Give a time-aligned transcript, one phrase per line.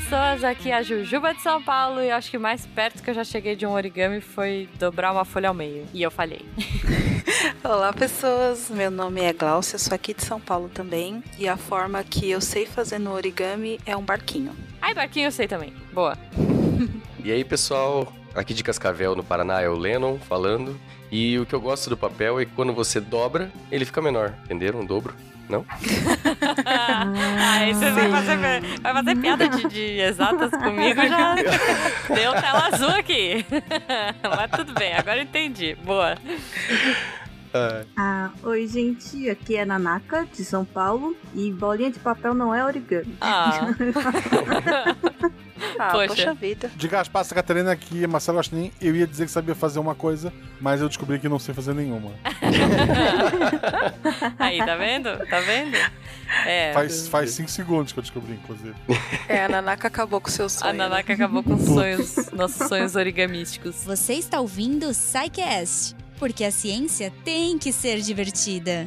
[0.00, 3.10] pessoas, aqui é a Jujuba de São Paulo e eu acho que mais perto que
[3.10, 5.86] eu já cheguei de um origami foi dobrar uma folha ao meio.
[5.94, 6.44] E eu falhei.
[7.62, 8.68] Olá, pessoas.
[8.70, 11.22] Meu nome é Glaucia, sou aqui de São Paulo também.
[11.38, 14.50] E a forma que eu sei fazer no origami é um barquinho.
[14.82, 15.72] Ai, barquinho eu sei também.
[15.92, 16.18] Boa.
[17.22, 18.12] E aí, pessoal?
[18.34, 20.76] Aqui de Cascavel, no Paraná, é o Lennon falando.
[21.08, 24.34] E o que eu gosto do papel é que quando você dobra, ele fica menor.
[24.44, 24.80] Entenderam?
[24.80, 25.14] Um dobro.
[25.48, 25.64] Não?
[27.38, 31.34] Aí você vai fazer, vai fazer piada de, de exatas comigo, já
[32.14, 33.44] deu tela azul aqui.
[34.36, 35.76] Mas tudo bem, agora entendi.
[35.84, 36.16] Boa.
[37.96, 39.30] Ah, oi, gente.
[39.30, 41.16] Aqui é Nanaka, de São Paulo.
[41.34, 43.16] E bolinha de papel não é origami.
[43.20, 43.74] Ah.
[45.78, 46.08] Ah, Poxa.
[46.08, 46.34] poxa.
[46.34, 46.70] vida.
[46.74, 50.32] De Gaspar Santa Catarina aqui, Marcelo Agostinho, eu ia dizer que sabia fazer uma coisa,
[50.60, 52.10] mas eu descobri que não sei fazer nenhuma.
[54.38, 55.10] Aí, tá vendo?
[55.28, 55.76] Tá vendo?
[56.46, 56.72] É.
[56.72, 58.74] Faz, faz cinco segundos que eu descobri, inclusive.
[59.28, 60.76] É, a Nanaka acabou com seus A sonhos.
[60.76, 60.84] né?
[60.84, 63.84] Nanaka acabou com os sonhos, nossos sonhos origamísticos.
[63.84, 68.86] Você está ouvindo o SciCast, porque a ciência tem que ser divertida.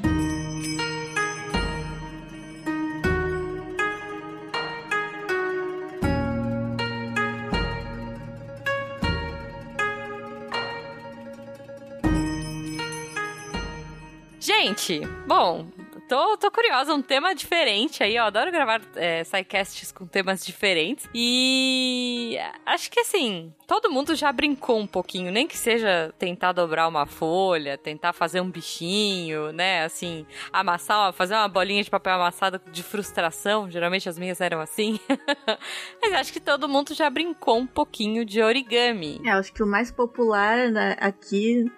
[14.48, 15.67] Gente, bom,
[16.08, 21.06] tô, tô curiosa, um tema diferente aí, eu adoro gravar é, sidecasts com temas diferentes.
[21.14, 26.88] E acho que assim, todo mundo já brincou um pouquinho, nem que seja tentar dobrar
[26.88, 29.84] uma folha, tentar fazer um bichinho, né?
[29.84, 33.70] Assim, amassar, uma- fazer uma bolinha de papel amassado de frustração.
[33.70, 34.98] Geralmente as minhas eram assim.
[36.02, 39.20] Mas acho que todo mundo já brincou um pouquinho de origami.
[39.26, 41.70] É, acho que o mais popular né, aqui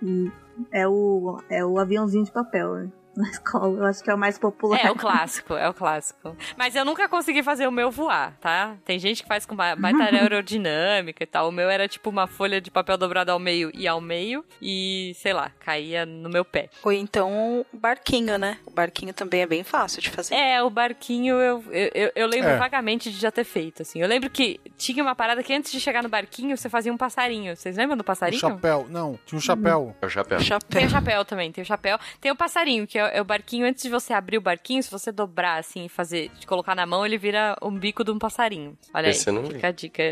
[0.71, 2.91] é o, é o aviãozinho de papel, né?
[3.19, 4.79] Na escola, eu acho que é o mais popular.
[4.83, 6.37] É o clássico, é o clássico.
[6.57, 8.77] Mas eu nunca consegui fazer o meu voar, tá?
[8.85, 11.49] Tem gente que faz com ba- baita aerodinâmica e tal.
[11.49, 14.43] O meu era tipo uma folha de papel dobrada ao meio e ao meio.
[14.61, 16.69] E, sei lá, caía no meu pé.
[16.83, 18.57] Ou então o barquinho, né?
[18.65, 20.35] O barquinho também é bem fácil de fazer.
[20.35, 22.57] É, o barquinho eu, eu, eu- eu lembro É.
[22.57, 23.99] vagamente de já ter feito, assim.
[24.01, 26.97] Eu lembro que tinha uma parada que antes de chegar no barquinho, você fazia um
[26.97, 27.55] passarinho.
[27.55, 28.39] Vocês lembram do O passarinho?
[28.39, 28.87] chapéu.
[28.89, 29.95] Não, tinha um chapéu.
[30.01, 30.37] É o chapéu.
[30.37, 30.85] Tem Chapéu.
[30.85, 31.97] o chapéu também, tem o chapéu.
[32.21, 33.65] Tem o passarinho, que é, é o barquinho.
[33.65, 36.85] Antes de você abrir o barquinho, se você dobrar assim e fazer, de colocar na
[36.85, 38.77] mão, ele vira um bico de um passarinho.
[38.93, 39.55] Olha Esse eu aí, não vi.
[39.55, 40.03] fica a dica.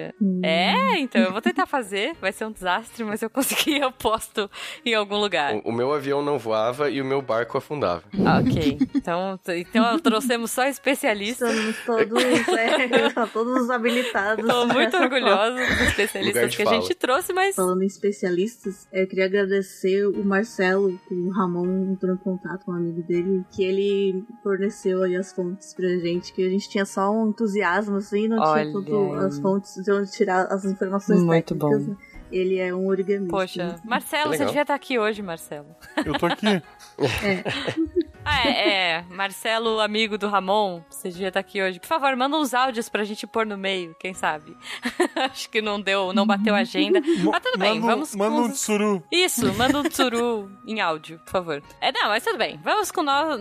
[0.43, 2.15] É, então eu vou tentar fazer.
[2.19, 4.49] Vai ser um desastre, mas se eu conseguir, eu posto
[4.85, 5.55] em algum lugar.
[5.55, 8.03] O, o meu avião não voava e o meu barco afundava.
[8.25, 8.77] Ah, ok.
[8.95, 11.49] Então, então trouxemos só especialistas.
[11.53, 14.45] Estamos todos, é, todos habilitados.
[14.45, 16.81] Tô muito orgulhosa dos especialistas que a fala.
[16.81, 17.55] gente trouxe, mas.
[17.55, 22.71] Falando em especialistas, eu queria agradecer o Marcelo, que o Ramon entrou em contato com
[22.71, 26.85] um amigo dele, que ele forneceu aí as fontes pra gente, que a gente tinha
[26.85, 29.25] só um entusiasmo, assim, não Olha tinha tanto aí.
[29.25, 31.87] as fontes de onde tirar as informações Muito técnicas.
[31.87, 31.95] né?
[32.31, 33.29] Ele é um origamista.
[33.31, 35.67] Poxa, Marcelo, Que você devia estar aqui hoje, Marcelo.
[36.05, 36.45] Eu tô aqui.
[36.47, 36.61] Ah,
[38.29, 39.05] é, é.
[39.09, 41.79] Marcelo, amigo do Ramon, você devia estar aqui hoje.
[41.79, 44.55] Por favor, manda uns áudios pra gente pôr no meio, quem sabe?
[45.15, 47.01] Acho que não deu, não bateu a agenda.
[47.01, 49.03] Mas tudo bem, manda, vamos Manda um tsuru.
[49.11, 51.63] Isso, manda um tsuru em áudio, por favor.
[51.81, 52.59] É, não, mas tudo bem.
[52.63, 53.39] Vamos com nós.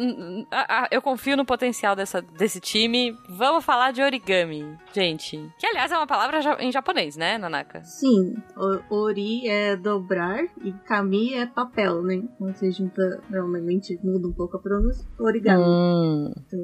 [0.50, 3.16] ah, ah, Eu confio no potencial dessa, desse time.
[3.28, 5.36] Vamos falar de origami, gente.
[5.58, 7.82] Que, aliás, é uma palavra em japonês, né, Nanaka?
[7.84, 12.14] Sim, o- ori é dobrar e kami é papel, né?
[12.16, 14.75] Então você junta, normalmente muda um pouco a pronúncia,
[15.18, 15.62] origami.
[15.64, 16.32] Hum.
[16.36, 16.60] Então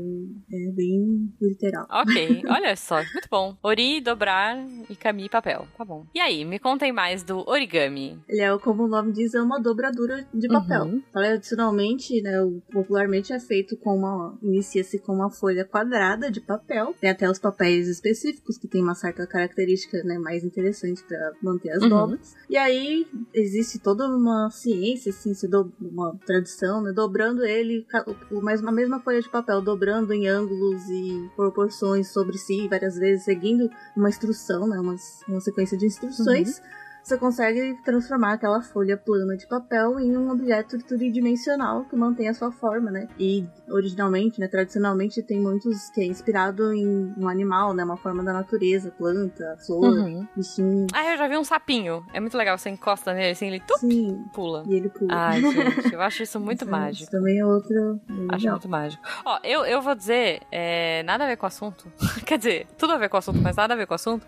[0.53, 1.87] é bem literal.
[1.91, 3.56] Ok, olha só, muito bom.
[3.62, 4.56] Ori, dobrar
[4.89, 5.67] e kami, papel.
[5.77, 6.05] Tá bom.
[6.15, 8.19] E aí, me contem mais do origami.
[8.28, 10.84] Ele é, como o nome diz, é uma dobradura de papel.
[10.84, 11.03] Uhum.
[11.12, 12.33] Tradicionalmente, né,
[12.73, 14.39] popularmente é feito com uma.
[14.43, 16.94] inicia-se com uma folha quadrada de papel.
[17.00, 21.71] Tem até os papéis específicos que tem uma certa característica né, mais interessante para manter
[21.71, 21.89] as Uhum.
[21.89, 22.34] dobras.
[22.49, 28.14] E aí existe toda uma ciência, assim, se do- uma tradição, né, dobrando ele, ca-
[28.31, 32.96] o- mais uma mesma folha de papel, dobrando em ângulos e proporções sobre si, várias
[32.96, 34.96] vezes, seguindo uma instrução, né, uma,
[35.28, 36.60] uma sequência de instruções
[37.02, 42.34] você consegue transformar aquela folha plana de papel em um objeto tridimensional que mantém a
[42.34, 43.08] sua forma, né?
[43.19, 47.84] E originalmente, né, tradicionalmente, tem muitos que é inspirado em um animal, né?
[47.84, 50.26] Uma forma da natureza, planta, flor, Uhum.
[50.37, 50.87] bichinho.
[50.93, 52.04] Ah, eu já vi um sapinho.
[52.12, 54.62] É muito legal, você encosta nele assim, ele tup, Sim, pula.
[54.66, 55.12] e ele pula.
[55.14, 57.02] Ai, gente, eu acho isso muito mágico.
[57.05, 58.00] Isso também é outro.
[58.31, 59.02] Acho muito mágico.
[59.25, 61.90] Ó, eu, eu vou dizer, é, nada a ver com o assunto.
[62.26, 64.26] Quer dizer, tudo a ver com o assunto, mas nada a ver com o assunto.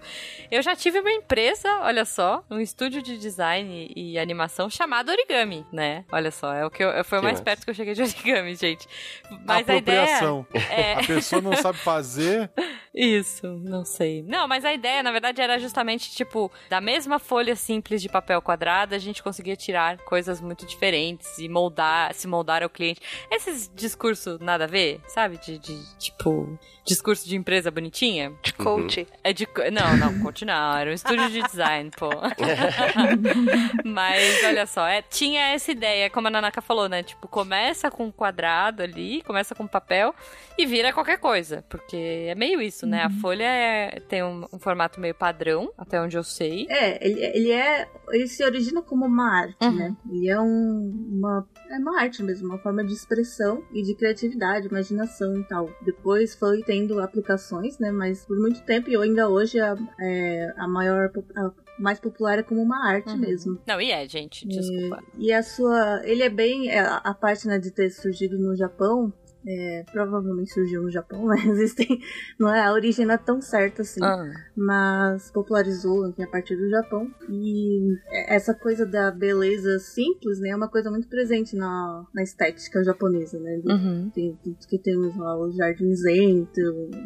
[0.50, 5.64] Eu já tive uma empresa, olha só, um estúdio de design e animação chamado Origami,
[5.72, 6.04] né?
[6.10, 8.56] Olha só, é o que eu, foi o mais perto que eu cheguei de origami,
[8.56, 8.88] gente.
[9.44, 10.46] Mas a ideia Apropriação.
[10.70, 12.50] é A pessoa não sabe fazer.
[12.94, 14.22] isso, não sei.
[14.22, 18.40] Não, mas a ideia, na verdade, era justamente, tipo, da mesma folha simples de papel
[18.42, 23.00] quadrado, a gente conseguia tirar coisas muito diferentes e moldar, se moldar ao cliente.
[23.30, 25.38] Esses discursos nada a ver, sabe?
[25.38, 28.32] De, de, tipo, discurso de empresa bonitinha.
[28.42, 29.06] De coach.
[29.22, 29.46] É de.
[29.72, 30.80] Não, não, continuar.
[30.80, 32.08] Era um estúdio de design, pô.
[33.84, 37.02] Mas olha só, é, tinha essa ideia, como a Nanaka falou, né?
[37.02, 40.14] Tipo, começa com um quadrado ali, começa com papel
[40.58, 41.64] e vira qualquer coisa.
[41.68, 41.96] Porque
[42.28, 43.02] é meio isso, né?
[43.02, 46.66] A folha é- tem um, um formato meio padrão, até onde eu sei.
[46.68, 47.88] É, ele, ele é.
[48.10, 49.72] Ele se origina como uma arte, Uhum.
[49.74, 49.96] né?
[50.10, 51.46] Ele é um, uma.
[51.70, 55.70] É uma arte mesmo, uma forma de expressão e de criatividade, imaginação e tal.
[55.82, 57.90] Depois foi tendo aplicações, né?
[57.90, 61.10] Mas por muito tempo e ainda hoje a, é, a maior.
[61.36, 63.18] A mais popular é como uma arte Uhum.
[63.18, 63.58] mesmo.
[63.66, 65.02] Não, e é, gente, desculpa.
[65.18, 66.00] E a sua.
[66.04, 66.68] Ele é bem.
[66.70, 69.12] é, A a parte né, de ter surgido no Japão.
[69.46, 71.86] é, provavelmente surgiu no Japão, mas existem.
[72.40, 74.24] Não é a origem não é tão certa assim Ah,
[74.56, 77.06] mas popularizou enfim, a partir do Japão.
[77.28, 77.94] E
[78.26, 83.38] essa coisa da beleza simples, né, é uma coisa muito presente na, na estética japonesa,
[83.38, 83.58] né?
[83.62, 84.10] Do- uhum.
[84.14, 86.48] tem- tem- que temos lá os jardins zen,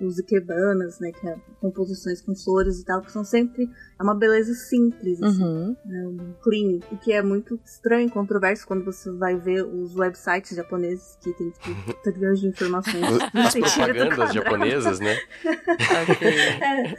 [0.02, 3.68] os ikebanas, né, que é composições com flores e tal, que são sempre
[3.98, 5.76] é uma beleza simples, assim, Uhum.
[5.84, 9.96] né, um clean, o que é muito estranho e controverso quando você vai ver os
[9.96, 13.04] websites japoneses que tem tipo, trilhões de informações.
[13.34, 15.18] As propagandas japonesas, né?
[16.10, 16.28] Ok.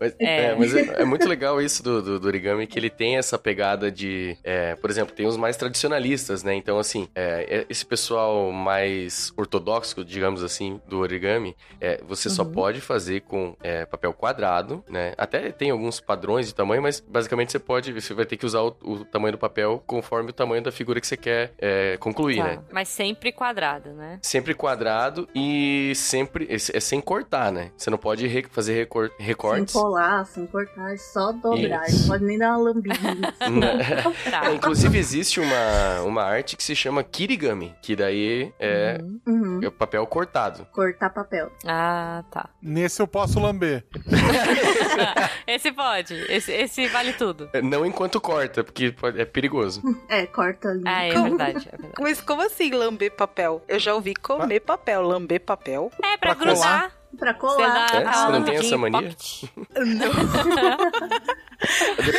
[0.00, 0.46] Mas, É.
[0.50, 3.38] é, mas é, é muito legal isso do, do, do origami, que ele tem essa
[3.38, 4.36] pegada de...
[4.42, 6.52] é, por exemplo, tem os mais tradicionalistas, né?
[6.52, 12.42] Então, assim, é, é- esse pessoal mais ortodoxo, digamos assim, do origami, é, você só
[12.42, 12.50] Uhum.
[12.52, 15.14] pode fazer com é, papel quadrado, né?
[15.16, 17.92] Até tem alguns padrões de tamanho, mas basicamente você pode...
[17.92, 21.00] Você vai ter que usar o, o tamanho do papel conforme o tamanho da figura
[21.00, 22.44] que você quer é, concluir, Tá.
[22.44, 22.58] né?
[22.72, 24.18] Mas sempre quadrado, né?
[24.22, 26.46] Sempre quadrado e sempre...
[26.50, 27.70] É, é sem cortar, né?
[27.76, 29.72] Você não pode re- fazer recor- recortes.
[29.72, 31.84] Sem colar, sem cortar, é só dobrar.
[31.88, 32.00] Isso.
[32.02, 32.94] Não pode nem dar uma lambida.
[34.30, 34.46] Tá.
[34.50, 39.20] É, inclusive existe uma, uma arte que se chama kirigami, que daí é, Uhum.
[39.26, 39.60] Uhum.
[39.62, 40.66] é o papel cortado.
[40.72, 41.50] Cortar papel.
[41.66, 42.48] Ah, tá.
[42.62, 43.84] Nesse eu posso lamber.
[45.46, 45.93] esse pode.
[46.28, 47.48] Esse, esse vale tudo.
[47.52, 49.82] É, Não enquanto corta, porque pode- é perigoso.
[50.08, 50.82] É, corta ali.
[50.86, 51.24] Ah, é Como?
[51.36, 51.94] verdade, é verdade.
[52.00, 53.62] Mas como assim lamber papel?
[53.68, 55.90] Eu já ouvi comer papel, lamber papel.
[56.02, 56.92] É, pra, Pra grudar.
[57.18, 57.86] Pra Você colar.
[57.92, 58.12] dá É?
[58.12, 59.02] Você não tem essa mania?
[59.02, 59.44] pocket.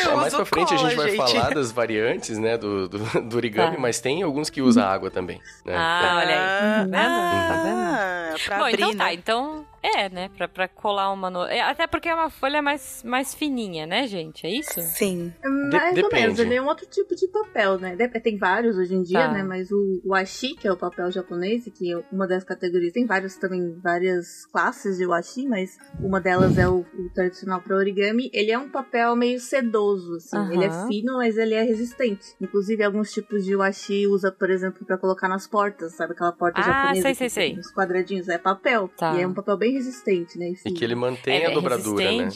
[0.06, 1.34] Eu mais pra frente a gente cola, vai gente.
[1.34, 3.82] falar das variantes, né, do, do, do origami, Tá.
[3.82, 5.40] mas tem alguns que usam água também.
[5.66, 5.74] Né?
[5.76, 6.90] Ah, olha aí.
[6.92, 7.86] Tá vendo?
[7.86, 8.32] Tá?
[8.36, 9.04] Ah, pra Bom, abrir, então tá.
[9.06, 9.14] né?
[9.14, 10.30] Então, é, né?
[10.36, 11.30] Pra, pra colar uma...
[11.30, 11.44] No...
[11.46, 14.46] é, Até porque é uma folha mais, mais fininha, né, gente?
[14.46, 14.82] É isso?
[14.82, 15.34] Sim.
[15.72, 16.14] Mais ou depende.
[16.22, 17.96] menos, ele é um outro tipo de papel, né?
[18.24, 19.32] Tem vários hoje em dia, Tá.
[19.32, 19.44] né?
[19.44, 23.36] Mas o washi, que é o papel japonês, que é uma das categorias, tem vários
[23.38, 28.30] também, várias classes de washi, mas uma delas é o, o tradicional para origami.
[28.34, 30.36] Ele é um papel meio sedoso, assim.
[30.38, 30.54] Aham.
[30.54, 32.36] Ele é fino, mas ele é resistente.
[32.42, 36.14] Inclusive, alguns tipos de washi usa, por exemplo, pra colocar nas portas, sabe?
[36.14, 37.02] Aquela porta Ah, japonesa.
[37.02, 37.60] sei, sei, sei.
[37.60, 38.90] Os quadradinhos, é papel.
[38.98, 39.16] Tá.
[39.16, 40.50] E é um papel bem resistente, né?
[40.50, 40.76] E fino.
[40.76, 42.30] que ele mantém é, a dobradura, é né?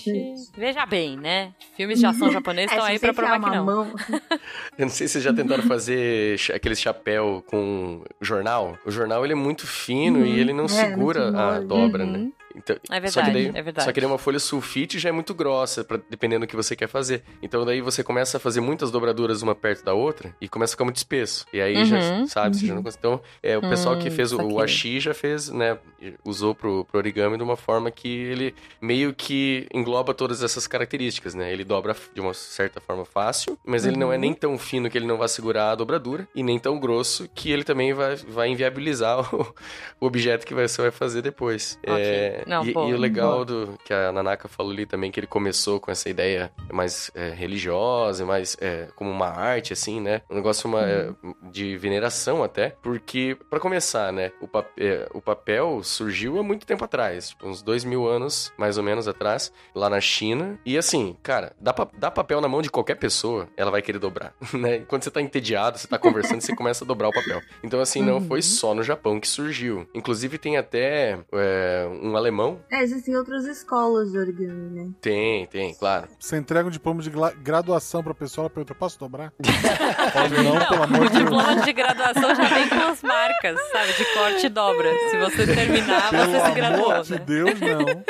[0.58, 1.54] Veja bem, né?
[1.76, 3.66] Filmes de ação japoneses É, estão se aí pra provar que uma não.
[3.66, 3.94] mão-
[4.78, 8.78] Eu não sei se vocês já tentaram fazer aquele chapéu com jornal.
[8.86, 10.26] O jornal ele é muito fino Uhum.
[10.26, 12.12] e ele não É, segura a dobra, Uhum.
[12.12, 12.32] né?
[12.56, 13.86] Então, É só que verdade, daí, é verdade.
[13.86, 16.76] Só que daí uma folha sulfite já é muito grossa, pra- dependendo do que você
[16.76, 17.24] quer fazer.
[17.42, 20.76] Então daí você começa a fazer muitas dobraduras uma perto da outra e começa a
[20.76, 21.46] ficar muito espesso.
[21.54, 22.28] E aí já, Uhum.
[22.28, 23.00] sabe, você já não consegue.
[23.00, 24.68] Então, é, o pessoal que Hum, fez o, o
[25.00, 25.78] já fez, né,
[26.26, 31.34] usou pro, pro origami de uma forma que ele meio que engloba todas essas características,
[31.34, 31.52] né?
[31.54, 34.22] Ele dobra de uma certa forma fácil, mas ele não é Uhum.
[34.22, 37.52] nem tão fino que ele não vai segurar a dobradura e nem tão grosso que
[37.52, 39.54] ele também vai, vai inviabilizar o,
[40.00, 41.78] o objeto que você vai fazer depois.
[41.84, 41.96] Ok.
[42.02, 45.20] É, Não, e, pô, e o legal do que a Nanaka falou ali também, que
[45.20, 50.22] ele começou com essa ideia mais é, religiosa, mais é, como uma arte, assim, né?
[50.30, 51.10] Um negócio uma, é,
[51.52, 56.66] de veneração até, porque, pra começar, né, o, pap é, o papel surgiu há muito
[56.66, 60.60] tempo atrás, tipo, uns dois mil anos, mais ou menos, atrás, lá na China.
[60.66, 64.00] E assim, cara, dá, pa dá papel na mão de qualquer pessoa, ela vai querer
[64.00, 64.80] dobrar, né?
[64.88, 67.42] Quando você tá entediado, você tá conversando, você começa a dobrar o papel.
[67.64, 69.88] Então, assim, não foi só no Japão que surgiu.
[69.94, 72.29] Inclusive, tem até é, um alemão.
[72.72, 74.90] É, existem outras escolas de origami, né?
[75.02, 76.08] Tem, tem, claro.
[76.20, 77.10] Você entrega um diploma de
[77.42, 79.32] graduação pra pessoa, ela pergunta, posso dobrar?
[80.14, 81.24] Pode não, pelo amor O de Deus.
[81.24, 83.94] diploma de graduação já vem com as marcas, sabe?
[83.94, 84.90] De corte e dobra.
[85.12, 87.20] Se você terminar, Pelo você se graduou, amor de né?
[87.26, 88.04] Deus, não.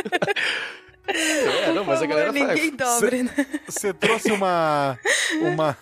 [1.11, 2.47] É, não, Mas a galera faz.
[2.47, 3.33] ninguém dobre, né?
[3.67, 4.95] Você trouxe uma,
[5.41, 5.77] uma,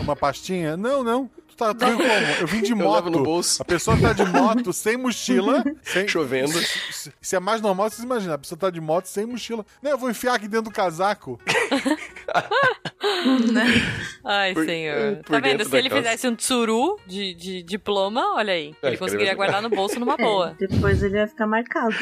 [0.00, 0.76] uma pastinha?
[0.76, 1.28] Não, não.
[1.68, 2.02] Tu tá como?
[2.40, 3.40] Eu vim de moto.
[3.60, 5.62] A pessoa tá de moto, sem mochila.
[5.82, 6.08] Sem...
[6.08, 6.52] Chovendo.
[6.52, 8.34] Se, se é mais normal, vocês imaginam.
[8.34, 9.64] A pessoa tá de moto, sem mochila.
[9.82, 11.38] Não, eu vou enfiar aqui dentro do casaco.
[14.24, 15.16] Ai, Por- senhor.
[15.24, 15.64] por Tá vendo?
[15.64, 16.02] Se ele calça.
[16.04, 18.74] fizesse um tsuru de, de diploma, olha aí.
[18.82, 20.54] É, Ele conseguiria guardar no bolso numa boa.
[20.60, 21.94] É, depois ele vai ficar marcado.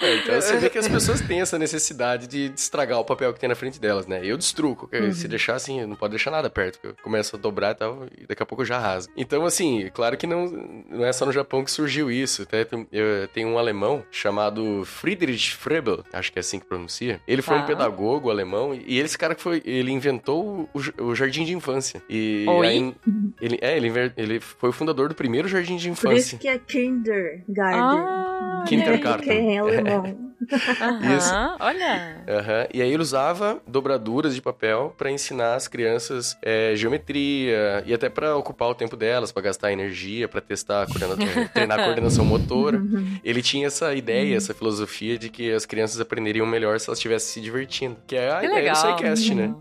[0.00, 3.40] É, então você vê que as pessoas têm essa necessidade de estragar o papel que
[3.40, 4.20] tem na frente delas, né?
[4.22, 4.88] Eu destruco.
[4.88, 6.78] porque Se deixar assim, não pode deixar nada perto.
[6.80, 9.12] porque Eu começo a dobrar e tal, e daqui a pouco eu já rasgo.
[9.16, 10.46] Então, assim, claro que não,
[10.88, 12.42] não é só no Japão que surgiu isso.
[12.42, 17.20] Até tem, eu, tem um alemão chamado Friedrich Frebel, acho que é assim que pronuncia.
[17.26, 17.62] Ele foi Tá.
[17.62, 17.89] um pedagogo
[18.30, 19.62] alemão, e esse cara que foi.
[19.64, 22.02] Ele inventou o, o jardim de infância.
[22.08, 22.66] E Oi?
[22.66, 22.94] aí.
[23.40, 26.38] Ele, é, ele, ele foi o fundador do primeiro jardim de Por isso infância.
[26.38, 28.00] que é Kindergarten.
[28.00, 29.24] Ah, Kindergarten.
[29.26, 30.30] Que é em alemão.
[30.80, 31.34] Aham, Isso.
[31.60, 32.24] olha.
[32.26, 37.92] Aham, E aí ele usava dobraduras de papel pra ensinar as crianças é, geometria e
[37.92, 42.24] até pra ocupar o tempo delas, pra gastar energia, pra testar, é, treinar a coordenação
[42.24, 42.82] motora.
[43.22, 47.34] Ele tinha essa ideia, essa filosofia de que as crianças aprenderiam melhor se elas estivessem
[47.34, 47.40] se
[47.88, 47.96] divertindo.
[48.06, 48.74] Que é a Que ideia legal.
[48.74, 49.54] do SciCast, né?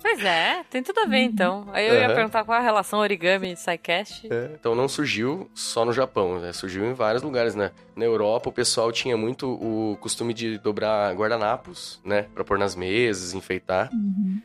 [0.00, 1.66] Pois é, tem tudo a ver então.
[1.72, 2.14] Aí eu ia Aham.
[2.14, 4.28] perguntar qual a relação origami e SciCast.
[4.30, 6.52] É, Então não surgiu só no Japão, né?
[6.52, 7.70] Surgiu em vários lugares, né?
[8.00, 12.22] Na Europa o pessoal tinha muito o costume de dobrar guardanapos, né?
[12.34, 13.90] Pra pôr nas mesas, enfeitar.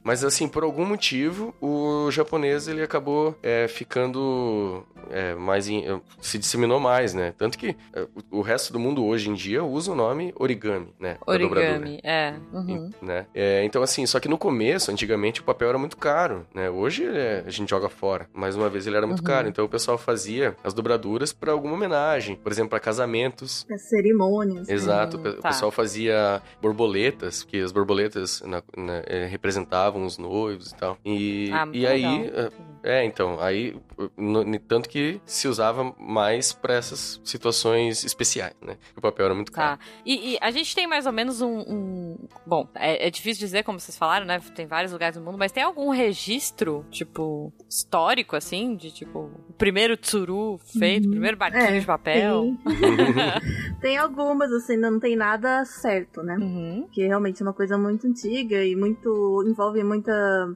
[0.03, 5.69] Mas assim, por algum motivo, o japonês ele acabou é, ficando é, mais
[6.19, 7.33] se disseminou mais, né?
[7.37, 11.17] Tanto que é, o, resto do mundo hoje em dia usa o nome origami, né?
[11.25, 12.33] Origami, é.
[12.51, 12.89] Uhum.
[13.01, 13.25] Né?
[13.33, 16.69] É, então, assim, só que no começo, antigamente, o papel era muito caro, né?
[16.69, 18.27] Hoje é, a gente joga fora.
[18.33, 19.25] Mais uma vez, ele era muito Uhum.
[19.25, 19.47] caro.
[19.47, 22.35] Então, o pessoal fazia as dobraduras para alguma homenagem.
[22.35, 22.79] Por exemplo, para
[23.71, 24.67] As cerimônias.
[24.69, 25.17] Exato.
[25.17, 25.49] Hum, o tá.
[25.49, 30.97] Pessoal fazia borboletas, que as borboletas na- na- eh, representavam os noivos e tal.
[31.05, 32.01] E, Ah, muito e aí...
[32.23, 32.51] legal.
[32.87, 33.75] É, então, aí,
[34.15, 38.77] no- no- tanto que se usava mais para essas situações especiais, né?
[38.95, 39.77] O papel era muito caro.
[39.79, 39.83] Tá.
[40.05, 41.57] E, e a gente tem mais ou menos um.
[41.61, 44.39] um- Bom, é, é difícil dizer, como vocês falaram, né?
[44.55, 49.53] Tem vários lugares no mundo, mas tem algum registro, tipo, histórico, assim, de tipo, o
[49.57, 52.53] primeiro tsuru feito, o primeiro barquinho É, de papel?
[53.81, 56.37] Tem, algumas, assim, não tem nada certo, né?
[56.37, 56.87] Uhum.
[56.91, 59.43] Que realmente é uma coisa muito antiga e muito.
[59.47, 60.11] envolve muita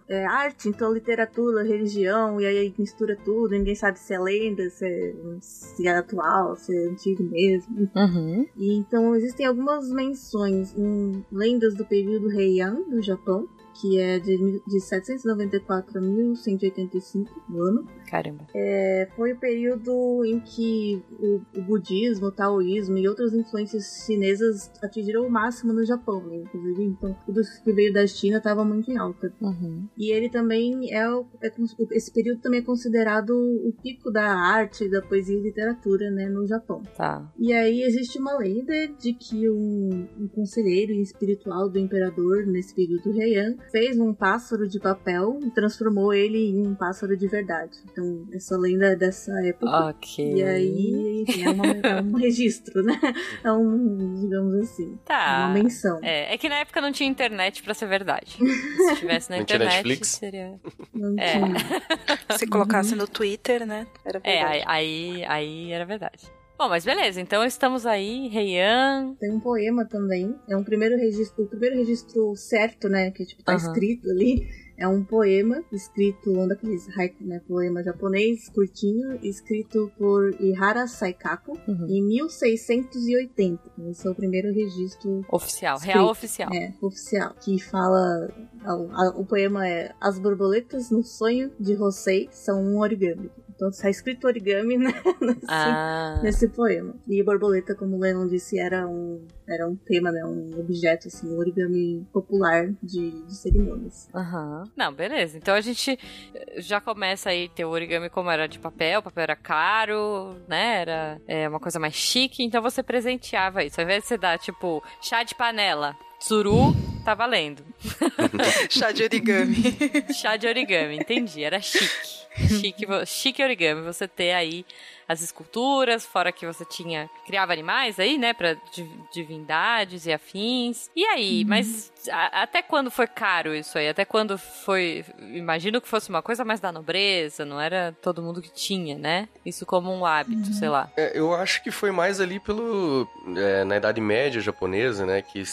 [0.07, 4.85] é, arte, então literatura, religião, e aí mistura tudo, ninguém sabe se é lenda, se
[4.85, 7.89] é, se é atual, se é antigo mesmo.
[7.95, 8.45] Uhum.
[8.57, 13.47] E então existem algumas menções em lendas do período Heian do Japão,
[13.79, 17.87] que é de, de 794 a 1185 no ano.
[18.09, 18.47] Caramba.
[18.55, 24.71] É, foi o período em que o, o budismo, o taoísmo e outras influências chinesas
[24.81, 26.37] atingiram o máximo no Japão, né?
[26.37, 26.83] inclusive.
[26.83, 29.31] Então, tudo que veio da China estava muito em alta.
[29.39, 29.87] Uhum.
[29.95, 31.05] E ele também é,
[31.41, 31.53] é
[31.91, 36.47] esse período também é considerado o pico da arte, da poesia e literatura, né, no
[36.47, 36.81] Japão.
[36.97, 37.31] Tá.
[37.37, 43.11] E aí existe uma lenda de que um, um conselheiro espiritual do imperador nesse período
[43.11, 47.77] Heian fez um pássaro de papel e transformou ele em um pássaro de verdade.
[47.99, 49.89] Então, essa lenda é dessa época.
[49.89, 50.33] Ok.
[50.35, 52.99] E aí enfim, é, uma- é um registro, né?
[53.43, 55.45] É um, digamos assim, Tá.
[55.47, 55.99] uma menção.
[56.01, 58.37] É, é que na época não tinha internet pra ser verdade.
[58.89, 60.07] Se tivesse na Não internet, Netflix?
[60.07, 60.59] seria.
[60.93, 61.33] Não É.
[61.33, 61.55] tinha.
[62.39, 63.85] Se colocasse no Twitter, né?
[64.05, 64.63] Era É, verdade.
[64.67, 66.27] aí, aí, aí era verdade.
[66.57, 69.15] Bom, mas beleza, então estamos aí, Heian.
[69.17, 70.35] Tem um poema também.
[70.49, 73.11] É um primeiro registro, o primeiro registro certo, né?
[73.11, 73.61] Que tipo, tá Aham.
[73.61, 74.45] escrito ali.
[74.79, 77.41] É um poema escrito, um daqueles haiku, né?
[77.47, 81.85] Poema japonês, curtinho, escrito por Ihara Saikaku Uhum.
[81.89, 83.59] em 1680.
[83.89, 85.93] Esse é o primeiro registro Oficial, Escrito.
[85.95, 86.49] real oficial.
[86.53, 87.33] é, oficial.
[87.43, 88.29] Que fala.
[88.63, 93.29] a- a- o poema é As borboletas no sonho de Rosei são um origami.
[93.59, 96.21] Então está escrito origami né, nesse, Ah.
[96.23, 96.95] nesse poema.
[97.09, 100.23] E borboleta, como o Lennon disse, era um, era um tema, né?
[100.23, 104.07] Um objeto, assim, um origami popular de, de cerimônias.
[104.15, 104.63] Aham.
[104.77, 105.37] Não, beleza.
[105.37, 105.99] Então a gente
[106.33, 110.37] eh, já começa aí ter o origami como era de papel, o papel era caro,
[110.47, 110.79] né?
[110.81, 113.77] Era é, uma coisa mais chique, então você presenteava isso.
[113.77, 117.63] Ao invés de você dar, tipo, chá de panela, tsuru, tá valendo.
[118.69, 119.55] Chá de origami.
[120.13, 121.43] Chá de origami, entendi.
[121.43, 122.19] Era chique.
[122.61, 123.81] Chique, chique origami.
[123.81, 124.65] Você ter aí
[125.07, 127.09] as esculturas, fora que você tinha.
[127.25, 128.31] Criava animais aí, né?
[128.33, 130.89] Pra di- divindades e afins.
[130.95, 133.89] E aí, mas a- até quando foi caro isso aí?
[133.89, 135.03] Até quando foi.
[135.33, 139.27] Imagino que fosse uma coisa mais da nobreza, não era todo mundo que tinha, né?
[139.45, 140.89] Isso como um hábito, sei lá.
[140.95, 143.07] É, eu acho que foi mais ali pelo.
[143.35, 145.21] é, na Idade Média japonesa, né?
[145.23, 145.43] Que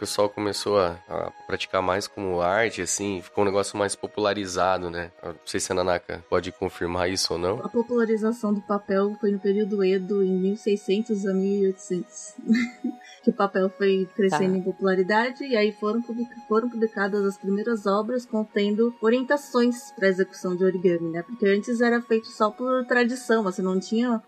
[0.00, 5.10] pessoal começou a, a praticar mais como arte, assim, ficou um negócio mais popularizado, né?
[5.22, 7.58] Eu Não sei se a Nanaka pode confirmar isso ou não.
[7.64, 12.34] A popularização do papel foi no período Edo, em 1600 a 1800.
[13.22, 14.58] que o papel foi crescendo Tá.
[14.58, 20.56] em popularidade e aí foram, publica- foram publicadas as primeiras obras contendo orientações para execução
[20.56, 21.22] de origami, né?
[21.22, 24.22] Porque antes era feito só por tradição, você não tinha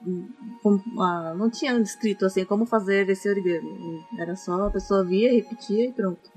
[0.62, 4.04] como- ah, não tinha escrito assim como fazer esse origami.
[4.18, 6.30] Era só a pessoa via, repetia e pronto.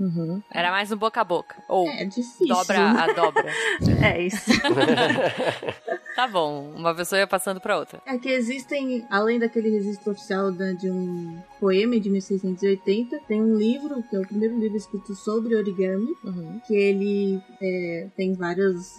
[0.51, 1.55] Era mais um boca a boca.
[1.70, 2.48] Ou É difícil.
[2.48, 3.00] dobra né?
[3.01, 3.51] a dobra.
[4.05, 4.51] É isso.
[6.15, 8.01] Tá bom, uma pessoa ia passando pra outra.
[8.05, 14.01] É que existem, além daquele registro oficial de um poema de 1680, tem um livro,
[14.10, 16.62] que é o primeiro livro escrito sobre origami, Uhum.
[16.65, 18.98] que ele é, tem várias.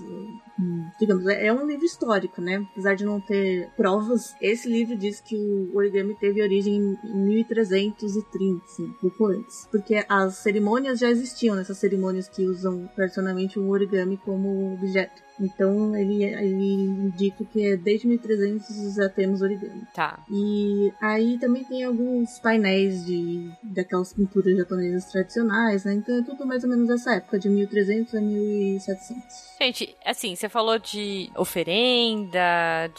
[0.61, 2.63] hum, Digamos, é é um livro histórico, né?
[2.73, 8.63] Apesar de não ter provas, esse livro diz que o origami teve origem em 1330,
[8.65, 9.67] assim, pouco antes.
[9.71, 15.26] Porque as cerimônias já existiam, nessas cerimônias que usam tradicionalmente o origami como objeto.
[15.41, 19.83] Então ele, ele indica que é desde 1300 já temos origami.
[19.95, 20.19] Tá.
[20.31, 25.95] E aí também tem alguns painéis de daquelas pinturas japonesas tradicionais, né?
[25.95, 29.47] Então é tudo mais ou menos essa época, de 1300 a 1700.
[29.61, 32.39] Gente, assim, você falou de oferenda,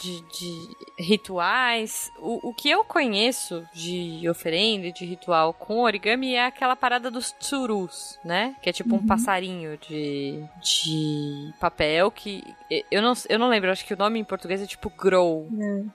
[0.00, 2.10] de, de rituais.
[2.20, 7.10] O, o que eu conheço de oferenda e de ritual com origami é aquela parada
[7.10, 8.54] dos tsurus, né?
[8.62, 9.06] Que é tipo um Uhum.
[9.06, 12.27] passarinho de, de papel que.
[12.90, 15.48] Eu não, eu não lembro, acho que o nome em português é tipo grow.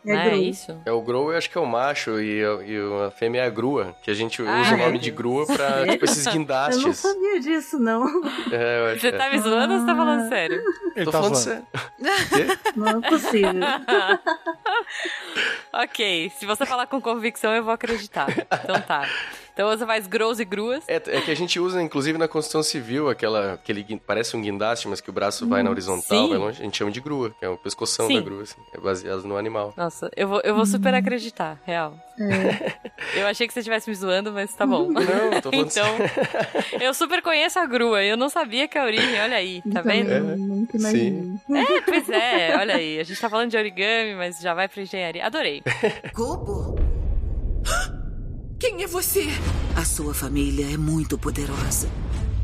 [0.06, 0.82] É, é não é isso?
[0.86, 3.46] É o Grow, eu acho que é o macho e, a- e a fêmea é
[3.46, 5.00] a grua, que a gente usa Ah, o nome é?
[5.02, 6.98] de grua pra, tipo, esses Eu não guindastes.
[6.98, 8.04] sabia disso, não.
[8.52, 9.18] É, eu acho Você que é.
[9.20, 10.62] tá me zoando ou você tá falando sério?
[10.96, 11.64] Ele Tô tá falando zoando.
[11.64, 12.60] sério.
[12.76, 13.54] Não é possível.
[15.72, 18.28] ok, se você falar com convicção, eu vou acreditar.
[18.64, 19.08] Então tá.
[19.54, 20.84] Então você faz grows e gruas.
[20.88, 24.88] É, é que a gente usa, inclusive, na construção civil, aquela, aquele parece um guindaste,
[24.88, 26.30] mas que o braço vai na horizontal, sim.
[26.30, 26.62] vai longe.
[26.62, 28.16] A gente chama de grua, que é o pescoção Sim.
[28.16, 28.60] da grua, assim.
[28.74, 29.74] É baseado no animal.
[29.78, 31.96] Nossa, eu vou, eu vou super acreditar, real.
[32.20, 32.74] É.
[33.16, 34.90] Eu achei que você estivesse me zoando, mas tá bom.
[34.92, 35.88] Não, eu tô falando Então,
[36.80, 40.04] eu super conheço a grua, eu não sabia que a origem, olha aí, tá Também
[40.04, 40.38] vendo?
[40.38, 41.34] Nunca imaginei.
[41.50, 44.82] É, pois é, olha aí, a gente tá falando de origami, mas já vai pra
[44.82, 45.26] engenharia.
[45.26, 45.62] Adorei.
[46.14, 46.83] Gobo?
[48.64, 49.26] Quem é você?
[49.76, 51.90] A sua família é muito poderosa.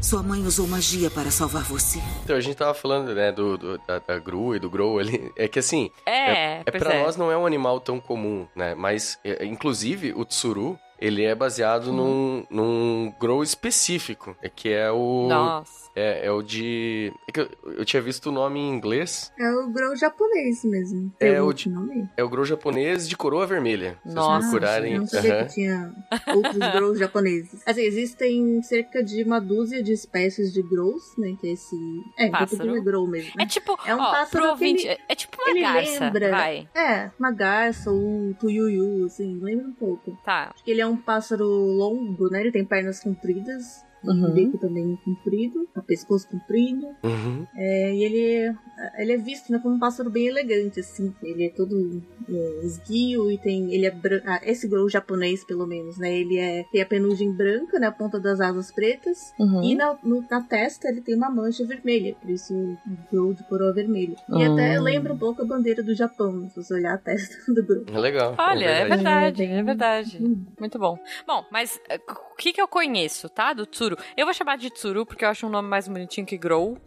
[0.02, 1.98] Sua mãe usou magia para salvar você.
[2.26, 5.32] Então, a gente tava falando, né, do, do- da, da grua e do grow ali.
[5.38, 7.04] É que assim, É, é pois pra é.
[7.04, 8.76] nós não é um animal tão comum, né?
[8.76, 14.92] Mas, é, inclusive, o tsuru, ele é baseado num, num grow específico, é que é
[14.92, 15.28] o...
[15.30, 15.89] Nossa.
[16.00, 17.12] É, é o de...
[17.28, 21.12] É que eu, eu tinha visto o nome em inglês, É o grow japonês mesmo.
[21.20, 22.10] Tem É, o nome?
[22.16, 23.98] é o grow japonês de coroa vermelha.
[24.06, 24.94] Se Nossa, vocês procurarem...
[24.94, 25.46] Eu não sabia aham.
[25.46, 25.94] que tinha
[26.36, 27.62] outros grows japoneses.
[27.66, 31.36] Assim, existem cerca de uma dúzia de espécies de grows, né?
[31.40, 31.76] Que é esse.
[32.18, 32.76] É, em Pássaro.
[32.76, 33.32] é grow mesmo.
[33.40, 36.06] É tipo, É um ó, pássaro pro que ouvinte, ele- é tipo uma ele garça,
[36.06, 36.70] lembra- vai.
[36.76, 40.18] É, uma garça ou um tuiuiu, assim, lembra um pouco.
[40.24, 40.52] Tá.
[40.54, 42.42] Acho que ele é um pássaro longo, né?
[42.42, 43.84] Ele tem pernas compridas.
[44.04, 44.30] Uhum.
[44.30, 46.88] Um bico também comprido, um pescoço comprido.
[47.04, 47.46] Uhum.
[47.56, 48.56] É, e ele,
[48.98, 51.14] ele é visto né, como um pássaro bem elegante, assim.
[51.22, 53.74] Ele é todo é, esguio e tem.
[53.74, 56.18] Ele é bran- ah, Esse grow japonês, pelo menos, né?
[56.18, 57.88] Ele é, tem a penugem branca, né?
[57.88, 59.34] A ponta das asas pretas.
[59.40, 59.64] Uhum.
[59.64, 62.78] E na, no- na testa ele tem uma mancha vermelha, por isso o
[63.12, 64.16] grow de coroa vermelha.
[64.30, 64.54] E Hum.
[64.54, 67.84] até lembra um pouco a bandeira do Japão, se você olhar a testa do grow.
[67.94, 68.36] É legal.
[68.38, 68.96] Olha, é verdade.
[68.96, 70.18] verdade, É bem- é verdade.
[70.22, 70.46] Hum.
[70.60, 70.98] Muito bom.
[71.28, 72.00] Bom, mas eh,
[72.32, 73.52] o que que eu conheço, tá?
[73.54, 73.89] Do Tsuru.
[74.16, 76.78] Eu vou chamar de Tsuru porque eu acho um nome mais bonitinho que Grow.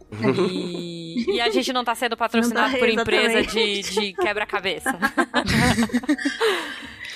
[0.49, 4.97] E, e a gente não tá sendo patrocinado tá, por empresa de, de quebra-cabeça.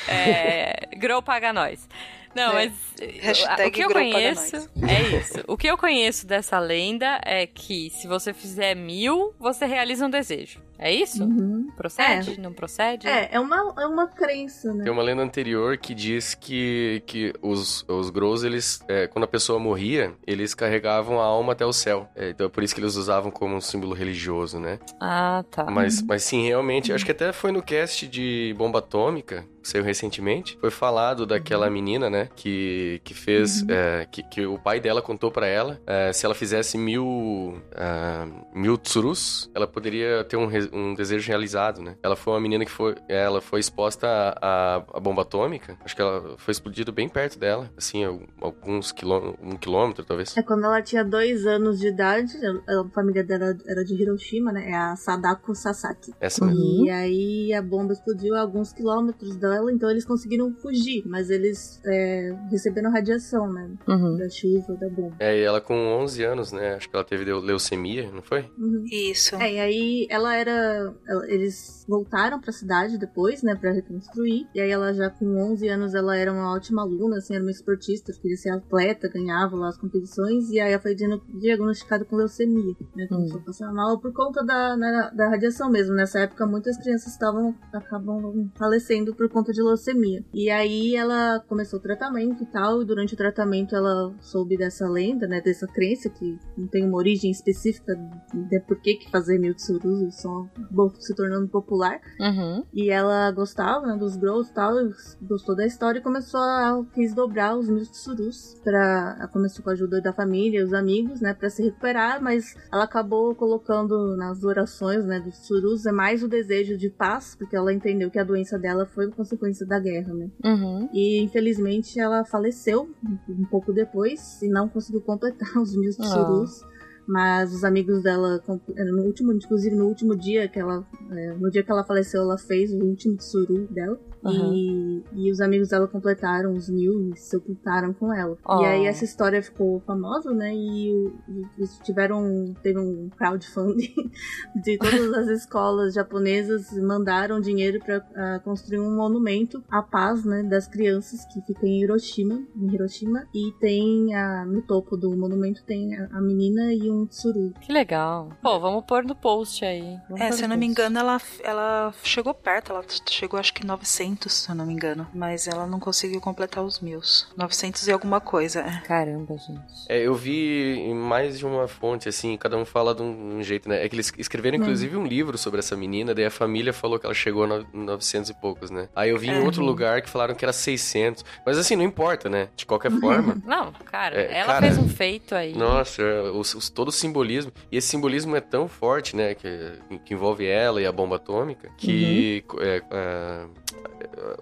[0.08, 1.88] é, Grow paga nós.
[2.36, 2.54] Não, É.
[2.54, 2.74] mas
[3.22, 5.44] Hashtag o que eu conheço é isso.
[5.48, 10.10] O que eu conheço dessa lenda é que se você fizer mil, você realiza um
[10.10, 10.62] desejo.
[10.80, 11.24] É isso?
[11.24, 11.70] Uhum.
[11.76, 12.40] Procede?
[12.40, 13.08] Não procede?
[13.08, 14.84] É, é uma, é uma crença, né?
[14.84, 19.28] Tem uma lenda anterior que diz que, que os, os Grows, eles, é, quando a
[19.28, 22.08] pessoa morria, eles carregavam a alma até o céu.
[22.16, 24.80] É, então é por isso que eles usavam como um símbolo religioso, né?
[25.00, 25.66] Ah, tá.
[25.66, 29.84] Mas, mas sim, realmente, acho que até foi no cast de Bomba Atômica, que saiu
[29.84, 35.02] recentemente, foi falado daquela menina, né, que, que fez, é, que, que o pai dela
[35.02, 40.48] contou pra ela, é, se ela fizesse mil, ah, mil tsurus, ela poderia ter um,
[40.74, 41.96] um desejo realizado, né?
[42.02, 44.08] Ela foi uma menina que foi, ela foi exposta
[44.42, 45.78] à, à bomba atômica.
[45.84, 50.36] Acho que ela foi explodido bem perto dela, assim, al- alguns quilômetros, um quilômetro talvez.
[50.38, 52.34] É quando ela tinha dois anos de idade,
[52.68, 54.72] a, família dela era de Hiroshima, né?
[54.72, 56.14] É a Sadako Sasaki.
[56.20, 56.62] Essa mesmo.
[56.62, 56.86] Uhum.
[56.86, 59.36] E aí a bomba explodiu a alguns quilômetros
[59.70, 63.70] então eles conseguiram fugir, mas eles é, receberam radiação, né?
[63.88, 64.18] Uhum.
[64.18, 65.16] Da chuva, da bomba.
[65.20, 66.76] É, e ela com 11 anos, né?
[66.76, 68.50] Acho que ela teve leu- leucemia, não foi?
[68.58, 68.84] Uhum.
[68.92, 69.36] Isso.
[69.36, 70.94] É, e aí ela era.
[71.08, 74.48] ela- Eles voltaram pra cidade depois, né, pra reconstruir.
[74.54, 77.52] E aí ela já com 11 anos, ela era uma ótima aluna, assim, era uma
[77.52, 80.50] esportista, queria ser atleta, ganhava lá as competições.
[80.52, 84.44] E aí ela foi diagno- diagnosticada com leucemia, né, começou a passar mal por conta
[84.44, 85.96] da, né, da radiação mesmo.
[85.96, 90.24] Nessa época, muitas crianças estavam, acabam falecendo por conta de leucemia.
[90.34, 94.88] E aí ela começou o tratamento e tal, e durante o tratamento ela soube dessa
[94.88, 97.96] lenda, né, dessa crença que não tem uma origem específica
[98.34, 102.00] de por que que fazer mil tsurus, só bom, se tornando popular.
[102.20, 102.64] Uhum.
[102.74, 104.74] E ela gostava né, dos Grows e tal,
[105.22, 108.56] gostou da história e começou a quis dobrar os mil tsurus.
[108.64, 112.56] Pra, ela começou com a ajuda da família, os amigos, né, para se recuperar, mas
[112.72, 117.56] ela acabou colocando nas orações, né, dos tsurus é mais o desejo de paz, porque
[117.56, 120.30] ela entendeu que a doença dela foi consequência da guerra, né.
[120.46, 120.90] Uhum.
[120.94, 122.90] E infelizmente ela faleceu
[123.30, 126.04] um pouco depois e não conseguiu completar os mil Ah.
[126.04, 126.62] tsurus.
[127.10, 131.50] Mas os amigos dela, com- no último, inclusive no último dia que ela, é, no
[131.50, 133.98] dia que ela faleceu, ela fez o último tsuru dela.
[134.26, 134.54] Aham.
[134.54, 138.38] E, e os amigos dela completaram os mil e sepultaram com ela.
[138.46, 138.62] Oh.
[138.62, 140.54] E aí essa história ficou famosa, né?
[140.54, 143.94] E, e eles tiveram, teve um crowdfunding
[144.64, 150.68] de todas as escolas japonesas mandaram dinheiro para construir um monumento à paz, né, das
[150.68, 155.96] crianças que fica em Hiroshima, em Hiroshima, e tem a, no topo do monumento tem
[155.96, 157.54] a, a menina e um tsuru.
[157.62, 158.30] Que legal.
[158.42, 159.98] Pô, vamos pôr no post aí.
[160.10, 160.82] Vamos É, se eu não me post.
[160.82, 165.08] engano, ela, ela chegou perto, ela chegou acho que 900, se eu não me engano.
[165.14, 167.02] Mas ela não conseguiu completar os mil.
[167.36, 168.82] 900 e alguma coisa, é.
[168.88, 169.62] Caramba, gente.
[169.90, 173.44] É, eu vi em mais de uma fonte, assim, cada um fala de um, um
[173.44, 173.84] jeito, né?
[173.84, 177.06] É que eles escreveram, inclusive, um livro sobre essa menina, daí a família falou que
[177.06, 178.90] ela chegou a no- 900 e poucos, né?
[178.96, 181.24] Aí eu vi em outro lugar que falaram que era 600.
[181.46, 182.50] Mas assim, não importa, né?
[182.56, 183.38] De qualquer forma.
[183.46, 185.54] Não, cara, É, ela cara, fez um feito aí.
[185.56, 187.52] Nossa, é, os- os- todo o simbolismo.
[187.72, 189.34] E esse simbolismo é tão forte, né?
[189.36, 189.74] Que,
[190.06, 191.70] que envolve ela e a bomba atômica.
[191.78, 192.44] Que.
[192.60, 193.46] é, é,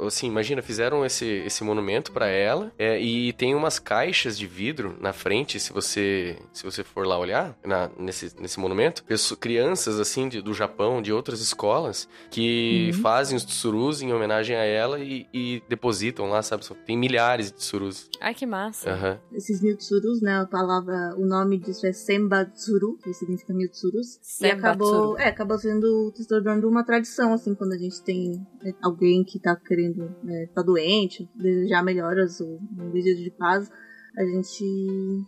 [0.06, 2.71] assim, imagina, fizeram esse, esse monumento pra ela.
[2.78, 7.17] é, e tem umas caixas de vidro na frente, se você se você for lá
[7.17, 9.04] olhar, na- nesse, nesse monumento.
[9.04, 14.56] pesso- crianças, assim, de- do Japão, de outras escolas, que fazem os tsurus em homenagem
[14.56, 16.63] a ela e, e depositam lá, sabe?
[16.86, 18.10] Tem milhares de tsurus.
[18.21, 18.91] Ai, que massa.
[18.91, 19.19] Aham.
[19.34, 24.15] Esses mil tsurus, né, a palavra, o nome disso é Sembatsuru, que significa mil tsurus.
[24.15, 24.67] E Sembatsuru.
[24.95, 29.24] acabou, é, acabou sendo, se tornando uma tradição, assim, quando a gente tem é, alguém
[29.25, 33.69] que tá querendo, né, tá doente, desejar melhoras ou um desejo de paz,
[34.17, 34.63] a gente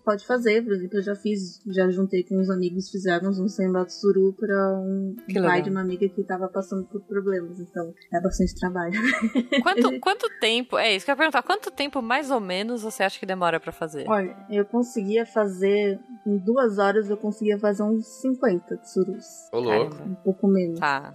[0.04, 0.64] pode fazer.
[0.64, 5.16] Por exemplo, eu já fiz, já juntei com uns amigos, fizemos um Sembatsuru pra um
[5.28, 5.62] Que pai legal.
[5.62, 8.94] de uma amiga que tava passando por problemas, então é bastante trabalho.
[9.64, 13.04] Quanto, quanto tempo, é isso que eu ia perguntar, quanto tempo mais ou menos você
[13.04, 14.06] acha que demora pra fazer?
[14.08, 19.26] Olha, eu conseguia fazer, em duas horas eu conseguia fazer uns 50 tsurus.
[19.52, 20.02] Ô, louco.
[20.04, 20.80] Um pouco menos.
[20.80, 21.12] Tá,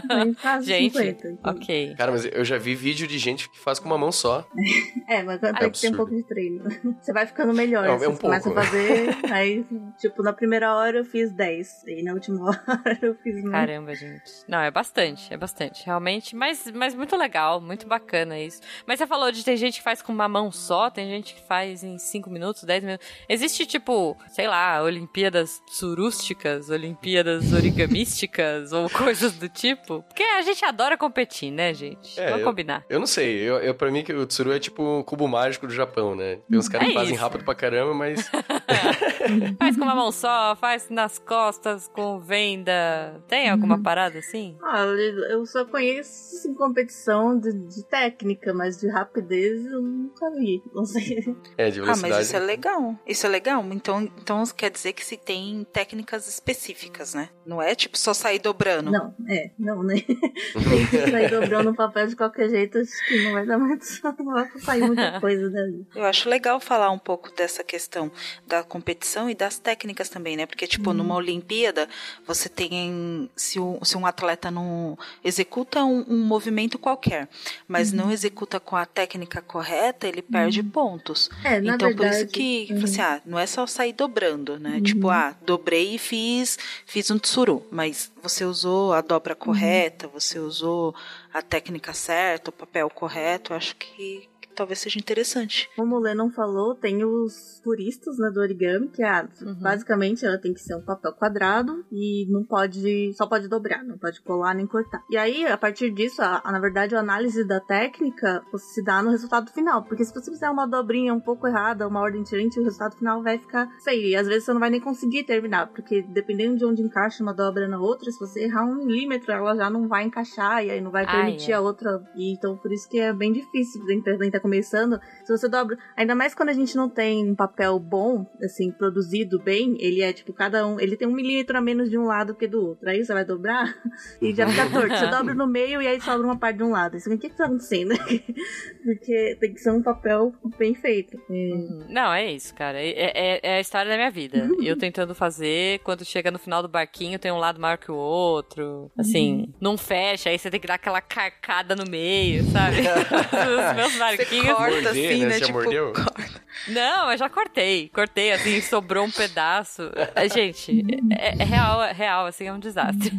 [0.62, 1.28] Gente, 50.
[1.28, 1.52] então.
[1.52, 1.94] ok.
[1.96, 4.46] Cara, mas eu já vi vídeo de gente que faz com uma mão só.
[5.08, 6.64] É, mas tem que ter um pouco de treino.
[7.00, 7.86] Você vai ficando melhor.
[7.86, 8.58] É, é você um começa pouco.
[8.60, 9.64] a fazer, aí,
[9.98, 11.84] tipo, na primeira hora eu fiz 10.
[11.86, 13.52] E na última hora eu fiz mais.
[13.66, 14.30] Caramba, gente.
[14.46, 16.36] Não, é bastante, é bastante, realmente.
[16.36, 18.60] Mas, mas muito legal, muito bacana isso.
[18.86, 21.42] Mas você falou de tem gente que faz com uma mão só, tem gente que
[21.46, 23.06] faz em 5 minutos, 10 minutos.
[23.28, 30.02] Existe, tipo, sei lá, Olimpíadas surústicas, Olimpíadas origamísticas ou coisas do tipo?
[30.02, 32.18] Porque a gente adora competir, né, gente?
[32.20, 32.84] É, Vamos eu- combinar.
[32.88, 35.66] Eu não sei, eu, eu, pra mim que o Tsuru é tipo um cubo mágico
[35.66, 36.38] do Japão, né?
[36.48, 37.22] Tem uns caras É que fazem isso.
[37.22, 38.30] rápido pra caramba, mas
[39.58, 43.20] Faz com uma mão só, faz nas costas com venda.
[43.26, 44.56] Tem alguma parada assim?
[44.62, 50.62] Olha, eu só conheço em competição de, de técnica, mas de rapidez eu nunca vi.
[50.72, 51.36] Não sei.
[51.58, 52.00] é de Ah, velocidade.
[52.14, 52.98] mas isso é legal.
[53.06, 53.64] Isso é legal.
[53.72, 57.28] Então, então quer dizer que se tem técnicas específicas, né?
[57.44, 58.90] Não é tipo só sair dobrando.
[58.90, 59.96] Não, é, não, né?
[60.06, 63.84] Tem que sair dobrando o papel de qualquer jeito, acho que não vai dar muito.
[64.26, 65.86] Não vai sair muita coisa dali.
[65.94, 68.10] Eu acho legal falar um pouco dessa questão
[68.46, 70.46] da competição e das técnicas também, né?
[70.46, 71.88] Porque, tipo, numa Olimpíada,
[72.26, 73.30] você tem.
[73.36, 77.28] Se um, se um atleta não executa um, um movimento qualquer,
[77.66, 81.30] mas não executa com a técnica correta, ele perde pontos.
[81.44, 82.16] É, na então, por verdade.
[82.16, 82.84] isso que, uhum.
[82.84, 84.80] assim, ah, não é só sair dobrando, né?
[84.80, 90.38] Tipo, ah, dobrei e fiz, fiz um tsuru, mas você usou a dobra correta, você
[90.38, 90.94] usou
[91.32, 95.68] a técnica certa, o papel correto, acho que talvez seja interessante.
[95.76, 99.28] Como o Lennon falou, tem os puristas né, do origami, que é,
[99.60, 103.98] basicamente ela tem que ser um papel quadrado e não pode, só pode dobrar, não
[103.98, 105.02] pode colar nem cortar.
[105.10, 109.02] E aí, a partir disso, a, a- na verdade, a análise da técnica se dá
[109.02, 112.58] no resultado final, porque se você fizer uma dobrinha um pouco errada, uma ordem diferente,
[112.58, 114.08] o resultado final vai ficar feio.
[114.08, 117.34] E às vezes você não vai nem conseguir terminar, porque dependendo de onde encaixa uma
[117.34, 120.80] dobra na outra, se você errar um milímetro, ela já não vai encaixar e aí
[120.80, 121.54] não vai Ai, permitir é.
[121.54, 122.02] a outra.
[122.16, 123.82] E então, por isso que é bem difícil
[124.30, 125.00] tá começando.
[125.24, 125.76] Se você dobra.
[125.96, 130.12] Ainda mais quando a gente não tem um papel bom, assim, produzido bem, ele é
[130.12, 130.78] tipo, cada um.
[130.80, 132.88] Ele tem um milímetro a menos de um lado que do outro.
[132.88, 133.74] Aí você vai dobrar
[134.22, 134.96] e já fica torto.
[134.96, 136.96] Você dobra no meio e aí sobra uma parte de um lado.
[136.96, 137.94] Assim, o que que tá acontecendo?
[138.84, 141.16] Porque tem que ser um papel bem feito.
[141.30, 142.80] É, Não, é isso, cara.
[142.80, 144.48] É, é- é a história da minha vida.
[144.62, 147.96] Eu tentando fazer, quando chega no final do barquinho, tem um lado maior que o
[147.96, 148.90] outro.
[148.96, 152.76] Assim, não fecha, aí você tem que dar aquela carcada no meio, sabe?
[152.80, 154.56] Os meus Você barquinhos.
[154.56, 155.26] corta Morder, assim, né?
[155.26, 155.32] né?
[155.34, 155.92] Você Tipo, mordeu?
[155.92, 156.24] corta.
[156.68, 157.88] Não, eu já cortei.
[157.90, 159.82] Cortei, assim, sobrou um pedaço.
[160.14, 163.12] É, Gente, é, é real, é real, assim, é um desastre.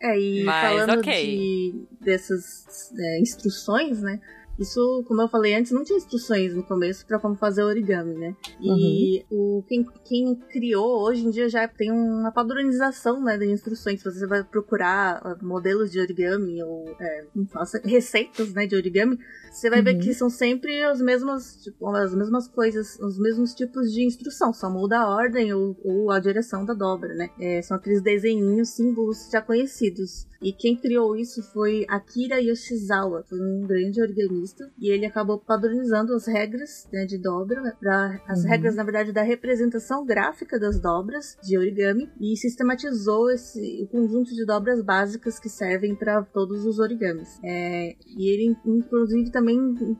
[0.00, 1.12] É, e Mas, falando ok.
[1.26, 4.20] de, dessas é, instruções, né?
[4.58, 8.34] Isso, como eu falei antes, não tinha instruções no começo pra como fazer origami, né?
[8.60, 14.00] E o, quem, quem criou hoje em dia já tem uma padronização né, de instruções.
[14.00, 19.18] Se você vai procurar ah, modelos de origami ou é, fala, receitas né, de origami,
[19.50, 23.92] você vai ver que são sempre as mesmas, tipo, as mesmas coisas, os mesmos tipos
[23.92, 27.30] de instrução, só muda a ordem ou, ou a direção da dobra, né?
[27.38, 30.26] É, são aqueles desenhinhos, símbolos já conhecidos.
[30.40, 36.14] E quem criou isso foi Akira Yoshizawa, foi um grande organista, e ele acabou padronizando
[36.14, 41.36] as regras né, de dobra, pra, as regras, na verdade, da representação gráfica das dobras
[41.42, 46.78] de origami, e sistematizou esse, o conjunto de dobras básicas que servem para todos os
[46.78, 47.38] origamis.
[47.42, 49.58] É, e ele, inclusive, também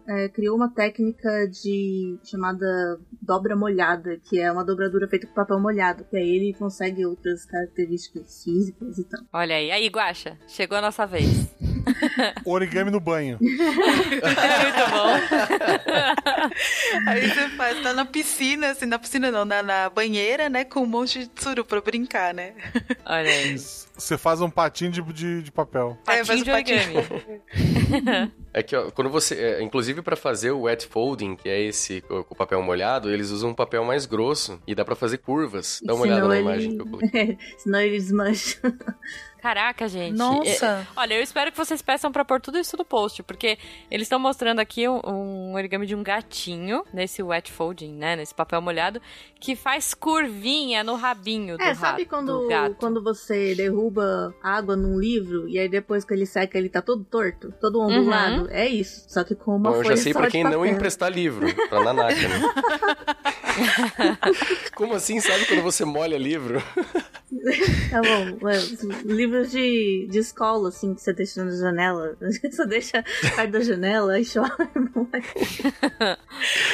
[0.08, 2.66] é, criou uma técnica de chamada
[3.22, 7.44] dobra molhada, que é uma dobradura feita com papel molhado, que aí ele consegue outras
[7.44, 9.20] características físicas e tal.
[9.32, 9.70] Olha aí.
[9.70, 11.28] Aí, Guaxa, chegou a nossa vez.
[12.44, 13.38] Origami no banho.
[13.40, 13.46] É
[14.62, 15.16] muito bom.
[17.06, 20.64] Aí você faz, tá na piscina, assim, na piscina não, na, na banheira, né?
[20.64, 22.54] Com um monte de tsuru pra brincar, né?
[23.04, 23.56] Olha aí.
[23.58, 25.96] Você faz um patinho de, de, de papel.
[26.06, 28.32] É, Patinho faz de o patinho.
[28.58, 29.34] É que, ó, quando você.
[29.34, 33.30] é, inclusive, pra fazer o wet folding, que é esse com o papel molhado, eles
[33.30, 35.78] usam um papel mais grosso e dá pra fazer curvas.
[35.84, 37.38] Dá uma olhada na ele- imagem que eu coloquei.
[37.58, 38.58] Senão ele desmancha.
[39.42, 40.16] Caraca, gente.
[40.16, 40.66] Nossa.
[40.66, 43.58] É- olha, eu espero que vocês peçam pra pôr tudo isso no post, porque
[43.90, 48.16] eles estão mostrando aqui um, um origami de um gatinho, nesse wet folding, né?
[48.16, 49.00] Nesse papel molhado,
[49.38, 54.74] que faz curvinha no rabinho do É, rato, sabe do quando, quando você derruba água
[54.74, 58.45] num livro e aí depois que ele seca ele tá todo torto, todo ondulado?
[58.50, 59.04] É isso.
[59.08, 61.10] Só que com uma Bom, eu folha já sei só pra de quem não emprestar
[61.10, 62.40] livro, pra Nanaka, né?
[64.74, 66.62] Como assim, sabe quando você molha livro?
[67.90, 68.48] Tá bom.
[68.48, 68.58] é,
[69.04, 72.16] livros de, de escola, assim, que você deixa na janela.
[72.46, 73.02] Você deixa
[73.34, 74.50] perto da janela e chove.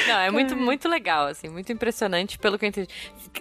[0.07, 2.87] Não, é muito, muito legal, assim, muito impressionante pelo que eu entendi.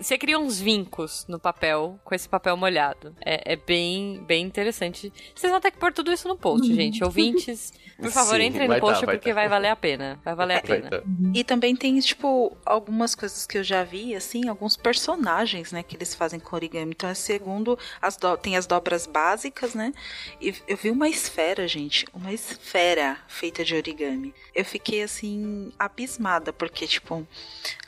[0.00, 3.14] Você cria uns vincos no papel com esse papel molhado.
[3.24, 5.12] É, é bem, bem interessante.
[5.34, 7.02] Vocês vão ter que pôr tudo isso no post, gente.
[7.04, 9.34] Ouvintes, por favor, Sim, entrem no post tá, vai porque tá.
[9.34, 10.18] vai valer a pena.
[10.24, 10.90] Vai valer a Vai pena.
[10.90, 11.02] tá.
[11.34, 15.96] E também tem, tipo, algumas coisas que eu já vi, assim, alguns personagens, né, que
[15.96, 16.92] eles fazem com origami.
[16.94, 19.92] Então, segundo, as do- tem as dobras básicas, né?
[20.40, 24.34] E eu vi uma esfera, gente, uma esfera feita de origami.
[24.54, 27.26] Eu fiquei, assim, abismada, porque, tipo,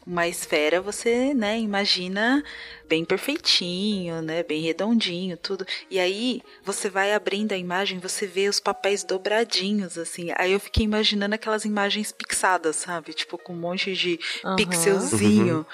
[0.06, 2.44] uma esfera você, né, imagina
[2.86, 5.66] bem perfeitinho, né, bem redondinho, tudo.
[5.90, 10.28] E aí você vai abrindo a imagem, você vê os papéis dobradinhos, assim.
[10.36, 13.14] Aí eu fiquei imaginando aquelas imagens pixadas, sabe?
[13.14, 14.56] Tipo, com um monte de Aham.
[14.56, 15.66] pixelzinho.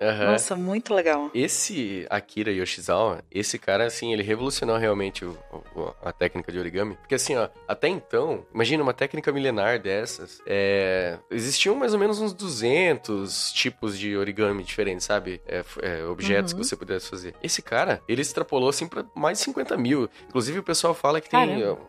[0.00, 0.32] Aham.
[0.32, 1.30] Nossa, muito legal.
[1.34, 5.36] Esse Akira Yoshizawa, esse cara, assim, ele revolucionou realmente o-
[5.74, 6.94] o- a técnica de origami.
[6.96, 12.20] Porque, assim, ó, até então, imagina uma técnica milenar dessas, é, existiam mais ou menos
[12.20, 15.40] uns 200 tipos de origami diferentes, sabe?
[15.46, 16.58] É, é, objetos Uhum.
[16.60, 17.34] que você pudesse fazer.
[17.42, 20.08] Esse cara, ele extrapolou, assim, pra mais de 50 mil.
[20.28, 21.38] Inclusive, o pessoal fala que tem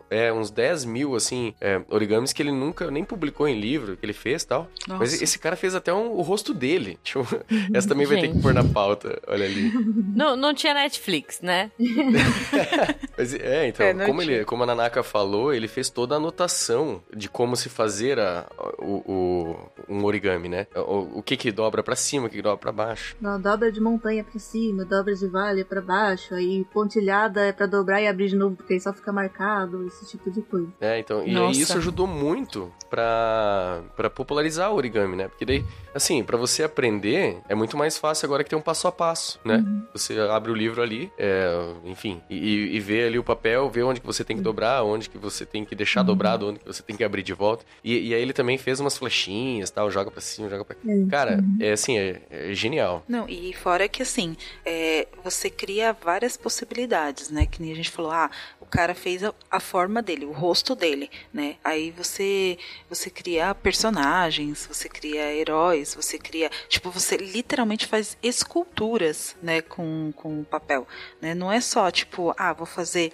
[0.10, 4.06] é, uns 10 mil, assim, é, origamis que ele nunca nem publicou em livro, que
[4.06, 4.68] ele fez e tal.
[4.88, 5.00] Nossa.
[5.00, 6.98] Mas esse cara fez até um- o rosto dele.
[7.04, 7.22] Tipo,
[7.74, 9.72] essa também vai ter que pôr na pauta, olha ali.
[10.16, 11.72] Não, não tinha Netflix, né?
[13.18, 14.36] Mas, é, então, É, como, tinha.
[14.38, 18.46] ele, como a Nanaka falou, ele fez toda a anotação de como se fazer a,
[18.80, 20.68] o, o- um origami, né?
[20.76, 23.16] O, o que que dobra pra cima, o que que dobra pra baixo.
[23.22, 27.66] Não, dobra de montanha pra cima, dobra de vale pra baixo, aí pontilhada é pra
[27.66, 30.68] dobrar e abrir de novo, porque aí só fica marcado, esse tipo de coisa.
[30.80, 31.60] É, então, e Nossa.
[31.60, 35.28] isso ajudou muito pra, pra popularizar o origami, né?
[35.28, 38.88] Porque daí, assim, pra você aprender, é muito mais fácil agora que tem um passo
[38.88, 39.64] a passo, né?
[39.94, 41.52] Você abre o livro ali, é,
[41.86, 45.10] enfim, e, e vê ali o papel, vê onde que você tem que dobrar, onde
[45.10, 47.66] que você tem que deixar dobrado, onde que você tem que abrir de volta.
[47.84, 50.82] E, e aí ele também fez umas flechinhas, tal, joga pra cima, joga pra cá.
[51.10, 53.04] Cara, é assim, é, é genial.
[53.08, 57.46] Não, e fora que assim, é, você cria várias possibilidades, né?
[57.46, 58.30] Que nem a gente falou, ah,
[58.70, 61.56] cara fez a, a forma dele, o rosto dele, né?
[61.64, 62.58] Aí você
[62.90, 70.14] você cria personagens, você cria heróis, você cria, tipo, você literalmente faz esculturas, né, com,
[70.16, 70.88] com papel,
[71.22, 71.34] né?
[71.34, 73.12] Não é só tipo, ah, vou fazer,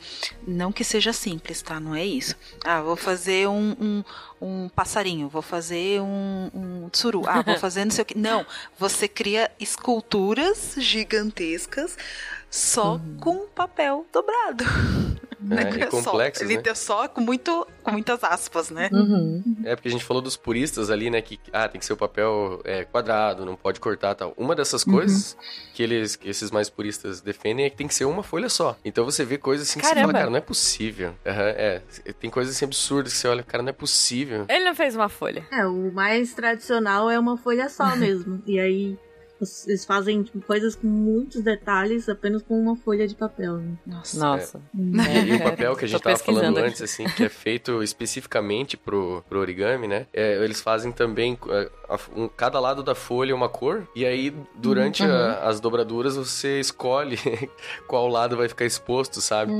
[0.47, 1.79] não que seja simples, tá?
[1.79, 2.35] Não é isso.
[2.63, 4.03] Ah, vou fazer um, um
[4.41, 8.17] um passarinho, vou fazer um, um tsuru, ah, vou fazer não sei o que.
[8.17, 8.45] Não,
[8.77, 11.97] você cria esculturas gigantescas
[12.55, 14.63] só com papel dobrado.
[15.51, 15.69] É, Né?
[15.79, 16.73] e complexas, só, ele né?
[16.73, 18.89] só com, muito, com muitas aspas, né?
[18.91, 19.57] Uhum.
[19.63, 21.21] É, porque a gente falou dos puristas ali, né?
[21.21, 24.33] Que ah, tem que ser o papel é, quadrado, não pode cortar tal.
[24.37, 25.37] Uma dessas coisas
[25.75, 28.75] que eles, que esses mais puristas defendem é que tem que ser uma folha só.
[28.83, 30.13] Então você vê coisas assim que você Caramba.
[30.13, 31.13] fala, cara, não é possível.
[31.23, 31.81] Aham, é,
[32.19, 34.45] tem coisas assim absurdas que você olha, cara, não é possível.
[34.49, 35.45] Ele não fez uma folha.
[35.51, 38.41] É, o mais tradicional é uma folha só mesmo.
[38.47, 38.97] e aí
[39.67, 43.57] eles fazem tipo, coisas com muitos detalhes apenas com uma folha de papel.
[43.57, 43.73] Né?
[43.85, 44.17] Nossa.
[44.19, 44.61] Nossa.
[44.73, 47.29] E, e o É, papel que a gente tô tava falando antes, assim, que é
[47.29, 50.07] feito especificamente pro, pro origami, né?
[50.13, 54.33] É, eles fazem também é, a- um- cada lado da folha uma cor, e aí
[54.55, 55.09] durante Uhum.
[55.11, 57.17] a- as dobraduras você escolhe
[57.87, 59.51] qual lado vai ficar exposto, sabe?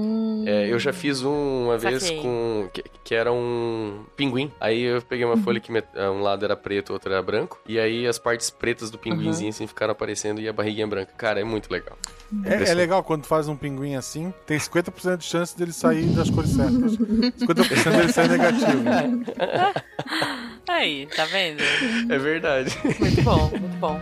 [0.46, 2.22] É, eu já fiz um uma vez Saquei.
[2.22, 2.70] com.
[2.74, 4.52] Que, que era um pinguim.
[4.60, 7.60] Aí eu peguei uma folha que met- um lado era preto, outro era branco.
[7.68, 11.12] E aí as partes pretas do pinguinzinho assim ficaram aparecendo e a barriguinha branca.
[11.18, 11.98] Cara, é muito legal.
[12.44, 16.30] É, é legal quando faz um pinguim assim, tem 50% de chance dele sair das
[16.30, 16.98] cores certas.
[16.98, 18.84] 50% dele sair negativo.
[20.68, 21.62] Aí, tá vendo?
[22.10, 22.76] É verdade.
[23.00, 24.02] Muito bom, muito bom.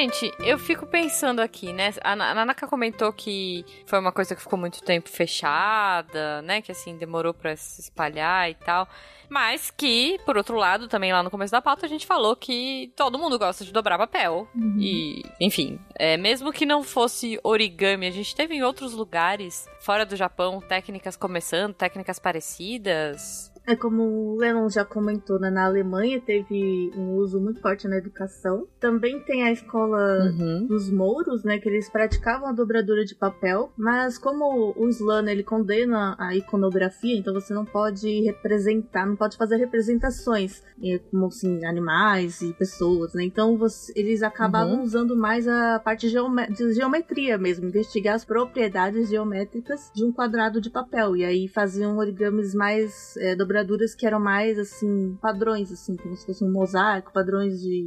[0.00, 1.92] Gente, eu fico pensando aqui, né?
[2.02, 6.62] A Na- a Nanaka comentou que foi uma coisa que ficou muito tempo fechada, né?
[6.62, 8.88] Que assim, demorou pra se espalhar e tal.
[9.28, 12.90] Mas que, por outro lado, também lá no começo da pauta, a gente falou que
[12.96, 14.48] todo mundo gosta de dobrar papel.
[14.80, 20.06] E, enfim, é, mesmo que não fosse origami, a gente teve em outros lugares, fora
[20.06, 23.52] do Japão, técnicas começando, técnicas parecidas.
[23.66, 25.48] É como o Lennon já comentou, né?
[25.50, 28.66] Na Alemanha teve um uso muito forte na educação.
[28.80, 30.66] Também tem a escola Uhum.
[30.66, 35.42] dos mouros, né, que eles praticavam a dobradura de papel, mas como o Slana ele
[35.44, 41.64] condena a iconografia, então você não pode representar, não pode fazer representações, eh, como assim,
[41.64, 43.22] animais e pessoas, né?
[43.24, 49.90] Então você- eles acabavam usando mais a parte de geometria mesmo, investigar as propriedades geométricas
[49.94, 54.58] de um quadrado de papel, e aí faziam origamis mais, eh, dobraduras que eram mais,
[54.58, 57.86] assim, padrões, assim, como se fosse um mosaico, padrões de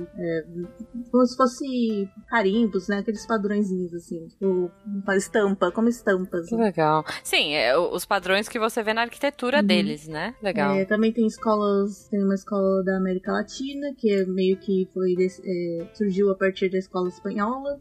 [1.11, 2.99] como se fosse carimbos, né?
[2.99, 4.71] Aqueles padrõezinhos, assim, tipo,
[5.15, 6.47] estampa, como estampas.
[6.47, 6.65] Que né?
[6.65, 7.03] legal.
[7.23, 9.65] Sim, é, os padrões que você vê na arquitetura Uhum.
[9.65, 10.35] deles, né?
[10.41, 10.75] Legal.
[10.75, 15.13] É, também tem escolas, tem uma escola da América Latina, que é meio que foi
[15.19, 17.79] é, surgiu a partir da escola espanhola.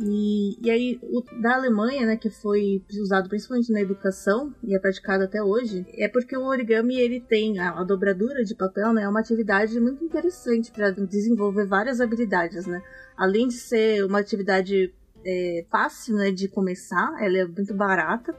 [0.00, 4.78] E, e aí, o da Alemanha, né, que foi usado principalmente na educação e é
[4.78, 9.02] praticado até hoje, é porque o origami ele tem a, a dobradura de papel, né,
[9.02, 12.82] é uma atividade muito interessante para desenvolver várias habilidades, né.
[13.16, 14.94] Além de ser uma atividade
[15.26, 18.34] é, fácil, né, de começar, ela é muito barata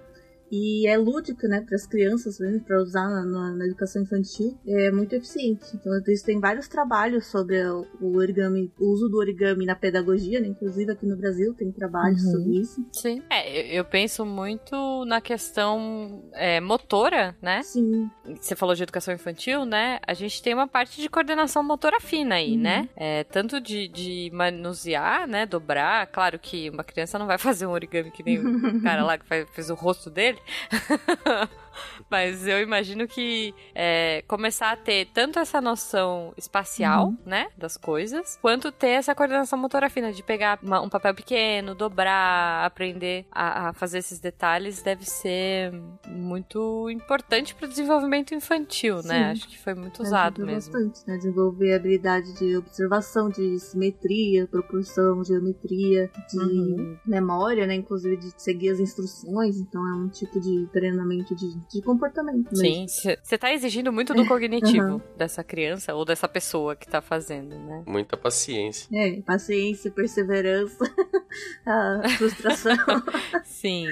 [0.55, 2.37] e é lúdica, né, para as crianças,
[2.67, 5.65] para usar na, na- na educação infantil, é muito eficiente.
[5.73, 7.59] Então, existem vários trabalhos sobre
[7.99, 12.23] o origami, o uso do origami na pedagogia, né, inclusive aqui no Brasil tem trabalhos
[12.25, 12.31] Uhum.
[12.31, 12.85] sobre isso.
[12.91, 13.23] Sim.
[13.31, 17.63] É, eu, eu penso muito na questão é, motora, né?
[17.63, 19.99] Sim, Você falou de educação infantil, né?
[20.05, 22.61] A gente tem uma parte de coordenação motora fina aí, Uhum.
[22.61, 22.89] né?
[22.95, 25.45] É, tanto de, de manusear, né?
[25.45, 26.07] Dobrar.
[26.07, 29.25] Claro que uma criança não vai fazer um origami que nem o cara lá que
[29.25, 30.37] faz- fez o rosto dele.
[30.69, 31.49] 哈哈哈。
[32.09, 37.17] Mas eu imagino que é, começar a ter tanto essa noção espacial, Uhum.
[37.25, 41.73] né, das coisas, quanto ter essa coordenação motora fina de pegar uma- um papel pequeno,
[41.75, 45.71] dobrar, aprender a, a fazer esses detalhes, deve ser
[46.07, 49.25] muito importante para o desenvolvimento infantil, né?
[49.25, 49.31] Sim.
[49.31, 50.71] Acho que foi muito usado mesmo.
[50.71, 51.17] bastante, né?
[51.17, 56.97] Desenvolver habilidade de observação, de simetria, proporção, geometria, de Uhum.
[57.05, 57.75] memória, né?
[57.75, 59.57] Inclusive de seguir as instruções.
[59.57, 62.57] Então é um tipo de treinamento de, de comportamento mesmo.
[62.57, 65.01] Sim, você tá exigindo muito do cognitivo Uhum.
[65.17, 67.83] dessa criança ou dessa pessoa que tá fazendo, né?
[67.85, 68.87] Muita paciência.
[68.93, 70.83] É, paciência, perseverança,
[72.17, 72.75] frustração.
[73.43, 73.87] Sim.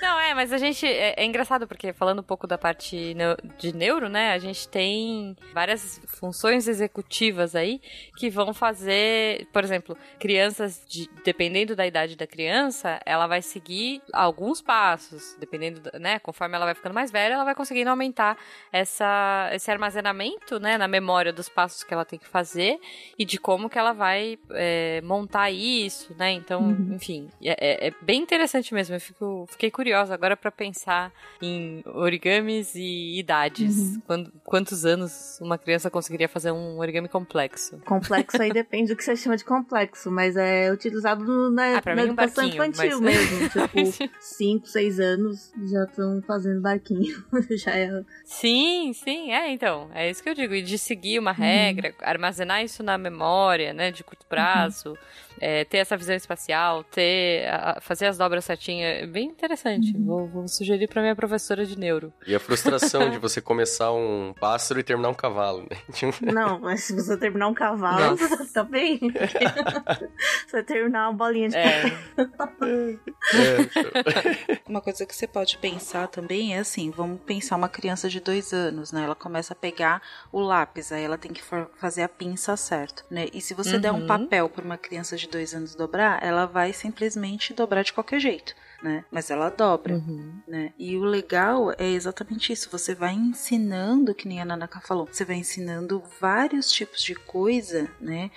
[0.00, 0.86] Não, é, mas a gente.
[0.86, 3.14] É, é engraçado porque, falando um pouco da parte
[3.58, 4.32] de neuro, né?
[4.32, 7.80] A gente tem várias funções executivas aí
[8.16, 9.46] que vão fazer.
[9.52, 15.36] Por exemplo, crianças, de- dependendo da idade da criança, ela vai seguir alguns passos.
[15.38, 16.18] Dependendo, né?
[16.18, 18.36] Conforme ela vai ficando mais velha, ela vai conseguindo aumentar
[18.72, 20.78] essa, esse armazenamento, né?
[20.78, 22.78] Na memória dos passos que ela tem que fazer
[23.18, 26.32] e de como que ela vai é, montar isso, né?
[26.32, 26.94] Então, Uhum.
[26.94, 28.94] enfim, é, é- é bem interessante mesmo.
[28.96, 33.76] Eu fico, fiquei curiosa agora pra pensar em origamis e idades.
[33.96, 34.02] Uhum.
[34.06, 37.78] Quando- quantos anos uma criança conseguiria fazer um origami complexo?
[37.84, 42.02] Complexo aí depende do que você chama de complexo, mas é utilizado na, Ah, na
[42.02, 43.48] um educação barquinho, infantil mas- mesmo.
[43.48, 46.99] Tipo, 5, 6 anos já estão fazendo barquinho.
[47.56, 48.02] já é.
[48.24, 49.90] Sim, sim, é, então.
[49.94, 50.54] É isso que eu digo.
[50.54, 51.24] E de seguir Uhum.
[51.24, 53.90] uma regra, armazenar isso na memória, né?
[53.90, 54.96] De curto prazo,
[55.40, 57.46] é, ter essa visão espacial, ter.
[57.48, 59.02] a- fazer as dobras certinhas.
[59.02, 59.96] É bem interessante.
[59.96, 60.04] Uhum.
[60.04, 62.12] Vou, vou sugerir pra minha professora de neuro.
[62.26, 65.76] E a frustração de você começar um pássaro e terminar um cavalo, né?
[65.92, 68.46] Tipo, Não, mas se você terminar um cavalo, Nossa.
[68.52, 68.98] tá bem.
[69.00, 71.86] se você terminar uma bolinha de É.
[72.62, 78.20] é, Uma coisa que você pode pensar também é assim, vamos pensar uma criança de
[78.20, 79.04] dois anos, né?
[79.04, 81.42] Ela começa a pegar o lápis, aí ela tem que
[81.76, 83.26] fazer a pinça certo, né?
[83.32, 84.06] E se você der um Uhum.
[84.06, 88.54] papel para uma criança de dois anos dobrar, ela vai simplesmente dobrar de qualquer jeito,
[88.82, 89.04] né?
[89.10, 90.40] Mas ela dobra, Uhum.
[90.46, 90.72] né?
[90.78, 92.68] E o legal é exatamente isso.
[92.70, 97.88] Você vai ensinando, que nem a Nanaka falou, você vai ensinando vários tipos de coisa,
[98.00, 98.30] né?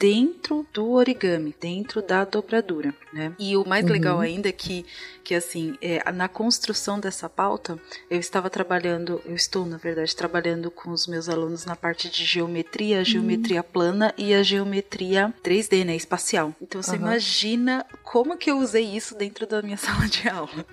[0.00, 3.34] Dentro do origami, dentro da dobradura, né?
[3.38, 3.92] E o mais Uhum.
[3.92, 4.86] legal ainda é que,
[5.22, 7.78] que assim, é, na construção dessa pauta,
[8.10, 12.24] eu estava trabalhando, eu estou, na verdade, trabalhando com os meus alunos na parte de
[12.24, 15.94] geometria, a geometria plana e a geometria 3D, né?
[15.94, 16.54] Espacial.
[16.62, 17.00] Então você Aham.
[17.02, 20.64] imagina como que eu usei isso dentro da minha sala de aula.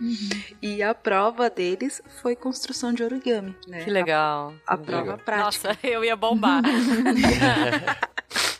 [0.61, 3.83] E a prova deles foi construção de origami, né?
[3.83, 4.53] Que legal.
[4.65, 5.17] A, a Que prova legal.
[5.17, 5.43] prática.
[5.67, 6.63] Nossa, eu ia bombar.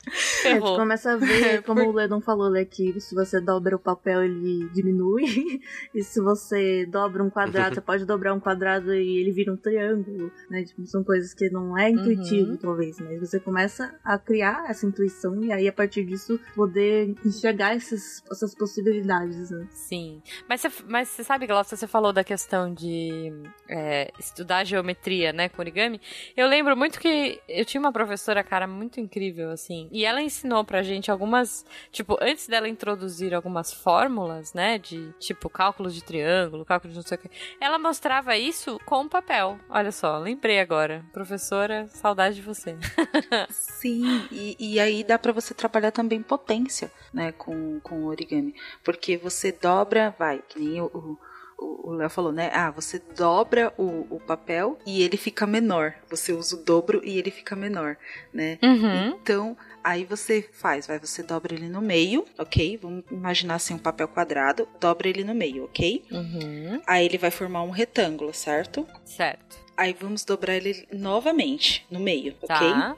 [0.47, 0.78] É, Ferrou.
[0.78, 4.70] começa a ver, como o Ledon falou, né, que se você dobra o papel, ele
[4.74, 5.26] diminui.
[5.93, 9.58] e se você dobra um quadrado, você pode dobrar um quadrado e ele vira um
[9.58, 10.64] triângulo, né?
[10.64, 12.58] Tipo, são coisas que não é intuitivo, Uhum.
[12.58, 17.76] talvez, mas você começa a criar essa intuição e aí, a partir disso, poder enxergar
[17.76, 19.68] esses, essas possibilidades, né?
[19.72, 20.22] Sim.
[20.47, 23.34] Mas você, mas você sabe, Glaucia, você falou da questão de
[23.68, 25.99] é, estudar geometria, né, com origami.
[26.36, 29.89] Eu lembro muito que eu tinha uma professora, cara, muito incrível, assim.
[29.97, 31.65] E ela ensinou pra gente algumas.
[31.91, 37.03] Tipo, antes dela introduzir algumas fórmulas, né, de tipo cálculo de triângulo, cálculo de não
[37.03, 37.31] sei o que.
[37.59, 39.57] Ela mostrava isso com papel.
[39.67, 41.03] Olha só, lembrei agora.
[41.11, 42.77] Professora, saudade de você.
[43.49, 48.53] Sim, e, e aí dá pra você trabalhar também potência, né, com, com origami.
[48.83, 50.91] Porque você dobra, vai, que nem o.
[50.93, 51.17] o
[51.59, 52.51] o Léo falou, né?
[52.53, 55.95] Ah, você dobra o, o papel e ele fica menor.
[56.09, 57.97] Você usa o dobro e ele fica menor,
[58.31, 58.59] né?
[58.61, 59.07] Uhum.
[59.07, 59.57] Então,
[59.88, 62.77] aí você faz, vai, você dobra ele no meio, ok?
[62.81, 66.03] Vamos imaginar assim um papel quadrado, dobra ele no meio, ok?
[66.11, 66.81] Uhum.
[66.85, 68.85] Aí ele vai formar um retângulo, certo?
[69.05, 69.65] Certo.
[69.77, 72.47] Aí vamos dobrar ele novamente no meio, ok?
[72.47, 72.97] Tá.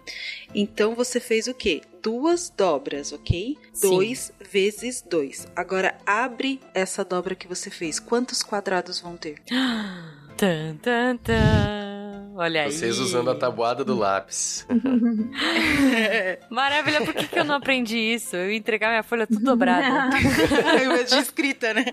[0.55, 1.81] Então você fez o quê?
[2.01, 3.55] Duas dobras, ok?
[3.71, 3.89] Sim.
[3.89, 5.47] Dois vezes dois.
[5.55, 7.99] Agora abre essa dobra que você fez.
[7.99, 9.41] Quantos quadrados vão ter?
[10.37, 11.98] Tan, tan, tan.
[12.39, 12.71] Olha aí.
[12.71, 14.65] Vocês usando a tabuada do lápis.
[16.49, 18.33] Maravilha, por que, que eu não aprendi isso?
[18.33, 20.07] Eu ia entregar minha folha tudo dobrada.
[21.05, 21.83] de escrita, né?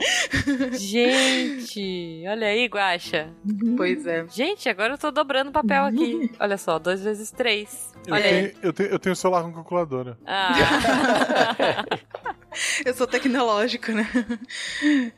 [0.78, 3.28] Gente, olha aí, Guaxa.
[3.76, 4.24] Pois é.
[4.28, 6.30] Gente, agora eu tô dobrando papel aqui.
[6.38, 7.92] Olha só, dois vezes três.
[8.07, 8.30] Eu Olha aí.
[8.30, 10.16] tenho, eu, tenho, eu tenho celular com calculadora.
[10.24, 10.55] Ah.
[12.84, 14.09] Eu sou tecnológico, né?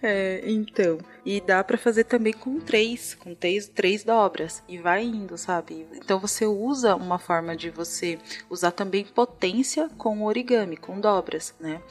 [0.02, 0.98] É, então.
[1.24, 4.62] E dá pra fazer também com três, com três, três dobras.
[4.68, 5.86] E vai indo, sabe?
[5.94, 8.18] Então você usa uma forma de você
[8.48, 11.82] usar também potência com origami, com dobras, né?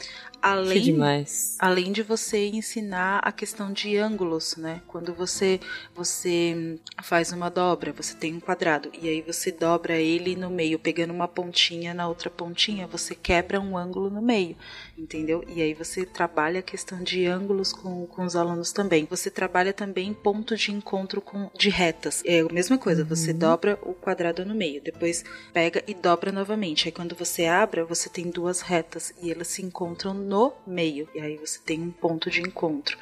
[0.47, 1.57] Que além demais.
[1.59, 4.81] Além de você ensinar a questão de ângulos, né?
[4.87, 5.59] Quando você
[5.93, 10.79] você faz uma dobra, você tem um quadrado e aí você dobra ele no meio,
[10.79, 14.55] pegando uma pontinha na outra pontinha, você quebra um ângulo no meio,
[14.97, 15.43] entendeu?
[15.47, 19.05] E aí você trabalha a questão de ângulos com, com os alunos também.
[19.09, 22.23] Você trabalha também ponto de encontro com de retas.
[22.25, 26.87] É a mesma coisa, você dobra o quadrado no meio, depois pega e dobra novamente.
[26.87, 31.07] Aí quando você abre, você tem duas retas e elas se encontram no meio.
[31.13, 32.97] E aí você tem um ponto de encontro.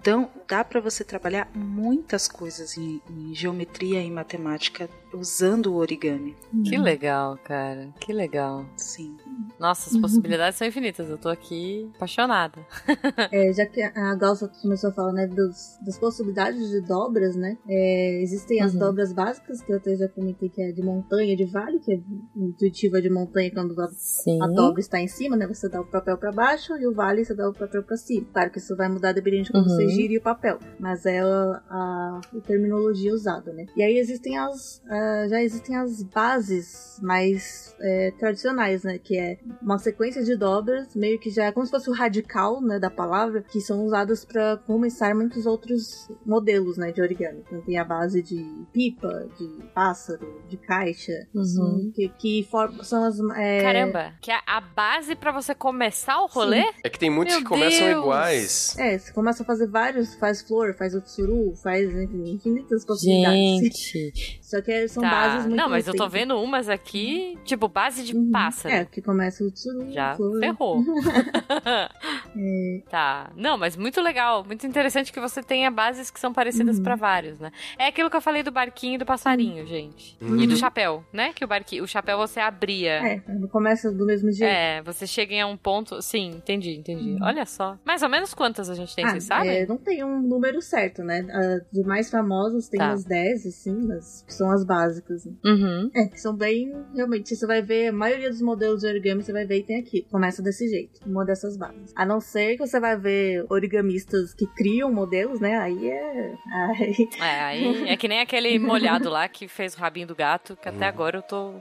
[0.00, 4.88] Então, dá para você trabalhar muitas coisas em, em geometria e matemática
[5.18, 6.36] usando o origami.
[6.64, 7.88] Que legal, cara.
[8.00, 8.64] Que legal.
[8.76, 9.16] Sim.
[9.58, 11.08] Nossa, as possibilidades são infinitas.
[11.08, 12.58] Eu tô aqui apaixonada.
[13.32, 17.56] É, já que a Galsa começou a falar, né, dos, das possibilidades de dobras, né?
[17.68, 18.80] é, existem as Uhum.
[18.80, 22.00] dobras básicas, que eu até já comentei que é de montanha, de vale, que é
[22.36, 25.46] intuitiva de montanha quando a, a dobra está em cima, né?
[25.46, 28.26] Você dá o papel para baixo e o vale você dá o papel para cima.
[28.32, 29.70] Claro que isso vai mudar dependendo de como Uhum.
[29.70, 33.66] você gire o papel, mas é a, a, a terminologia usada, né?
[33.76, 38.98] E aí existem as ah, já existem as bases mais é, tradicionais, né?
[38.98, 42.60] Que é uma sequência de dobras, meio que já é como se fosse o radical,
[42.62, 47.42] né, da palavra, que são usadas para começar muitos outros modelos, né, de origami.
[47.46, 51.42] Então tem a base de pipa, de pássaro, de caixa, Uhum.
[51.42, 56.20] assim, que, que for- são as é, Caramba, que é a base pra você começar
[56.22, 56.64] o rolê?
[56.82, 58.00] É que tem muitos Meu que começam Deus.
[58.02, 58.76] iguais.
[58.78, 63.60] É, você começa a fazer vários, faz flor, faz o tsuru, faz enfim, infinitas possibilidades.
[63.60, 64.40] Gente.
[64.46, 65.10] Só que são Tá.
[65.10, 66.20] bases muito Não, mas eu tô recentes.
[66.20, 68.30] vendo umas aqui, tipo, base de Uhum.
[68.30, 68.74] pássaro.
[68.74, 70.40] É, que começa o tsuru, Já flor.
[70.40, 70.82] ferrou.
[72.38, 73.30] É, Tá.
[73.34, 74.44] Não, mas muito legal.
[74.44, 76.82] Muito interessante que você tenha bases que são parecidas Uhum.
[76.84, 77.50] pra vários, né?
[77.78, 80.16] É aquilo que eu falei do barquinho e do passarinho, gente.
[80.20, 80.36] Uhum.
[80.40, 81.32] E do chapéu, né?
[81.34, 82.92] Que o barquinho, o chapéu você abria.
[83.06, 84.50] é, começa do mesmo jeito.
[84.50, 86.00] É, você chega em um ponto.
[86.02, 87.12] Sim, entendi, entendi.
[87.12, 87.18] Uhum.
[87.22, 87.76] Olha só.
[87.84, 89.50] Mais ou menos quantas a gente tem, vocês sabem?
[89.50, 91.26] é, não tem um número certo, né?
[91.30, 92.88] A de mais famosas tem Tá.
[92.88, 95.24] umas 10, assim, mas que são as básicas.
[95.24, 95.32] né?
[95.44, 95.90] Uhum.
[95.94, 96.72] É, que são bem.
[96.94, 99.78] Realmente, você vai ver, a maioria dos modelos de origami você vai ver e tem
[99.80, 100.06] aqui.
[100.10, 101.92] Começa desse jeito, uma dessas bases.
[101.96, 105.56] A não ser que você vai ver origamistas que criam modelos, né?
[105.58, 106.34] Aí é.
[106.52, 110.56] Aí, É, aí é que nem aquele molhado lá que fez o rabinho do gato,
[110.56, 111.54] que até agora eu tô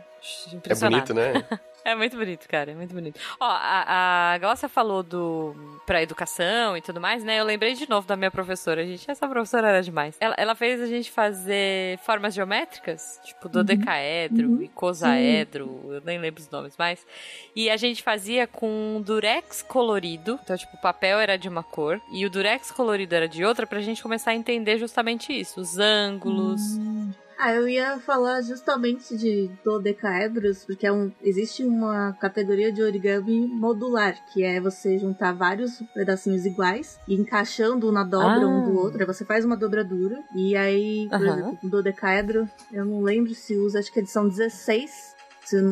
[0.52, 1.14] É impressionada.
[1.14, 1.60] bonito, né?
[1.86, 3.20] É muito bonito, cara, é muito bonito.
[3.40, 5.56] Ó, a, a Glaucia falou do
[5.86, 7.40] pra educação e tudo mais, né?
[7.40, 9.10] Eu lembrei de novo da minha professora, gente.
[9.10, 10.18] Essa professora era demais.
[10.20, 14.62] Ela, ela fez a gente fazer formas geométricas, tipo dodecaedro Uhum.
[14.64, 17.06] e cosaedro, eu nem lembro os nomes mais.
[17.56, 22.02] E a gente fazia com durex colorido, então, tipo, o papel era de uma cor
[22.12, 25.78] e o durex colorido era de outra, pra gente começar a entender justamente isso, os
[25.78, 26.62] ângulos.
[27.38, 33.48] Ah, eu ia falar justamente de dodecaedros, porque é um, existe uma categoria de origami
[33.48, 38.48] modular, que é você juntar vários pedacinhos iguais e encaixando na dobra Ah.
[38.48, 39.00] um do outro.
[39.02, 41.38] Aí você faz uma dobradura e aí, por Aham.
[41.40, 45.15] exemplo, o dodecaedro, eu não lembro se usa, acho que eles são 16.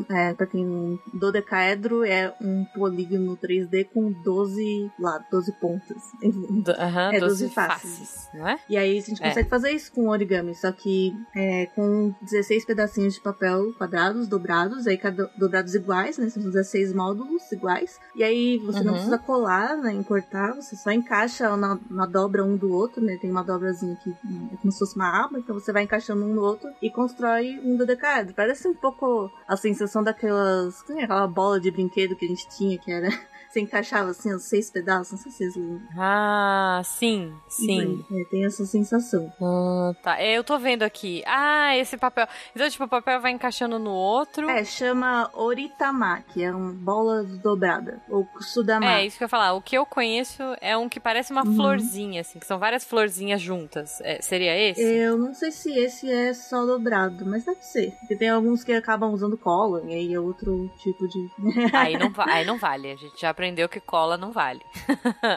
[0.09, 5.97] É, pra quem não- dodecaedro é um polígono 3D com 12 lados, 12 pontas.
[6.21, 7.97] Do- Aham, É, 12 12 faces.
[7.99, 8.59] faces, não é?
[8.69, 9.27] E aí a gente É.
[9.29, 14.87] consegue fazer isso com origami, só que é, com 16 pedacinhos de papel quadrados, dobrados,
[14.87, 16.29] aí cada, dobrados iguais, né?
[16.29, 17.99] São 16 módulos iguais.
[18.15, 18.93] E aí você não Uhum.
[18.93, 19.93] precisa colar, né?
[19.93, 23.17] Encortar, você só encaixa na, na dobra um do outro, né?
[23.19, 24.09] Tem uma dobrazinha aqui,
[24.53, 27.59] é como se fosse uma aba, então você vai encaixando um no outro e constrói
[27.63, 28.33] um dodecaedro.
[28.35, 30.81] Parece um pouco a sensação daquelas.
[30.89, 33.07] Aquela bola de brinquedo que a gente tinha, que era.
[33.53, 35.81] Você encaixava assim os seis pedaços, não sei se vocês lembram.
[35.95, 38.03] Ah, sim, sim.
[38.11, 39.31] É, tem essa sensação.
[39.39, 40.19] Ah, tá.
[40.19, 41.21] É, eu tô vendo aqui.
[41.27, 42.27] Ah, esse papel.
[42.55, 44.49] Então, tipo, o papel vai encaixando no outro.
[44.49, 48.01] É, chama Oritama, que é uma bola dobrada.
[48.09, 48.87] Ou Sudama.
[48.91, 49.53] É, isso que eu ia falar.
[49.53, 51.55] O que eu conheço é um que parece uma Uhum.
[51.55, 54.01] florzinha, assim, que são várias florzinhas juntas.
[54.01, 54.81] É, seria esse?
[54.81, 57.91] Eu não sei se esse é só dobrado, mas deve ser.
[57.99, 61.29] Porque tem alguns que acabam usando cola, e aí é outro tipo de.
[61.71, 62.91] Aí, não aí não vale.
[62.91, 64.61] A gente já aprendeu que cola não vale.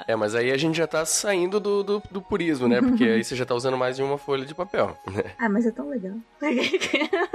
[0.07, 2.81] É, mas aí a gente já tá saindo do, do, do purismo, né?
[2.81, 4.97] Porque aí você já tá usando mais de uma folha de papel.
[5.39, 6.15] ah, mas é tão legal.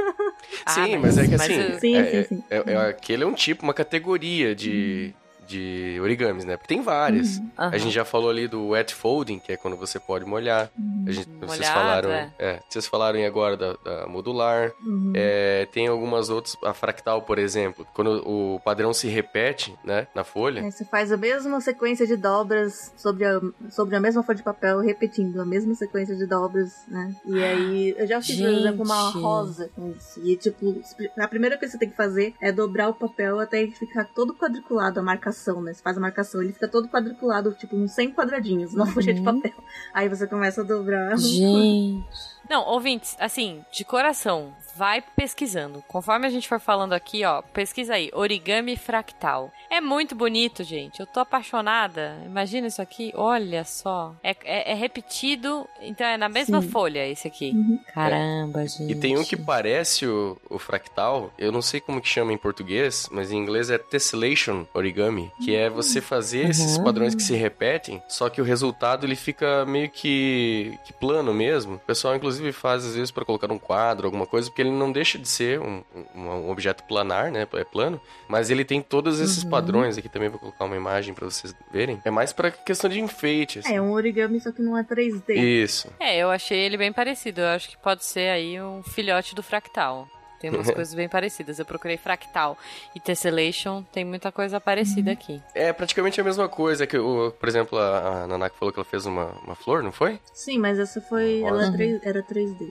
[0.66, 2.44] Ah, sim, mas, é que assim, eu- Sim, é, sim, sim.
[2.50, 5.14] é- é- aquele é um tipo, uma categoria de,
[5.52, 6.56] de origamis, né?
[6.56, 7.38] Porque tem várias.
[7.38, 7.72] Aham.
[7.74, 10.72] A gente já falou ali do wet folding, que é quando você pode molhar.
[11.06, 12.32] A gente, vocês falaram, é.
[12.40, 14.72] é, vocês falaram agora da, da modular.
[14.82, 15.12] Uhum.
[15.14, 20.24] É, tem algumas outras, a fractal, por exemplo, quando o padrão se repete, né, na
[20.24, 20.62] folha.
[20.62, 24.44] É, você faz a mesma sequência de dobras sobre a, sobre a mesma folha de
[24.44, 27.14] papel, repetindo a mesma sequência de dobras, né?
[27.26, 30.22] E aí, eu já fiz, por exemplo, uma rosa com isso.
[30.24, 30.82] E, tipo,
[31.18, 34.06] a primeira coisa que você tem que fazer é dobrar o papel até ele ficar
[34.06, 35.74] todo quadriculado, a marcação marcação, né?
[35.74, 39.22] Você faz a marcação, ele fica todo quadriculado, tipo uns 100 quadradinhos, uma folha de
[39.22, 39.54] papel.
[39.94, 41.18] Aí você começa a dobrar.
[41.18, 42.06] Gente.
[42.50, 45.84] Não, ouvintes, assim, de coração, vai pesquisando.
[45.88, 49.52] Conforme a gente for falando aqui, ó, pesquisa aí, origami fractal.
[49.70, 51.00] É muito bonito, gente.
[51.00, 52.18] Eu tô apaixonada.
[52.26, 54.16] Imagina isso aqui, olha só.
[54.24, 56.70] É, é- é repetido, então é na mesma Sim.
[56.70, 57.52] folha esse aqui.
[57.52, 57.80] Uhum.
[57.94, 58.92] Caramba, gente.
[58.92, 62.38] E tem um que parece o, o fractal, eu não sei como que chama em
[62.38, 66.84] português, mas em inglês é tessellation origami, que é você fazer esses Uhum.
[66.86, 71.76] padrões que se repetem, só que o resultado ele fica meio que, que plano mesmo.
[71.76, 74.92] O pessoal inclusive faz às vezes para colocar um quadro, alguma coisa, porque ele não
[74.92, 75.84] deixa de ser um,
[76.16, 79.50] um- um objeto planar, né, é plano, mas ele tem todos esses Uhum.
[79.50, 82.02] padrões aqui também vou colocar uma imagem para vocês verem.
[82.04, 83.74] É mais para questão de enfeite, assim.
[83.76, 85.36] É um origami, só que não é 3D.
[85.36, 85.88] Isso.
[86.00, 87.42] É, eu achei ele bem parecido.
[87.42, 90.08] Eu acho que pode ser aí um filhote do fractal.
[90.40, 91.60] Tem umas coisas bem parecidas.
[91.60, 92.58] Eu procurei fractal
[92.96, 95.40] e tessellation, tem muita coisa parecida aqui.
[95.54, 98.86] É praticamente a mesma coisa que, o, por exemplo, a, a Nanaka falou que ela
[98.86, 100.20] fez uma, uma flor, não foi?
[100.34, 101.42] Sim, mas essa foi.
[101.44, 101.68] Ela Uhum.
[101.68, 102.70] é 3 era 3D.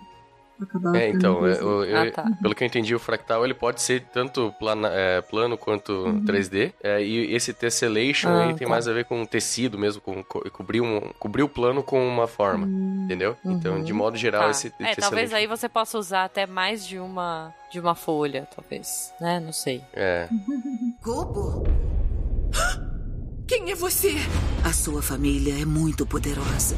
[0.63, 1.65] Acabava É, então, é, 3D.
[1.65, 2.31] eu- eu- Ah, tá.
[2.43, 6.73] pelo que eu entendi, o fractal ele pode ser tanto plana- é, plano quanto 3D.
[6.83, 8.71] é, e esse tessellation Ah, aí tem tá.
[8.75, 12.27] mais a ver com tecido mesmo, com co- cobrir, um, cobrir o plano com uma
[12.27, 12.67] forma,
[13.05, 13.37] entendeu?
[13.45, 14.51] Então, de modo geral, Tá.
[14.51, 19.13] esse É, talvez aí você possa usar até mais de uma de uma folha, talvez,
[19.21, 19.39] né?
[19.39, 19.81] Não sei.
[19.95, 20.29] É,
[21.03, 21.63] Cubo?
[23.47, 24.15] Quem é você?
[24.65, 26.77] A sua família é muito poderosa.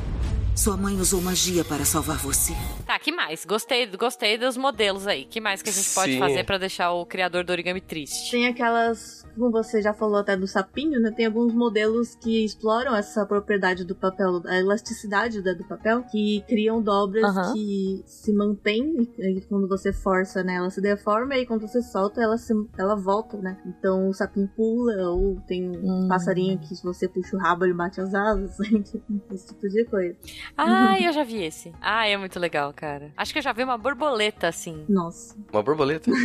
[0.55, 2.53] Sua mãe usou magia para salvar você.
[2.87, 3.45] Tá, que mais?
[3.45, 5.25] Gostei, gostei dos modelos aí.
[5.25, 6.19] Que mais que a gente pode Sim.
[6.19, 8.31] fazer pra deixar o criador do origami triste?
[8.31, 11.11] Tem aquelas, como você já falou até do sapinho, né?
[11.17, 16.45] Tem alguns modelos que exploram essa propriedade do papel, a elasticidade da- do papel, que
[16.47, 20.57] criam dobras que se mantêm e quando você força, né?
[20.57, 23.57] Ela se deforma e quando você solta, ela, se, ela volta, né?
[23.67, 26.09] Então o sapinho pula, ou tem um Hum.
[26.09, 28.53] passarinho que se você puxa o rabo ele bate as asas,
[29.33, 30.15] esse tipo de coisa.
[30.57, 31.73] Ah, eu já vi esse.
[31.81, 33.13] Ah, é muito legal, cara.
[33.17, 34.85] Acho que eu já vi uma borboleta assim.
[34.89, 35.37] Nossa.
[35.53, 36.11] uma borboleta.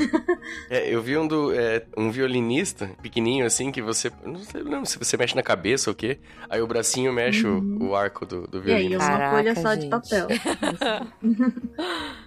[0.69, 4.11] É, eu vi um, do, é, um violinista pequenininho assim, que você.
[4.23, 6.19] Não sei não, se você mexe na cabeça ou o quê.
[6.49, 9.01] Aí o bracinho mexe o- o, arco do, do E aí, violino.
[9.01, 9.89] é uma folha só de gente.
[9.91, 10.27] papel.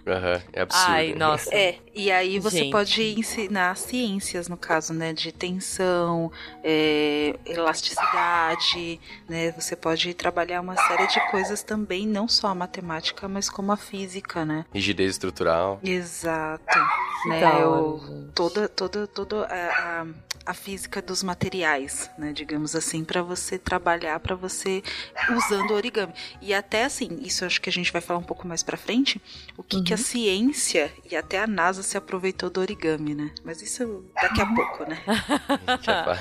[0.06, 0.86] Aham, é absurdo.
[0.90, 1.54] Ai, nossa.
[1.54, 2.72] É, e aí você Gente.
[2.72, 6.30] pode ensinar ciências, no caso, né, de tensão,
[6.64, 13.28] é, elasticidade, né, você pode trabalhar uma série de coisas também, não só a matemática,
[13.28, 14.64] mas como a física, né.
[14.72, 15.78] Rigidez estrutural.
[15.82, 16.78] Exato,
[17.26, 18.32] né, hora, o- gente.
[18.34, 20.06] toda, toda, toda a, a,
[20.46, 24.82] a física dos materiais, né, digamos assim, para você trabalhar, para você
[25.36, 26.12] usando o origami.
[26.40, 28.76] E até assim, isso eu acho que a gente vai falar um pouco mais pra
[28.76, 29.20] frente,
[29.56, 33.30] o que, que a ciência e até a NASA se aproveitou do origami, né?
[33.44, 34.98] Mas isso daqui a pouco, né?
[35.84, 36.18] Tá,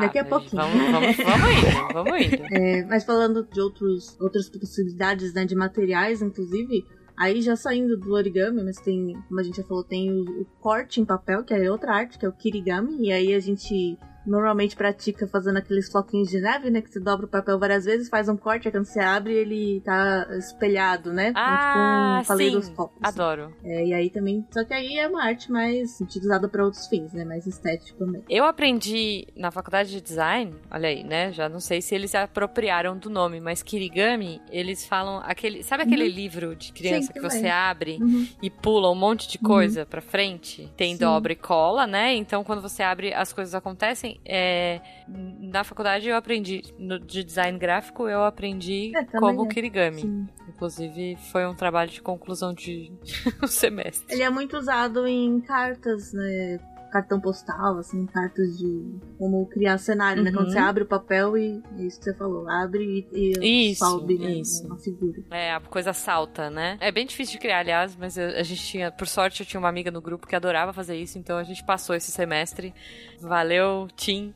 [0.00, 0.62] Daqui a pouquinho.
[0.62, 2.46] Vamos, vamos, vamos indo, vamos indo.
[2.54, 4.99] É, mas falando de outros, outras possibilidades,
[5.34, 6.84] né, de materiais, inclusive,
[7.16, 10.44] aí já saindo do origami, mas tem, como a gente já falou, tem o, o
[10.60, 13.98] corte em papel, que é outra arte, que é o kirigami, e aí a gente
[14.26, 18.08] normalmente pratica fazendo aqueles floquinhos de neve, né, que você dobra o papel várias vezes,
[18.08, 22.74] faz um corte, aí quando você abre ele tá espelhado, né, Ah, com sim.
[22.74, 22.98] focos.
[23.02, 23.54] Adoro.
[23.64, 27.12] É, e aí também, só que aí é uma arte mais utilizada para outros fins,
[27.12, 28.22] né, mais estético também.
[28.28, 31.32] Eu aprendi na faculdade de design, olha aí, né?
[31.32, 35.62] Já não sei se eles se apropriaram do nome, mas Kirigami, eles falam aquele.
[35.62, 37.40] Sabe aquele livro de criança Sim, que também.
[37.40, 38.26] você abre Uhum.
[38.42, 40.70] e pula um monte de coisa pra frente?
[40.76, 41.00] Tem Sim.
[41.00, 42.14] dobra e cola, né?
[42.14, 44.19] Então quando você abre, as coisas acontecem.
[44.24, 49.48] É, na faculdade eu aprendi, no, de design gráfico, eu aprendi É, como é.
[49.48, 50.02] Kirigami.
[50.02, 50.28] Sim.
[50.48, 52.92] Inclusive, foi um trabalho de conclusão de
[53.48, 54.12] semestre.
[54.14, 56.58] Ele é muito usado em cartas, né?
[56.90, 60.30] Cartão postal, assim, cartas de como criar cenário, né?
[60.30, 60.36] Uhum.
[60.36, 63.84] Quando você abre o papel e é isso que você falou, abre e, e Isso,
[63.84, 64.30] sobe, né?
[64.32, 64.66] isso.
[64.66, 65.22] Uma figura.
[65.30, 66.76] É, a coisa salta, né?
[66.80, 69.58] É bem difícil de criar, aliás, mas eu- a gente tinha, por sorte, eu tinha
[69.60, 72.74] uma amiga no grupo que adorava fazer isso, então a gente passou esse semestre.
[73.20, 74.34] Valeu, Tim.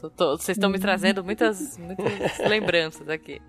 [0.00, 3.40] Tô- tô- Vocês estão me trazendo muitas, muitas lembranças aqui.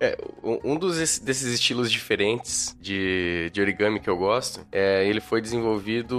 [0.00, 5.20] É, um dos es- desses estilos diferentes de, de origami que eu gosto, é, ele
[5.20, 6.18] foi desenvolvido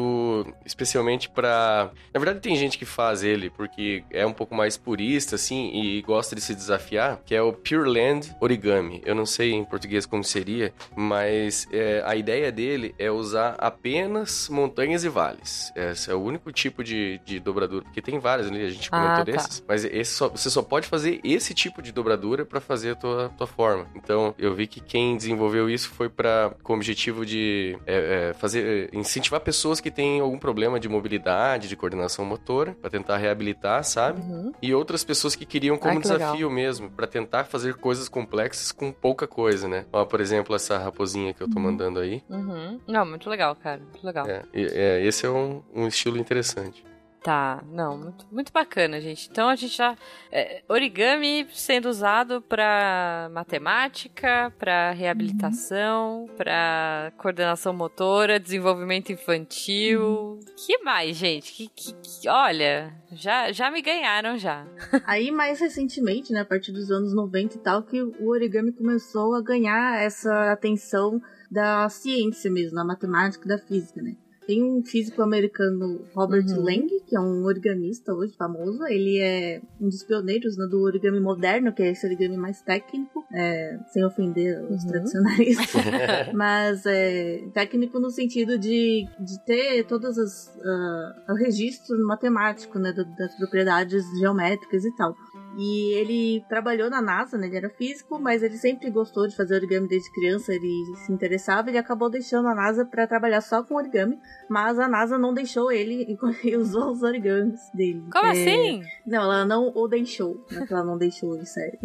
[0.66, 1.92] especialmente pra.
[2.14, 6.02] Na verdade, tem gente que faz ele porque é um pouco mais purista, assim, e
[6.02, 9.02] gosta de se desafiar, que é o Pure Land Origami.
[9.06, 14.50] Eu não sei em português como seria, mas é, a ideia dele é usar apenas
[14.50, 15.72] montanhas e vales.
[15.76, 18.98] Esse é o único tipo de, de dobradura, porque tem vários ali, a gente Ah,
[19.00, 19.32] comentou tá.
[19.32, 19.64] desses.
[19.68, 23.30] Mas esse só- você só pode fazer esse tipo de dobradura pra fazer a tua,
[23.38, 23.88] tua forma.
[23.96, 28.30] Então, Então, eu vi que quem desenvolveu isso foi para com o objetivo de é,
[28.30, 33.18] é, fazer incentivar pessoas que têm algum problema de mobilidade, de coordenação motora, para tentar
[33.18, 34.22] reabilitar, sabe?
[34.22, 34.54] Uhum.
[34.62, 36.20] E outras pessoas que queriam como Ai, que legal.
[36.20, 39.86] desafio mesmo, para tentar fazer coisas complexas com pouca coisa, né?
[39.92, 42.22] Ó, por exemplo, essa raposinha que eu tô mandando aí.
[42.30, 42.80] Uhum.
[42.88, 43.82] Não, muito legal, cara.
[43.82, 44.28] Muito legal.
[44.28, 46.86] É, é, esse é um, um estilo interessante.
[47.28, 49.28] Tá, não, muito, muito bacana, gente.
[49.30, 49.98] Então a gente já.
[50.32, 60.40] é, origami sendo usado pra matemática, pra reabilitação, pra coordenação motora, desenvolvimento infantil.
[60.56, 61.52] Que mais, gente?
[61.52, 64.66] Que, que- que- olha, já, já me ganharam já.
[65.06, 69.36] Aí, mais recentemente, né, a partir dos anos 90 e tal, que o origami começou
[69.36, 71.22] a ganhar essa atenção
[71.52, 74.16] da ciência mesmo, da matemática e da física, né?
[74.48, 76.64] Tem um físico americano, Robert Uhum.
[76.64, 78.84] Lang, que é um origamista hoje famoso.
[78.88, 83.26] Ele é um dos pioneiros né, do origami moderno, que é esse origami mais técnico,
[83.34, 84.90] é, sem ofender os Uhum.
[84.90, 85.68] tradicionalistas.
[86.34, 92.94] Mas é técnico no sentido de, de ter todas as ah, o registro matemático, né,
[92.94, 95.14] do- das propriedades geométricas e tal.
[95.58, 97.48] E ele trabalhou na NASA, né?
[97.48, 101.70] Ele era físico, mas ele sempre gostou de fazer origami desde criança, ele se interessava,
[101.70, 105.72] ele acabou deixando a NASA para trabalhar só com origami, mas a NASA não deixou
[105.72, 108.04] ele e usou os origamis dele.
[108.12, 108.84] Como É, assim?
[109.06, 111.80] Não, ela não o deixou, não é que ela não deixou ele, sério.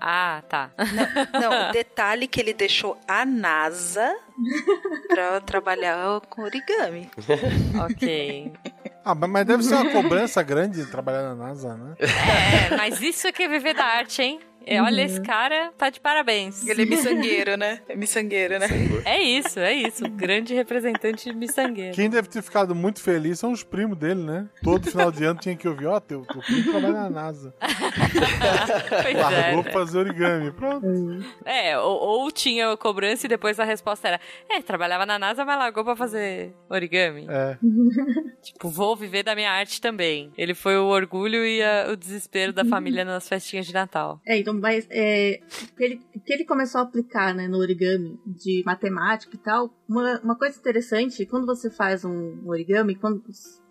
[0.00, 0.70] Ah, tá.
[1.38, 4.16] Não, o detalhe que ele deixou a NASA
[5.08, 7.10] pra trabalhar com origami.
[7.84, 8.52] ok.
[9.04, 11.94] Ah, mas- deve ser uma cobrança grande trabalhar na NASA, né?
[11.98, 14.40] É, mas isso aqui é viver da arte, hein?
[14.66, 16.66] É, Olha, esse cara tá de parabéns.
[16.66, 17.80] Ele é miçangueiro, né?
[17.88, 18.66] É miçangueiro, né?
[19.04, 20.08] É isso, é isso.
[20.10, 21.94] Grande representante de miçangueiro.
[21.94, 24.48] Quem deve ter ficado muito feliz são os primos dele, né?
[24.62, 27.54] Todo final de ano tinha que ouvir, ó, teu, teu primo trabalha na NASA.
[29.02, 29.62] Pois é, Largou né?
[29.62, 30.52] pra fazer origami.
[30.52, 30.86] Pronto.
[31.44, 35.58] É, ou, ou tinha cobrança e depois a resposta era: É, trabalhava na NASA, mas
[35.58, 37.26] largou pra fazer origami.
[37.28, 37.56] É.
[38.42, 40.32] Tipo, vou viver da minha arte também.
[40.36, 44.20] Ele foi o orgulho e a- o desespero da família nas festinhas de Natal.
[44.26, 45.40] É, então, mas é,
[45.76, 50.20] que ele, que ele começou a aplicar né, no origami de matemática e tal, uma,
[50.20, 53.22] uma coisa interessante, quando você faz um origami, quando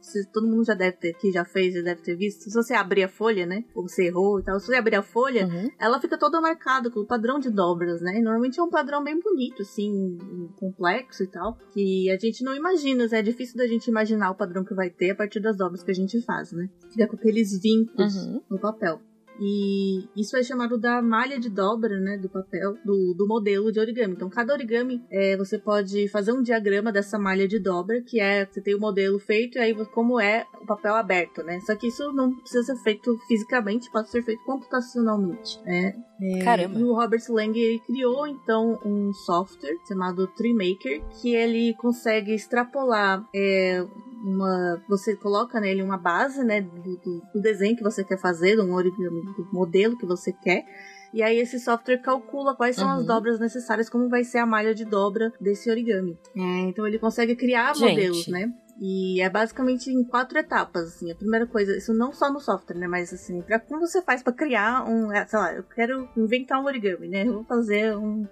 [0.02, 2.74] se, todo mundo já deve ter, que já fez, já deve ter visto, se você
[2.74, 5.70] abrir a folha, né, ou você errou e tal, se você abrir a folha, Uhum.
[5.80, 9.04] ela fica toda marcada com o padrão de dobras, né, e normalmente é um padrão
[9.04, 10.18] bem bonito, assim,
[10.58, 14.36] complexo e tal, que a gente não imagina, né, é difícil da gente imaginar o
[14.36, 17.16] padrão que vai ter a partir das dobras que a gente faz, né, fica com
[17.16, 18.42] aqueles vincos Uhum.
[18.50, 19.02] no papel.
[19.40, 23.80] E isso é chamado da malha de dobra, né, do papel, do, do modelo de
[23.80, 24.14] origami.
[24.14, 28.46] Então, cada origami, é, você pode fazer um diagrama dessa malha de dobra, que é,
[28.46, 31.60] você tem o modelo feito e aí como é o papel aberto, né?
[31.62, 35.96] Só que isso não precisa ser feito fisicamente, pode ser feito computacionalmente, né?
[36.22, 36.78] É, Caramba.
[36.78, 43.26] E o Robert Lang ele criou então um software chamado TreeMaker que ele consegue extrapolar
[43.34, 43.86] é,
[44.24, 48.56] uma você coloca nele uma base né do, do- do desenho que você quer fazer
[48.56, 50.66] do origami do modelo que você quer
[51.14, 53.06] e aí esse software calcula quais são as Uhum.
[53.08, 57.36] dobras necessárias como vai ser a malha de dobra desse origami É, então ele consegue
[57.36, 57.90] criar Gente.
[57.90, 58.52] modelos né
[58.82, 61.12] e é basicamente em quatro etapas, assim.
[61.12, 62.88] A primeira coisa, isso não só no software, né?
[62.88, 65.12] Mas assim, pra, como você faz pra criar um.
[65.12, 67.24] é, Sei lá, eu quero inventar um origami, né?
[67.26, 68.26] Eu vou fazer um.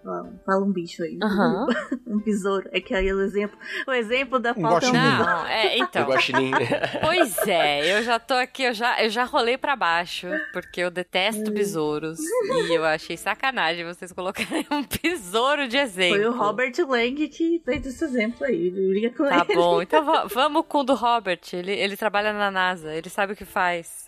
[0.45, 1.17] Fala um bicho aí.
[2.07, 2.69] Um besouro.
[2.71, 3.57] É que aí o exemplo.
[3.87, 5.09] O exemplo da Um falta é um guaxinim.
[5.11, 5.25] besouro.
[5.31, 6.07] Não, é, O então.
[7.01, 10.89] Pois é, eu já tô aqui, eu já, eu já rolei pra baixo, porque eu
[10.89, 12.19] detesto besouros.
[12.19, 16.17] E eu achei sacanagem vocês colocarem um besouro de exemplo.
[16.17, 18.69] Foi o Robert Lang que fez esse exemplo aí.
[18.69, 19.55] Liga com Tá ele.
[19.55, 21.41] bom, então vamos com o do Robert.
[21.51, 24.05] Ele, ele trabalha na NASA, ele sabe o que faz.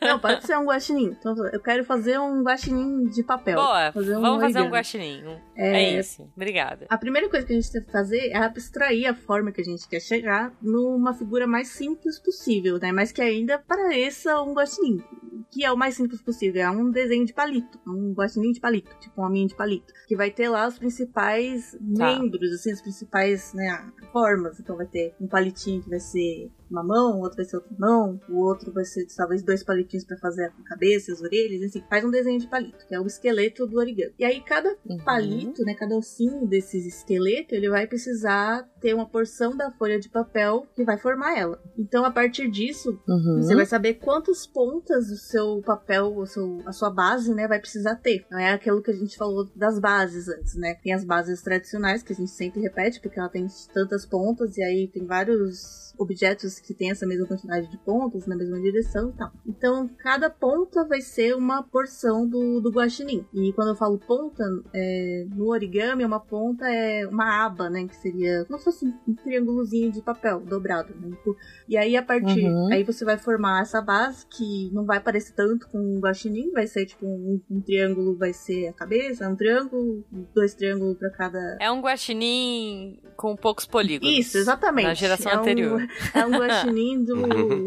[0.00, 1.14] Não, pode ser um guaxinim.
[1.18, 3.56] Então, eu quero fazer um guaxinim de papel.
[3.56, 4.70] Boa, Fazer um vamos fazer um origami.
[4.70, 5.38] guaxinim.
[5.54, 5.82] É...
[5.82, 6.86] É, isso, obrigada.
[6.88, 9.64] A primeira coisa que a gente tem que fazer é abstrair a forma que a
[9.64, 12.90] gente quer chegar numa figura mais simples possível, né?
[12.90, 15.04] Mas que ainda pareça um guaxinim.
[15.50, 16.62] Que é o mais simples possível.
[16.62, 17.78] É um desenho de palito.
[17.86, 18.90] Um guaxinim de palito.
[18.98, 19.92] Tipo um hominho de palito.
[20.08, 24.58] Que vai ter lá os principais membros, assim, as principais né, formas.
[24.58, 27.76] Então vai ter um palitinho que vai ser uma mão, o outro vai ser outra
[27.78, 31.82] mão, o outro vai ser talvez dois palitinhos pra fazer a cabeça, as orelhas, assim.
[31.88, 34.12] Faz um desenho de palito, que é o esqueleto do origami.
[34.18, 34.98] E aí cada Uhum.
[35.04, 40.08] palito, né, cada ossinho desse esqueleto, ele vai precisar ter uma porção da folha de
[40.08, 41.60] papel que vai formar ela.
[41.78, 43.42] Então, a partir disso, Uhum.
[43.42, 47.58] você vai saber quantas pontas o seu papel, o seu, a sua base, né, vai
[47.60, 48.24] precisar ter.
[48.30, 50.74] Não é aquilo que a gente falou das bases antes, né?
[50.82, 54.62] Tem as bases tradicionais que a gente sempre repete, porque ela tem tantas pontas e
[54.62, 59.12] aí tem vários objetos que tem essa mesma quantidade de pontas na mesma direção e
[59.12, 59.32] tal.
[59.46, 63.24] Então, cada ponta vai ser uma porção do, do guaxinim.
[63.32, 64.44] E quando eu falo ponta,
[64.74, 67.86] é, no origami, uma ponta é uma aba, né?
[67.86, 71.10] Que seria como se fosse um triângulozinho de papel dobrado, né?
[71.16, 71.36] Tipo,
[71.68, 72.44] E aí, a partir...
[72.46, 72.72] Uhum.
[72.72, 76.66] Aí você vai formar essa base, que não vai parecer tanto com um guaxinim, vai
[76.66, 81.56] ser tipo um, um triângulo, vai ser a cabeça, um triângulo, dois triângulos pra cada...
[81.60, 84.14] É um guaxinim com poucos polígonos.
[84.18, 84.86] Isso, exatamente.
[84.86, 85.85] Na geração é um- anterior.
[86.14, 87.16] É um guaxinim do,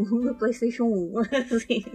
[0.03, 1.13] do PlayStation 1.
[1.55, 1.85] assim.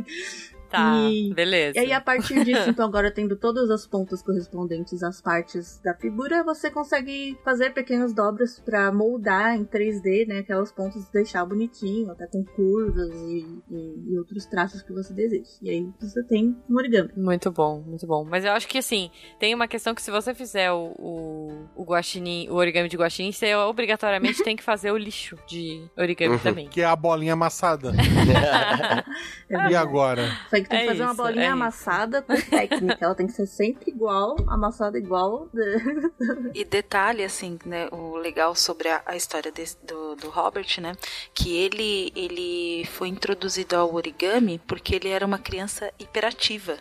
[0.75, 1.77] Tá, E- beleza.
[1.79, 5.95] E aí, a partir disso, então, agora tendo todas as pontas correspondentes às partes da
[5.95, 10.39] figura, você consegue fazer pequenas dobras pra moldar em 3D, né?
[10.39, 15.13] Aquelas pontas e deixar bonitinho, até com curvas e, e- e outros traços que você
[15.15, 15.51] deseja.
[15.63, 17.11] E aí você tem um origami.
[17.17, 18.25] Muito bom, muito bom.
[18.25, 21.85] Mas eu acho que assim, tem uma questão que se você fizer o, o, o
[21.85, 26.39] guaxinim, o origami de guaxinim, você obrigatoriamente tem que fazer o lixo de origami Uhum.
[26.41, 26.69] também.
[26.69, 27.93] Que é a bolinha amassada.
[29.51, 30.27] É E agora?
[30.51, 32.99] Só que tem que É fazer uma isso, bolinha é amassada com técnica.
[33.01, 35.49] Ela tem que ser sempre igual, amassada igual.
[36.55, 40.93] E detalhe, assim, né, o legal sobre a, a história desse- do, do Robert, né,
[41.33, 46.77] que ele, ele foi introduzido ao origami porque ele era uma criança hiperativa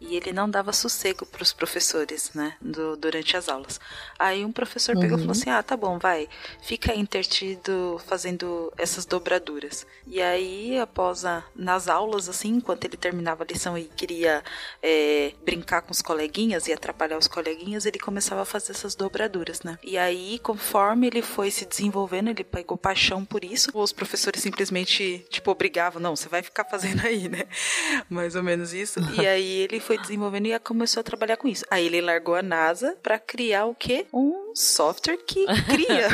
[0.00, 3.80] e ele não dava sossego para os professores, né, do- durante as aulas.
[4.18, 6.28] Aí um professor pegou e falou assim, ah, tá bom, vai,
[6.62, 9.86] fica intertido fazendo essas dobraduras.
[10.06, 14.42] E aí, após a, nas aulas, assim, enquanto ele terminava a lição e queria
[14.82, 19.62] é, brincar com os coleguinhas e atrapalhar os coleguinhas, ele começava a fazer essas dobraduras,
[19.62, 19.78] né?
[19.82, 23.70] E aí, conforme ele foi se desenvolvendo, ele pegou paixão por isso.
[23.74, 27.44] Os professores simplesmente, tipo, obrigavam, não, você vai ficar fazendo aí, né?
[28.08, 29.00] Mais ou menos isso.
[29.20, 31.64] E aí ele foi desenvolvendo e começou a trabalhar com isso.
[31.70, 34.06] Aí ele largou a NASA para criar o quê?
[34.12, 36.08] Um software que cria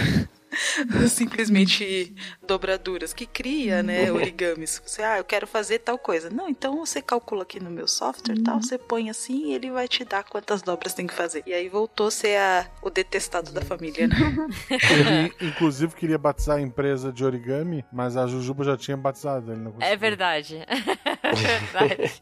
[1.10, 2.14] simplesmente
[2.46, 4.80] dobraduras, que cria, né, origamis.
[4.86, 6.30] Você, ah, eu quero fazer tal coisa.
[6.30, 9.88] Não, então você calcula aqui no meu software, tal, você põe assim e ele vai
[9.88, 11.42] te dar quantas dobras tem que fazer.
[11.44, 14.16] E aí voltou a ser a, o detestado da família, né?
[14.70, 19.50] Ele, inclusive, queria batizar a empresa de origami, mas a Jujuba já tinha batizado.
[19.50, 20.64] Ele não É verdade.
[20.66, 22.20] É verdade.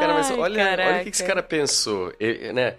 [0.00, 2.12] Cara, mas olha, olha o que esse cara pensou.
[2.18, 2.76] Ele, né,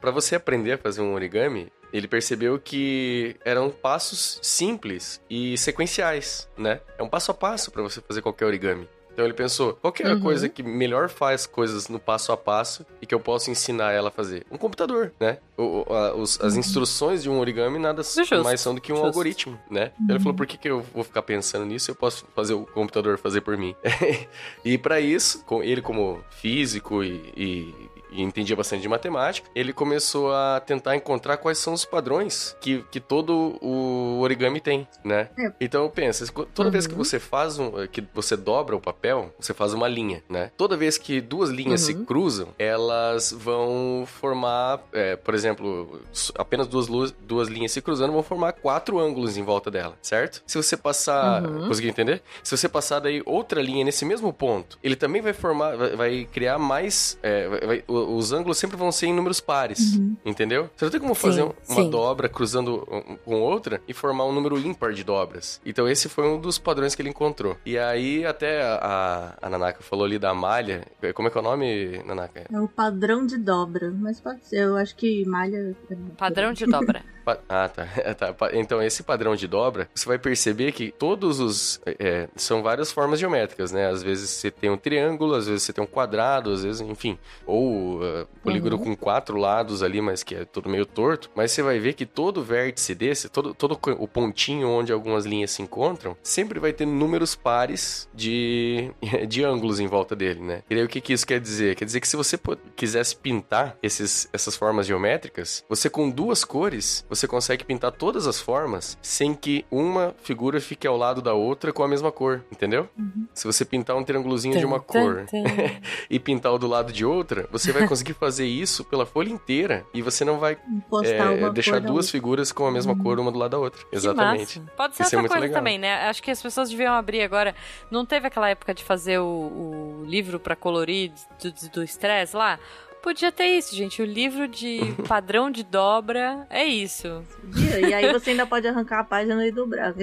[0.00, 6.48] pra você aprender a fazer um origami, ele percebeu que eram passos simples e sequenciais,
[6.56, 6.80] né?
[6.98, 8.88] É um passo a passo pra você fazer qualquer origami.
[9.16, 10.20] Então ele pensou, qual que é a Uhum.
[10.20, 14.08] coisa que melhor faz coisas no passo a passo e que eu posso ensinar ela
[14.08, 14.44] a fazer?
[14.50, 15.38] Um computador, né?
[15.56, 18.96] O- a- os- as instruções de um origami nada Justo, mais são do que um
[18.96, 19.06] justo.
[19.06, 19.90] algoritmo, né?
[20.06, 21.90] Ele falou, por que, que eu vou ficar pensando nisso?
[21.90, 23.74] Eu posso fazer o computador fazer por mim.
[24.62, 27.74] e para isso, com ele como físico e, e-
[28.16, 32.84] e entendia bastante de matemática, ele começou a tentar encontrar quais são os padrões que,
[32.90, 35.28] que todo o origami tem, né?
[35.38, 35.52] É.
[35.60, 37.04] Então pensa, toda vez que Uhum.
[37.04, 40.50] você faz um, que você dobra o papel, você faz uma linha, né?
[40.56, 42.04] Toda vez que duas linhas se Uhum.
[42.04, 46.00] cruzam, elas vão formar, é, por exemplo,
[46.36, 50.42] apenas duas, luz, duas linhas se cruzando vão formar quatro ângulos em volta dela, certo?
[50.46, 51.68] Se você passar, Uhum.
[51.68, 52.22] conseguiu entender?
[52.42, 56.28] Se você passar daí outra linha nesse mesmo ponto, ele também vai formar, vai, vai
[56.32, 60.68] criar mais, é, vai- vai- os ângulos sempre vão ser em números pares, entendeu?
[60.76, 61.90] Você não tem como fazer Sim, uma sim.
[61.90, 62.86] dobra cruzando
[63.24, 65.60] com outra e formar um número ímpar de dobras.
[65.64, 67.56] Então esse foi um dos padrões que ele encontrou.
[67.64, 70.86] E aí até a, a Nanaka falou ali da malha.
[71.14, 72.46] Como é que é o nome, Nanaka?
[72.52, 73.90] É o padrão de dobra.
[73.96, 75.74] Mas pode ser, eu acho que malha.
[75.90, 77.02] é Padrão de dobra.
[77.48, 77.84] Ah, tá.
[78.16, 81.80] Tá, pa- Então, esse padrão de dobra, você vai perceber que todos os.
[81.84, 83.88] é, são várias formas geométricas, né?
[83.88, 87.18] Às vezes você tem um triângulo, às vezes você tem um quadrado, às vezes, enfim.
[87.44, 91.30] Ou uh, polígono com quatro lados ali, mas que é todo meio torto.
[91.34, 95.50] Mas você vai ver que todo vértice desse, todo, todo o pontinho onde algumas linhas
[95.50, 98.90] se encontram, sempre vai ter números pares de,
[99.28, 100.62] de ângulos em volta dele, né?
[100.68, 101.74] E aí o que, que isso quer dizer?
[101.76, 102.38] Quer dizer que se você
[102.74, 108.40] quisesse pintar esses, essas formas geométricas, você com duas cores, você consegue pintar todas as
[108.40, 112.88] formas sem que uma figura fique ao lado da outra com a mesma cor, entendeu?
[113.34, 115.26] Se você pintar um triângulozinho de uma cor
[116.08, 119.84] e pintar o do lado de outra, você vai conseguir fazer isso pela folha inteira
[119.94, 120.56] e você não vai
[121.04, 123.80] é, deixar duas figuras com a mesma cor uma do lado da outra.
[123.92, 124.54] Exatamente.
[124.54, 124.72] Que massa.
[124.76, 125.58] Pode ser Isso é outra muito coisa legal.
[125.60, 126.08] também, né?
[126.08, 127.54] Acho que as pessoas deviam abrir agora.
[127.90, 131.12] Não teve aquela época de fazer o, o livro pra colorir
[131.42, 132.58] do- do estresse lá?
[133.06, 134.02] Podia ter isso, gente.
[134.02, 137.22] O livro de padrão de dobra é isso.
[137.54, 139.94] E aí você ainda pode arrancar a página e dobrar.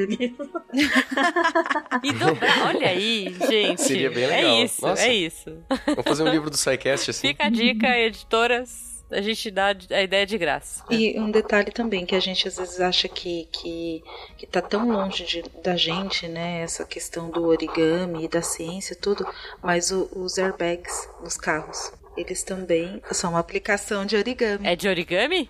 [2.02, 3.82] E dobrar, olha aí, gente.
[3.82, 4.56] Seria bem legal.
[4.56, 5.04] É isso, Nossa.
[5.04, 5.52] é isso.
[5.86, 7.28] Vamos fazer um livro do SciCast assim.
[7.28, 9.04] Fica a dica, editoras.
[9.12, 10.86] a gente dá a ideia de graça.
[10.90, 14.02] E um detalhe também, que a gente às vezes acha que, que,
[14.38, 16.62] que tá tão longe de, da gente, né?
[16.62, 19.28] Essa questão do origami e da ciência, tudo,
[19.62, 21.92] mas o, os airbags nos carros.
[22.16, 24.68] Eles também são uma aplicação de origami.
[24.68, 25.50] É de origami?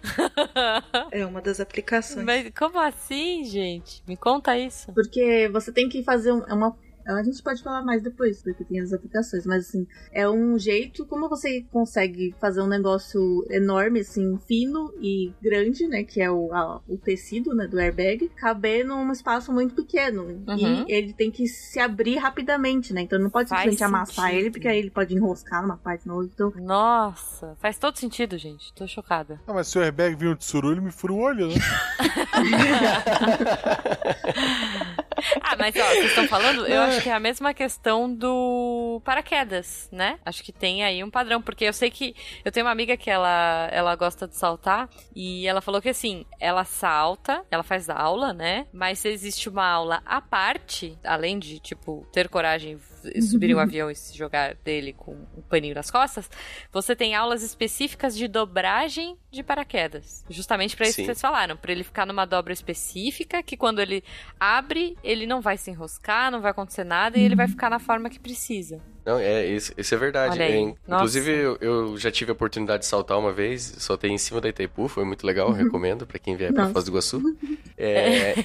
[1.11, 2.25] É uma das aplicações.
[2.25, 4.01] Mas como assim, gente?
[4.07, 4.91] Me conta isso.
[4.93, 6.77] Porque você tem que fazer é uma.
[7.05, 11.05] A gente pode falar mais depois, porque tem as aplicações, mas assim, é um jeito
[11.05, 16.03] como você consegue fazer um negócio enorme, assim, fino e grande, né?
[16.03, 20.23] Que é o, a- o tecido, né, do airbag, caber num espaço muito pequeno.
[20.47, 20.85] Uhum.
[20.87, 23.01] E ele tem que se abrir rapidamente, né?
[23.01, 24.39] Então não pode Faz simplesmente amassar sentido.
[24.39, 26.31] ele, porque aí ele pode enroscar numa parte na outra.
[26.33, 28.73] Então, Nossa, faz todo sentido, gente.
[28.73, 29.39] Tô chocada.
[29.47, 31.55] Ah, mas se o airbag vir um tsuru, ele me fura o olho, né?
[35.41, 39.89] Ah, mas ó, vocês estão falando, eu acho que é a mesma questão do paraquedas,
[39.91, 40.19] né?
[40.25, 43.09] Acho que tem aí um padrão, porque eu sei que eu tenho uma amiga que
[43.09, 48.33] ela, ela gosta de saltar e ela falou que assim, ela salta, ela faz aula,
[48.33, 48.67] né?
[48.71, 52.79] Mas se existe uma aula à parte, além de, tipo, ter coragem
[53.21, 56.29] subir em um avião e se jogar dele com um paninho nas costas,
[56.71, 60.23] você tem aulas específicas de dobragem de paraquedas.
[60.29, 61.01] Justamente pra isso Sim.
[61.03, 64.03] que vocês falaram, pra ele ficar numa dobra específica, que quando ele
[64.39, 67.79] abre, ele não vai se enroscar, não vai acontecer nada e ele vai ficar na
[67.79, 68.81] forma que precisa.
[69.05, 70.41] Não, é, isso, isso é verdade.
[70.41, 74.39] É, inclusive, eu, eu já tive a oportunidade de saltar uma vez, saltei em cima
[74.39, 76.73] da Itaipu, foi muito legal, recomendo pra quem vier pra Nossa.
[76.73, 77.21] Foz do Iguaçu.
[77.75, 78.35] É,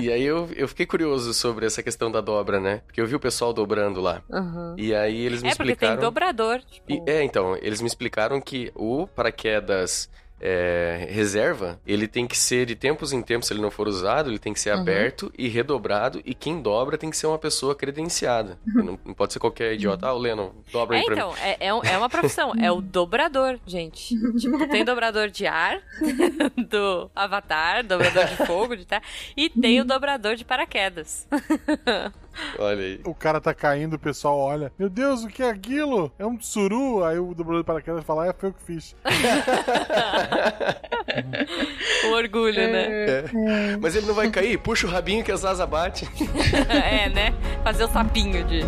[0.00, 2.82] e aí eu, eu fiquei curioso sobre essa questão da dobra, né?
[2.84, 4.20] Porque eu vi o pessoal dobrando lá.
[4.28, 4.74] Uhum.
[4.76, 6.02] E aí eles me É porque tem explicaram.
[6.02, 6.60] dobrador.
[6.60, 10.10] Tipo, E- é, então, eles me explicaram que o paraquedas
[10.40, 14.30] é, reserva, ele tem que ser de tempos em tempos, se ele não for usado,
[14.30, 14.80] ele tem que ser Uhum.
[14.80, 18.58] aberto e redobrado, e quem dobra tem que ser uma pessoa credenciada.
[18.66, 20.06] não, não pode ser qualquer idiota.
[20.08, 21.20] Ah, o Leno, dobra É, aí pra mim.
[21.20, 24.14] então, é, é, um- é uma profissão, é o dobrador, gente.
[24.38, 25.80] Tipo, tem dobrador de ar,
[26.68, 29.02] do Avatar, dobrador de fogo, de terra,
[29.36, 31.26] e tem o dobrador de paraquedas.
[32.58, 33.00] Olha aí.
[33.04, 34.72] O cara tá caindo, o pessoal olha.
[34.78, 36.12] Meu Deus, o que é aquilo?
[36.18, 37.04] É um tsuru?
[37.04, 38.96] Aí o dobrador de paraquedas fala, é, foi eu que fiz.
[42.04, 43.24] O orgulho, né?
[43.80, 44.58] Mas ele não vai cair?
[44.58, 46.08] Puxa o rabinho que as asas batem.
[46.68, 47.34] É, né?
[47.62, 48.60] Fazer o sapinho de.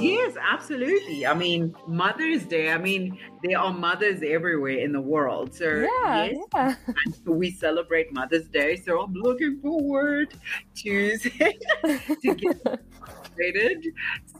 [0.00, 1.26] Yes, absolutely.
[1.26, 5.54] I mean, Mother's Day, I mean, there are mothers everywhere in the world.
[5.54, 6.74] So, Yeah, yes, yeah.
[7.26, 8.76] we celebrate Mother's Day.
[8.76, 10.34] So, I'm looking forward
[10.82, 13.86] to, to get celebrated.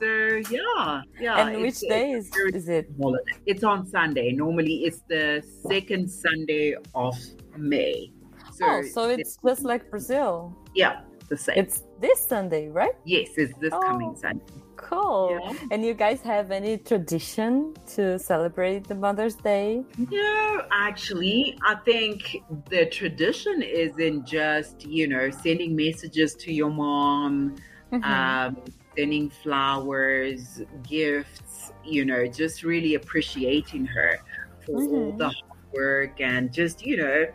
[0.01, 1.47] So, yeah, yeah.
[1.49, 2.89] And which day is, is it?
[3.01, 3.25] holiday.
[3.47, 4.33] It's on Sunday.
[4.33, 7.17] Normally, it's the second Sunday of
[7.57, 8.13] May.
[8.53, 10.57] So, Oh, so it's just like Brazil.
[10.75, 11.59] yeah, the same.
[11.59, 12.93] It's this Sunday, right?
[13.05, 13.81] yes, it's this Oh.
[13.87, 14.45] coming Sunday.
[14.77, 15.39] Cool.
[15.43, 15.53] Yeah.
[15.73, 19.83] And you guys have any tradition to celebrate the Mother's Day?
[19.99, 22.37] No, actually, I think
[22.71, 27.57] the tradition isn't just, you know, sending messages to your mom,
[28.05, 28.57] um,
[28.97, 34.17] sending flowers, gifts, you know, just really appreciating her
[34.65, 35.19] for all Mhm.
[35.19, 37.27] the hard work and just, you know,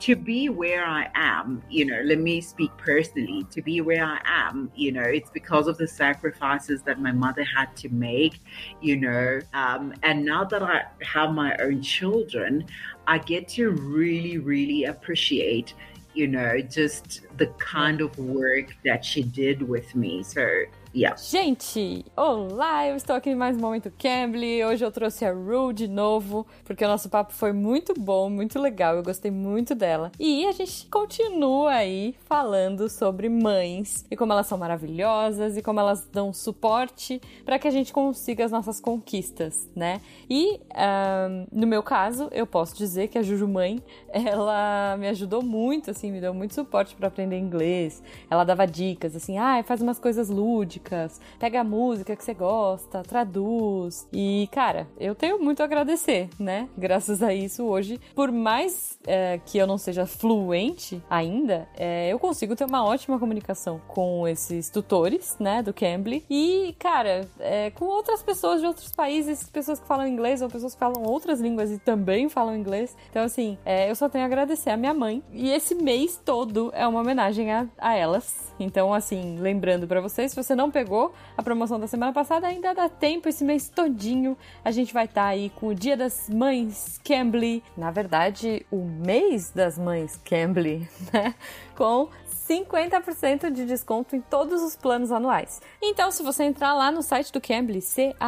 [0.00, 4.20] to be where I am, you know, let me speak personally, to be where I
[4.24, 8.40] am, you know, it's because of the sacrifices that my mother had to make,
[8.80, 9.40] you know.
[9.54, 12.66] Um, and now that I have my own children,
[13.06, 15.74] I get to really, really appreciate,
[16.14, 20.22] you know, just the kind of work that she did with me.
[20.22, 20.62] So,
[20.94, 21.16] yeah.
[21.16, 24.64] Gente, olá, eu estou aqui em mais um Momento Cambly.
[24.64, 28.58] Hoje eu trouxe a Ru de novo, porque o nosso papo foi muito bom, muito
[28.58, 30.10] legal, eu gostei muito dela.
[30.18, 35.80] E a gente continua aí falando sobre mães e como elas são maravilhosas e como
[35.80, 40.00] elas dão suporte para que a gente consiga as nossas conquistas, né?
[40.28, 45.42] E ahn, no meu caso, eu posso dizer que a Juju Mãe, ela me ajudou
[45.42, 48.02] muito, assim, me deu muito suporte para aprender inglês.
[48.30, 50.77] Ela dava dicas, assim, ah, faz umas coisas lúdicas,
[51.38, 54.08] pega a música que você gosta, traduz.
[54.12, 56.68] E, cara, eu tenho muito a agradecer, né?
[56.76, 62.18] Graças a isso, hoje, por mais é, que eu não seja fluente ainda, é, eu
[62.18, 66.24] consigo ter uma ótima comunicação com esses tutores, né, do Cambly.
[66.28, 70.74] E, cara, é, com outras pessoas de outros países, pessoas que falam inglês ou pessoas
[70.74, 72.96] que falam outras línguas e também falam inglês.
[73.10, 75.22] Então, assim, é, eu só tenho a agradecer a minha mãe.
[75.32, 78.52] E esse mês todo é uma homenagem a, a elas.
[78.58, 82.74] Então, assim, lembrando pra vocês, se você não pegou a promoção da semana passada, ainda
[82.74, 84.36] dá tempo esse mês todinho.
[84.64, 87.62] A gente vai estar aí com o Dia das Mães Cambly.
[87.76, 91.34] Na verdade, o mês das mães Cambly, né?
[91.76, 92.08] Com
[92.48, 95.60] 50% de desconto em todos os planos anuais.
[95.82, 98.18] Então, se você entrar lá no site do Cambly, C-A-M-B-L-Y.com,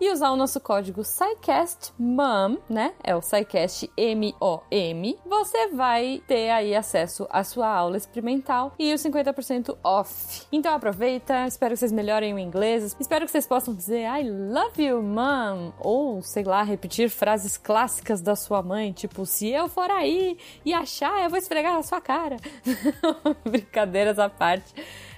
[0.00, 2.92] e usar o nosso código SciCastMOM, né?
[3.02, 9.02] É o SciCast M-O-M, você vai ter aí acesso à sua aula experimental e os
[9.02, 10.46] 50% off.
[10.50, 14.82] Então aproveita, espero que vocês melhorem o inglês, espero que vocês possam dizer I love
[14.82, 19.90] you, mom, ou sei lá, repetir frases clássicas da sua mãe, tipo, se eu for
[19.90, 22.36] aí e achar, eu vou esfregar na sua cara.
[23.44, 24.74] Brincadeiras à parte.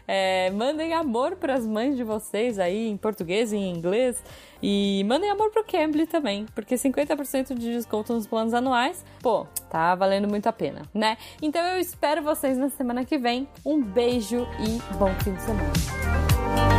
[0.07, 4.23] É, mandem amor para as mães de vocês aí em português e em inglês.
[4.63, 9.95] E mandem amor pro Cambly também, porque 50% de desconto nos planos anuais, pô, tá
[9.95, 11.17] valendo muito a pena, né?
[11.41, 13.49] Então eu espero vocês na semana que vem.
[13.67, 16.72] Um beijo e bom fim de semana.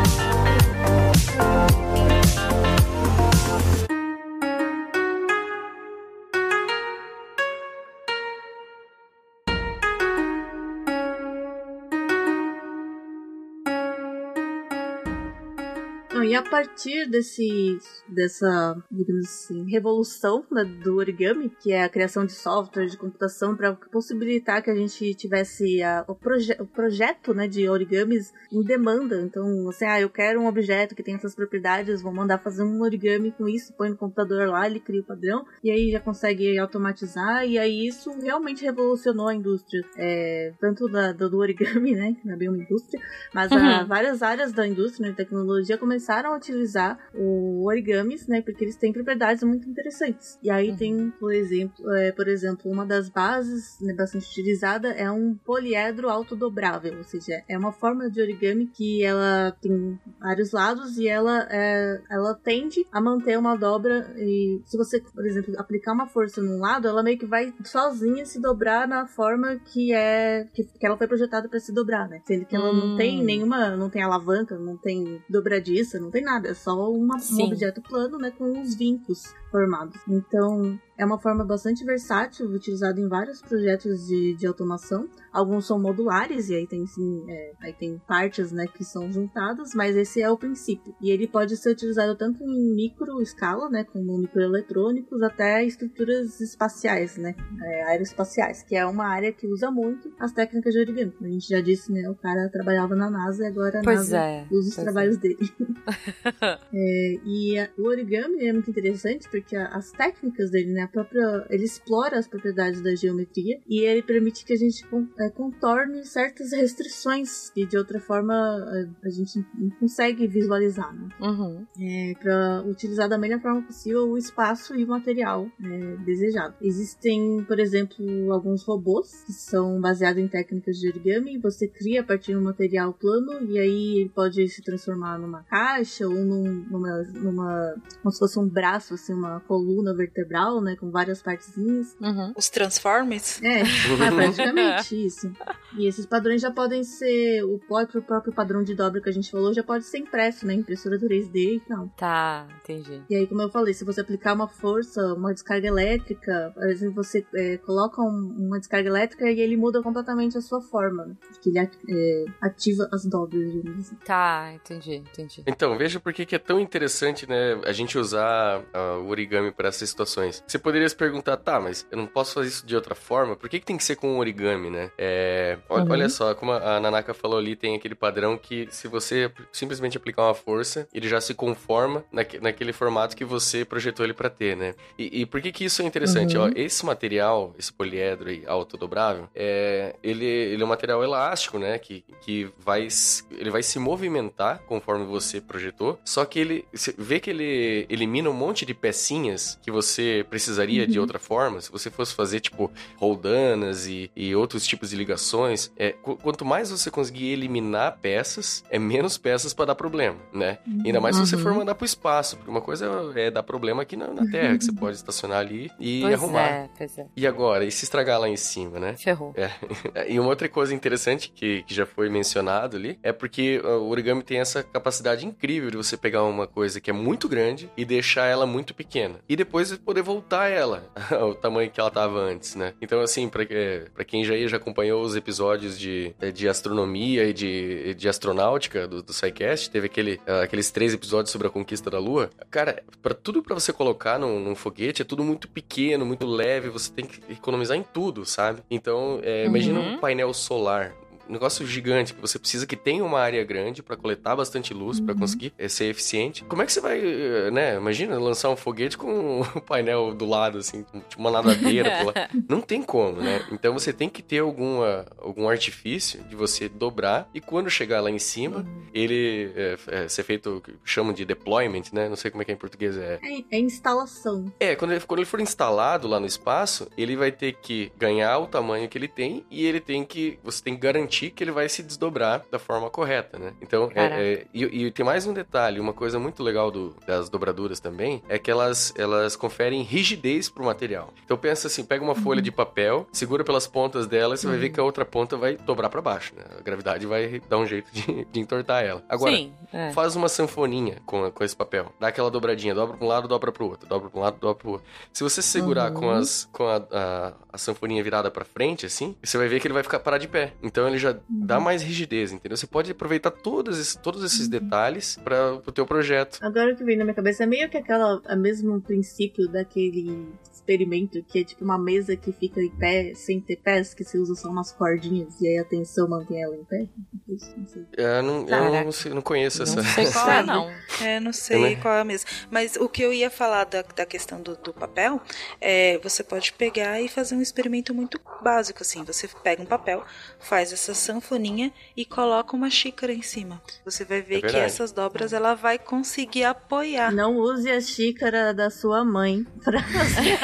[16.33, 17.77] E a partir desse,
[18.09, 23.55] dessa, digamos assim, revolução né, do origami, que é a criação de software de computação
[23.55, 28.63] para possibilitar que a gente tivesse a, o, proje o projeto né, de origamis em
[28.63, 29.21] demanda.
[29.21, 32.81] Então, assim, ah, eu quero um objeto que tem essas propriedades, vou mandar fazer um
[32.81, 36.57] origami com isso, põe no computador lá, ele cria o padrão, e aí já consegue
[36.57, 42.25] automatizar, e aí isso realmente revolucionou a indústria, é, tanto da, do origami, né, que
[42.25, 42.99] não é bem uma indústria,
[43.31, 43.59] mas uhum.
[43.59, 48.41] a, várias áreas da indústria né, de tecnologia começaram começaram a utilizar o origamis, né?
[48.41, 50.39] Porque eles têm propriedades muito interessantes.
[50.41, 50.77] E aí uhum.
[50.77, 56.09] tem, por exemplo, é, por exemplo, uma das bases né, bastante utilizada é um poliedro
[56.09, 61.47] autodobrável, ou seja, é uma forma de origami que ela tem vários lados e ela
[61.49, 66.41] é, ela tende a manter uma dobra e se você, por exemplo, aplicar uma força
[66.41, 70.85] num lado, ela meio que vai sozinha se dobrar na forma que é que, que
[70.85, 72.21] ela foi projetada para se dobrar, né?
[72.25, 72.89] Sendo que ela hum.
[72.89, 73.25] não tem hum.
[73.25, 77.81] nenhuma, não tem alavanca, não tem dobradiça, não tem nada, é só uma, um objeto
[77.81, 79.99] plano, né, com os vincos formados.
[80.07, 85.07] Então, é uma forma bastante versátil, utilizada em vários projetos de, de automação.
[85.31, 89.73] Alguns são modulares, e aí tem, sim, é, aí tem partes né, que são juntadas,
[89.73, 90.93] mas esse é o princípio.
[91.01, 97.17] E ele pode ser utilizado tanto em micro escala, né, como microeletrônicos, até estruturas espaciais,
[97.17, 101.13] né, é, aeroespaciais, que é uma área que usa muito as técnicas de origami.
[101.21, 104.17] A gente já disse, né, o cara trabalhava na NASA e agora a pois NASA
[104.17, 105.19] é, usa os pois trabalhos é.
[105.19, 105.37] dele.
[106.73, 110.87] é, e a, o origami é muito interessante porque a, as técnicas dele, né, a
[110.87, 114.85] própria, ele explora as propriedades da geometria e ele permite que a gente
[115.19, 121.09] é, contorne certas restrições que de outra forma a, a gente não consegue visualizar, né?
[121.19, 121.65] Uhum.
[121.79, 126.55] É, para utilizar da melhor forma possível o espaço e o material é, desejado.
[126.61, 131.37] Existem, por exemplo, alguns robôs que são baseados em técnicas de origami.
[131.39, 135.43] Você cria a partir de um material plano e aí ele pode se transformar numa
[135.43, 140.72] caixa ou num, numa, numa como se fosse um braço, assim, uma coluna vertebral, né,
[140.75, 141.95] com várias partezinhas.
[141.99, 142.33] Uhum.
[142.35, 143.41] Os Transformers?
[143.41, 143.63] É, é
[144.11, 145.31] praticamente isso.
[145.77, 149.13] E esses padrões já podem ser o próprio, o próprio padrão de dobra que a
[149.13, 151.89] gente falou já pode ser impresso, né, impressora 3D e tal.
[151.97, 153.01] Tá, entendi.
[153.09, 157.03] E aí, como eu falei, se você aplicar uma força, uma descarga elétrica, por exemplo,
[157.03, 161.15] você é, coloca um, uma descarga elétrica e ele muda completamente a sua forma, né?
[161.31, 163.95] porque ele é, ativa as dobras, digamos assim.
[164.05, 165.43] Tá, entendi, entendi.
[165.47, 169.51] Então, veja por que que é tão interessante, né, a gente usar uh, o origami
[169.51, 170.43] para essas situações.
[170.45, 173.35] Você poderia se perguntar, tá, mas eu não posso fazer isso de outra forma?
[173.35, 174.89] Por que, que tem que ser com origami, né?
[174.97, 175.91] É, olha, Uhum.
[175.91, 180.23] olha só, como a Nanaka falou ali, tem aquele padrão que se você simplesmente aplicar
[180.23, 184.55] uma força, ele já se conforma naque, naquele formato que você projetou ele para ter,
[184.55, 184.73] né?
[184.97, 186.37] E, e por que que isso é interessante?
[186.37, 186.45] Uhum.
[186.45, 191.77] Ó, esse material, esse poliedro aí, autodobrável, é, ele, ele é um material elástico, né?
[191.77, 192.87] Que, que vai,
[193.31, 196.65] ele vai se movimentar conforme você projetou, só que ele,
[196.97, 201.03] vê que ele elimina um monte de pecinhas que você precisaria de Uhum.
[201.03, 202.71] outra forma, se você fosse fazer, tipo,
[203.13, 208.63] roldanas e, e outros tipos de ligações, é, qu- quanto mais você conseguir eliminar peças,
[208.69, 210.57] é menos peças para dar problema, né?
[210.85, 211.59] Ainda mais se você for Uhum.
[211.59, 214.71] mandar pro espaço, porque uma coisa é dar problema aqui na, na Terra, que você
[214.71, 216.49] pode estacionar ali e pois arrumar.
[216.49, 217.05] é, pois é.
[217.15, 218.95] E agora, e se estragar lá em cima, né?
[218.97, 219.33] Ferrou.
[220.07, 223.89] E uma outra coisa interessante que, que já foi mencionado ali é porque uh, o
[223.89, 227.85] origami tem essa capacidade incrível de você pegar uma coisa que é muito grande e
[227.85, 229.15] deixar ela muito pequena.
[229.27, 232.73] E depois poder voltar voltar ela ao tamanho que ela tava antes, né?
[232.81, 237.33] Então, assim, pra, é, quem já, já acompanhou os episódios de, é, de astronomia e
[237.33, 241.89] de, de astronáutica do, do SciCast, teve aquele, uh, aqueles três episódios sobre a conquista
[241.89, 242.29] da Lua.
[242.49, 246.69] Cara, para tudo para você colocar num, num, foguete é tudo muito pequeno, muito leve,
[246.69, 248.61] você tem que economizar em tudo, sabe?
[248.69, 249.93] Então, é, imagina uhum.
[249.93, 250.93] um painel solar
[251.31, 255.05] negócio gigante que você precisa que tenha uma área grande para coletar bastante luz uhum.
[255.05, 256.43] para conseguir é, ser eficiente.
[256.45, 257.75] Como é que você vai, eh, né?
[257.75, 261.91] Imagina lançar um foguete com um painel do lado, assim, tipo uma nadadeira.
[262.47, 263.45] Não tem como, né?
[263.51, 268.09] Então você tem que ter alguma, algum artifício de você dobrar e quando chegar lá
[268.09, 268.83] em cima, uhum.
[268.93, 272.09] ele é, é, ser feito, chamam de deployment, né?
[272.09, 272.97] Não sei como é que é em português.
[272.97, 274.51] É, é, é instalação.
[274.59, 278.37] É, quando ele, quando ele for instalado lá no espaço, ele vai ter que ganhar
[278.39, 281.43] o tamanho que ele tem e ele tem que, você tem que garantir garantir que
[281.43, 283.53] ele vai se desdobrar da forma correta, né?
[283.61, 287.29] Então, é, é, e, e, tem mais um detalhe, uma coisa muito legal do, das
[287.29, 291.13] dobraduras também, é que elas, elas conferem rigidez pro material.
[291.23, 292.21] Então pensa assim, pega uma uhum.
[292.21, 294.53] folha de papel, segura pelas pontas dela, você uhum.
[294.53, 294.73] vai ver uhum.
[294.73, 296.43] que a outra ponta vai dobrar para baixo, né?
[296.57, 299.03] A gravidade vai dar um jeito de, de entortar ela.
[299.07, 299.91] Agora, Sim, é.
[299.91, 301.93] faz uma sanfoninha com, com esse papel.
[301.99, 304.55] Dá aquela dobradinha, dobra pra um lado, dobra pro outro, dobra pra um lado, dobra
[304.55, 304.87] pro outro.
[305.11, 305.99] Se você segurar uhum.
[305.99, 309.67] com, as, com a, a, a sanfoninha virada para frente, assim, você vai ver que
[309.67, 310.53] ele vai ficar parar de pé.
[310.61, 311.63] Então ele já dá uhum.
[311.63, 312.57] mais rigidez, entendeu?
[312.57, 314.49] Você pode aproveitar todos esses, todos esses uhum.
[314.49, 316.39] detalhes para o teu projeto.
[316.41, 321.21] Agora que vem na minha cabeça é meio que aquela, a mesmo princípio daquele experimento
[321.23, 324.33] que é tipo uma mesa que fica em pé sem ter pés, que você usa
[324.35, 326.87] só umas cordinhas e aí a tensão mantém ela em pé.
[327.27, 327.85] Não sei.
[327.97, 329.83] É, não, eu não, sei, não conheço não essa.
[329.83, 330.71] Sei qual é, não.
[331.01, 332.25] É, não sei qual é a mesa.
[332.49, 335.21] Mas o que eu ia falar da, da questão do, do papel
[335.59, 339.03] é você pode pegar e fazer um experimento muito básico, assim.
[339.03, 340.03] Você pega um papel,
[340.39, 343.61] faz essa sanfoninha e coloca uma xícara em cima.
[343.83, 347.11] Você vai ver é que essas dobras ela vai conseguir apoiar.
[347.11, 350.37] Não use a xícara da sua mãe para fazer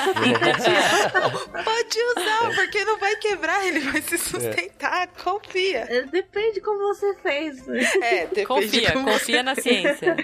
[1.63, 5.03] Pode usar, porque não vai quebrar, ele vai se sustentar.
[5.03, 5.07] É.
[5.23, 5.85] Confia.
[5.89, 7.67] É, depende como você fez.
[7.67, 10.15] É, depende confia, como confia na ciência.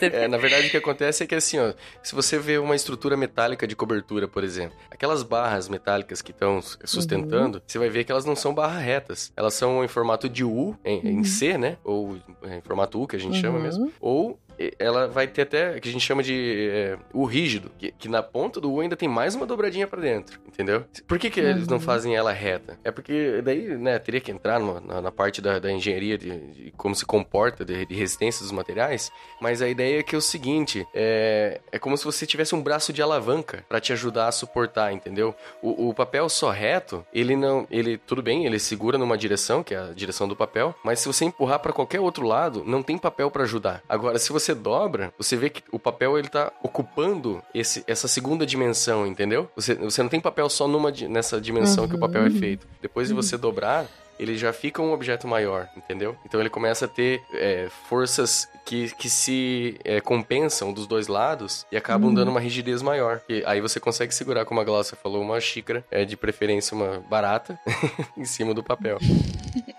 [0.00, 1.72] É, na verdade, o que acontece é que assim, ó,
[2.02, 6.60] se você vê uma estrutura metálica de cobertura, por exemplo, aquelas barras metálicas que estão
[6.84, 7.64] sustentando, uhum.
[7.66, 9.32] você vai ver que elas não são barras retas.
[9.36, 11.20] Elas são em formato de U, em, uhum.
[11.20, 11.76] em C, né?
[11.84, 13.40] Ou em formato U, que a gente uhum.
[13.40, 13.92] chama mesmo.
[14.00, 14.38] Ou
[14.78, 18.22] ela vai ter até que a gente chama de é, U rígido, que, que, na
[18.22, 20.84] ponta do U ainda tem mais uma dobradinha para dentro, entendeu?
[21.06, 21.48] Por que, que uhum.
[21.48, 21.82] eles não uhum.
[21.82, 22.78] fazem ela reta?
[22.84, 26.38] É porque daí, né, teria que entrar numa, na, na, parte da, da engenharia de,
[26.52, 29.10] de, como se comporta, de, de, resistência dos materiais,
[29.40, 32.62] mas a ideia é que é o seguinte, é, é como se você tivesse um
[32.62, 35.34] braço de alavanca para te ajudar a suportar, entendeu?
[35.62, 39.74] O, o, papel só reto, ele não, ele, tudo bem, ele segura numa direção, que
[39.74, 42.98] é a direção do papel, mas se você empurrar para qualquer outro lado, não tem
[42.98, 43.82] papel para ajudar.
[43.88, 48.06] Agora, se você você dobra, você vê que o papel ele tá ocupando esse, essa
[48.06, 49.50] segunda dimensão, entendeu?
[49.56, 51.90] Você, você não tem papel só numa, nessa dimensão uhum.
[51.90, 52.38] que o papel é uhum.
[52.38, 52.66] feito.
[52.80, 53.86] Depois de você dobrar,
[54.18, 56.16] ele já fica um objeto maior, entendeu?
[56.24, 61.66] Então ele começa a ter é, forças que, que se é, compensam dos dois lados
[61.70, 62.14] e acabam uhum.
[62.14, 63.20] dando uma rigidez maior.
[63.28, 67.00] E aí você consegue segurar, como a Glaucia falou, uma xícara, é, de preferência uma
[67.08, 67.58] barata,
[68.16, 68.98] em cima do papel.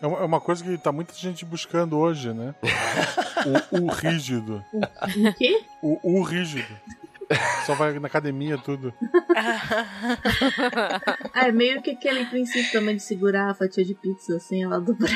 [0.00, 2.54] É, é uma coisa que tá muita gente buscando hoje, né?
[3.72, 4.64] o, o rígido.
[4.72, 5.64] O quê?
[5.82, 6.74] O, o rígido.
[7.66, 8.92] Só vai na academia, tudo.
[9.34, 11.00] ah,
[11.46, 15.10] é meio que aquele princípio também de segurar a fatia de pizza assim, ela dobrar.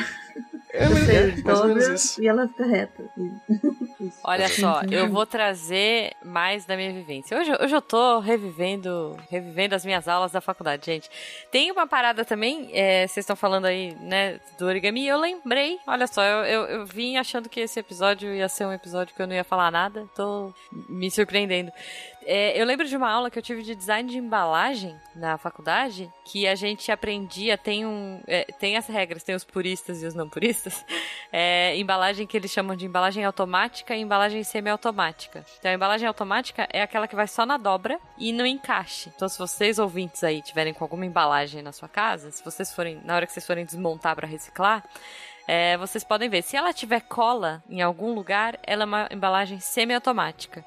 [0.73, 3.03] É, Você dobra e ela fica reta.
[4.23, 7.37] Olha só, eu vou trazer mais da minha vivência.
[7.37, 11.09] Hoje, hoje eu tô revivendo, revivendo as minhas aulas da faculdade, gente.
[11.51, 16.07] Tem uma parada também, é, vocês estão falando aí, né, do origami, eu lembrei, olha
[16.07, 19.27] só, eu, eu, eu, vim achando que esse episódio ia ser um episódio que eu
[19.27, 20.51] não ia falar nada, tô
[20.89, 21.71] me surpreendendo.
[22.25, 26.11] É, eu lembro de uma aula que eu tive de design de embalagem na faculdade,
[26.25, 28.21] que a gente aprendia, tem um.
[28.27, 30.83] É, tem as regras, tem os puristas e os não puristas.
[31.35, 35.43] É, embalagem que eles chamam de embalagem automática e embalagem semiautomática.
[35.57, 39.11] Então a embalagem automática é aquela que vai só na dobra e no encaixe.
[39.15, 43.01] Então, se vocês ouvintes aí tiverem com alguma embalagem na sua casa, se vocês forem,
[43.03, 44.83] na hora que vocês forem desmontar para reciclar,
[45.47, 46.43] é, vocês podem ver.
[46.43, 50.63] Se ela tiver cola em algum lugar, ela é uma embalagem semiautomática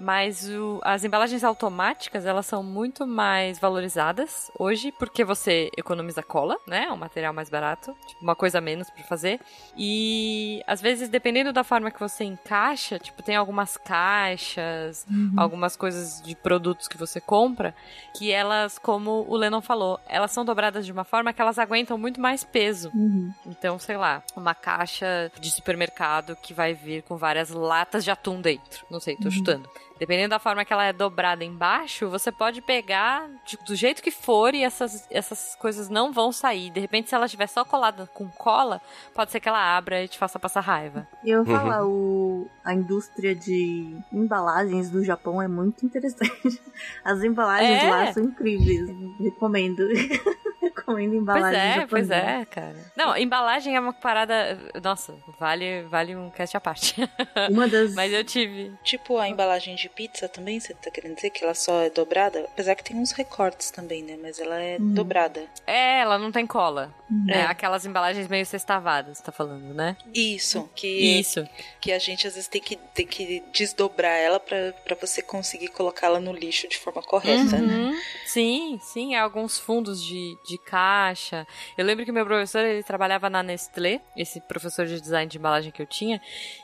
[0.00, 6.56] mas o, as embalagens automáticas elas são muito mais valorizadas hoje porque você economiza cola,
[6.66, 6.84] né?
[6.84, 9.40] É um material mais barato, tipo uma coisa a menos para fazer.
[9.76, 15.32] E às vezes dependendo da forma que você encaixa, tipo tem algumas caixas, uhum.
[15.36, 17.74] algumas coisas de produtos que você compra
[18.16, 21.96] que elas, como o Lennon falou, elas são dobradas de uma forma que elas aguentam
[21.98, 22.90] muito mais peso.
[22.94, 23.32] Uhum.
[23.46, 28.40] Então, sei lá, uma caixa de supermercado que vai vir com várias latas de atum
[28.40, 28.86] dentro.
[28.90, 29.30] Não sei, tô uhum.
[29.30, 29.70] chutando.
[29.98, 34.10] Dependendo da forma que ela é dobrada embaixo, você pode pegar de- do jeito que
[34.10, 36.70] for e essas, essas coisas não vão sair.
[36.70, 38.80] De repente, se ela estiver só colada com cola,
[39.14, 41.06] pode ser que ela abra e te faça passar raiva.
[41.24, 41.60] E eu vou Uhum.
[41.60, 46.60] falar, o, a indústria de embalagens do Japão é muito interessante.
[47.04, 47.90] As embalagens É.
[47.90, 48.88] lá são incríveis.
[49.18, 49.82] Recomendo.
[50.88, 52.92] Recomendo Pois embalagens é, pois é, cara.
[52.96, 54.58] Não, embalagem é uma parada.
[54.82, 56.94] Nossa, vale, vale um cast à parte.
[57.50, 57.94] Uma das.
[57.94, 58.72] Mas eu tive.
[58.82, 62.40] Tipo a embalagem de pizza também, você tá querendo dizer que ela só é dobrada?
[62.52, 64.18] Apesar que tem uns recortes também, né?
[64.20, 64.94] Mas ela é Uhum.
[64.94, 65.44] dobrada.
[65.66, 66.92] É, ela não tem cola.
[67.28, 67.42] É, É.
[67.42, 69.96] aquelas embalagens meio sextavadas, tá falando, né?
[70.14, 70.86] Isso, que,
[71.18, 71.46] Isso.
[71.80, 75.68] que a gente às vezes tem que, tem que desdobrar ela pra, pra você conseguir
[75.68, 77.74] colocá-la no lixo de forma correta, né?
[77.74, 77.98] Uhum.
[78.26, 81.46] Sim, sim, há alguns fundos de, de caixa.
[81.76, 85.72] Eu lembro que meu professor, ele trabalhava na Nestlé, esse professor de design de embalagem
[85.72, 86.20] que eu tinha,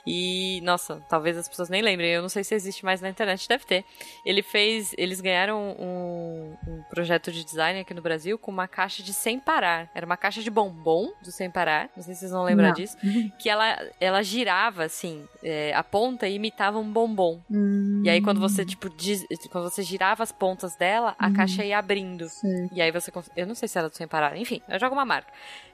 [0.07, 3.49] e, nossa, talvez as pessoas nem lembrem, eu não sei se existe mais na internet,
[3.49, 3.85] deve ter.
[4.24, 9.03] Ele fez, eles ganharam um, um projeto de design aqui no Brasil com uma caixa
[9.03, 9.91] de Sem Parar.
[9.95, 12.74] Era uma caixa de bombom do Sem Parar, não sei se vocês vão lembrar Não.
[12.74, 12.97] disso,
[13.39, 17.41] que ela, ela girava, assim, é, a ponta e imitava um bombom.
[17.51, 21.32] Hum, E aí, quando você, tipo, diz- quando você girava as pontas dela, a Uhum.
[21.35, 22.28] caixa ia abrindo.
[22.28, 22.69] sei.
[22.73, 23.11] E aí você.
[23.36, 24.36] Eu não sei se era do sem parar.
[24.36, 25.32] Enfim, eu jogo uma marca.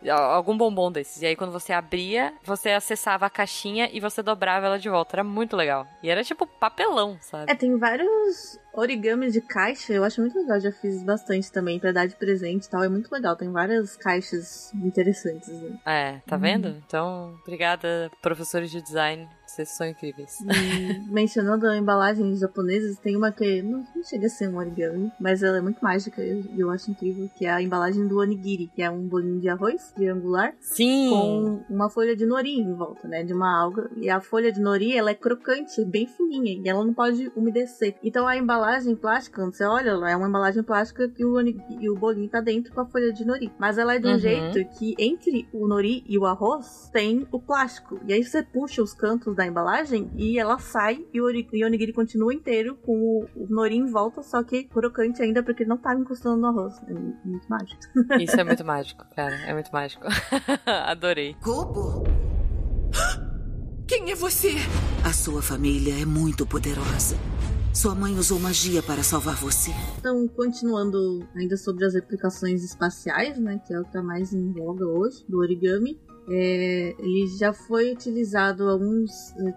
[0.09, 1.21] Al- Algum bombom desses.
[1.23, 5.17] E aí, quando você abria, você acessava a caixinha e você dobrava ela de volta.
[5.17, 5.87] Era muito legal.
[6.03, 7.51] E era tipo papelão, sabe?
[7.51, 11.91] É, tem vários origamis de caixa, eu acho muito legal, já fiz bastante também pra
[11.91, 15.49] dar de presente e tal, é muito legal, tem várias caixas interessantes.
[15.49, 15.77] Né?
[15.85, 16.43] É, tá Uhum.
[16.43, 16.69] vendo?
[16.87, 19.29] Então, obrigada, professores de design.
[19.51, 20.39] Vocês são incríveis.
[20.41, 25.43] E mencionando embalagens japonesas, tem uma que não, não chega a ser um origami, mas
[25.43, 28.71] ela é muito mágica e eu, eu acho incrível, que é a embalagem do onigiri,
[28.75, 31.11] que é um bolinho de arroz triangular Sim!
[31.11, 33.91] com uma folha de nori em volta, né, de uma alga.
[33.97, 37.97] E a folha de nori, ela é crocante, bem fininha, e ela não pode umedecer.
[38.05, 41.91] Então a embalagem plástica, quando você olha, é uma embalagem plástica que o, onigiri, e
[41.91, 43.51] o bolinho tá dentro com a folha de nori.
[43.59, 44.19] Mas ela é de um Uhum.
[44.19, 47.99] jeito que entre o nori e o arroz tem o plástico.
[48.07, 52.33] E aí você puxa os cantos da embalagem e ela sai e o, onigiri continua
[52.33, 55.95] inteiro com o, o nori em volta, só que crocante ainda porque ele não tá
[55.95, 56.75] encostando no arroz.
[56.89, 57.81] É muito mágico.
[58.21, 59.35] Isso é muito mágico, cara.
[59.47, 60.07] É muito mágico.
[60.67, 61.35] Adorei.
[61.43, 62.05] Kobo,
[63.87, 64.55] Quem é você?
[65.05, 67.17] a sua família é muito poderosa.
[67.73, 69.71] Sua mãe usou magia para salvar você.
[69.99, 74.53] Então, continuando ainda sobre as aplicações espaciais, né, que é o que está mais em
[74.53, 75.99] voga hoje, do origami,
[76.31, 79.11] é, ele já foi utilizado alguns,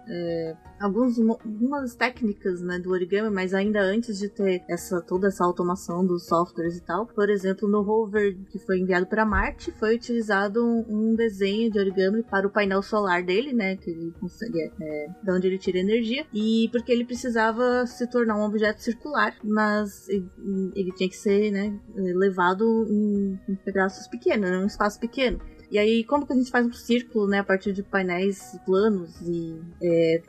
[0.08, 5.44] é, alguns algumas técnicas né, do origami, mas ainda antes de ter essa toda essa
[5.44, 7.06] automação dos softwares e tal.
[7.06, 11.78] Por exemplo, no rover que foi enviado para Marte, foi utilizado um, um desenho de
[11.78, 15.78] origami para o painel solar dele, né, que ele consegue, é, de onde ele tira
[15.78, 20.28] energia, e porque ele precisava se tornar um objeto circular, mas ele,
[20.74, 25.38] ele tinha que ser né, levado em, em pedaços pequenos, né, um espaço pequeno.
[25.70, 29.20] E aí, como que a gente faz um círculo, né, a partir de painéis planos
[29.22, 30.22] e é,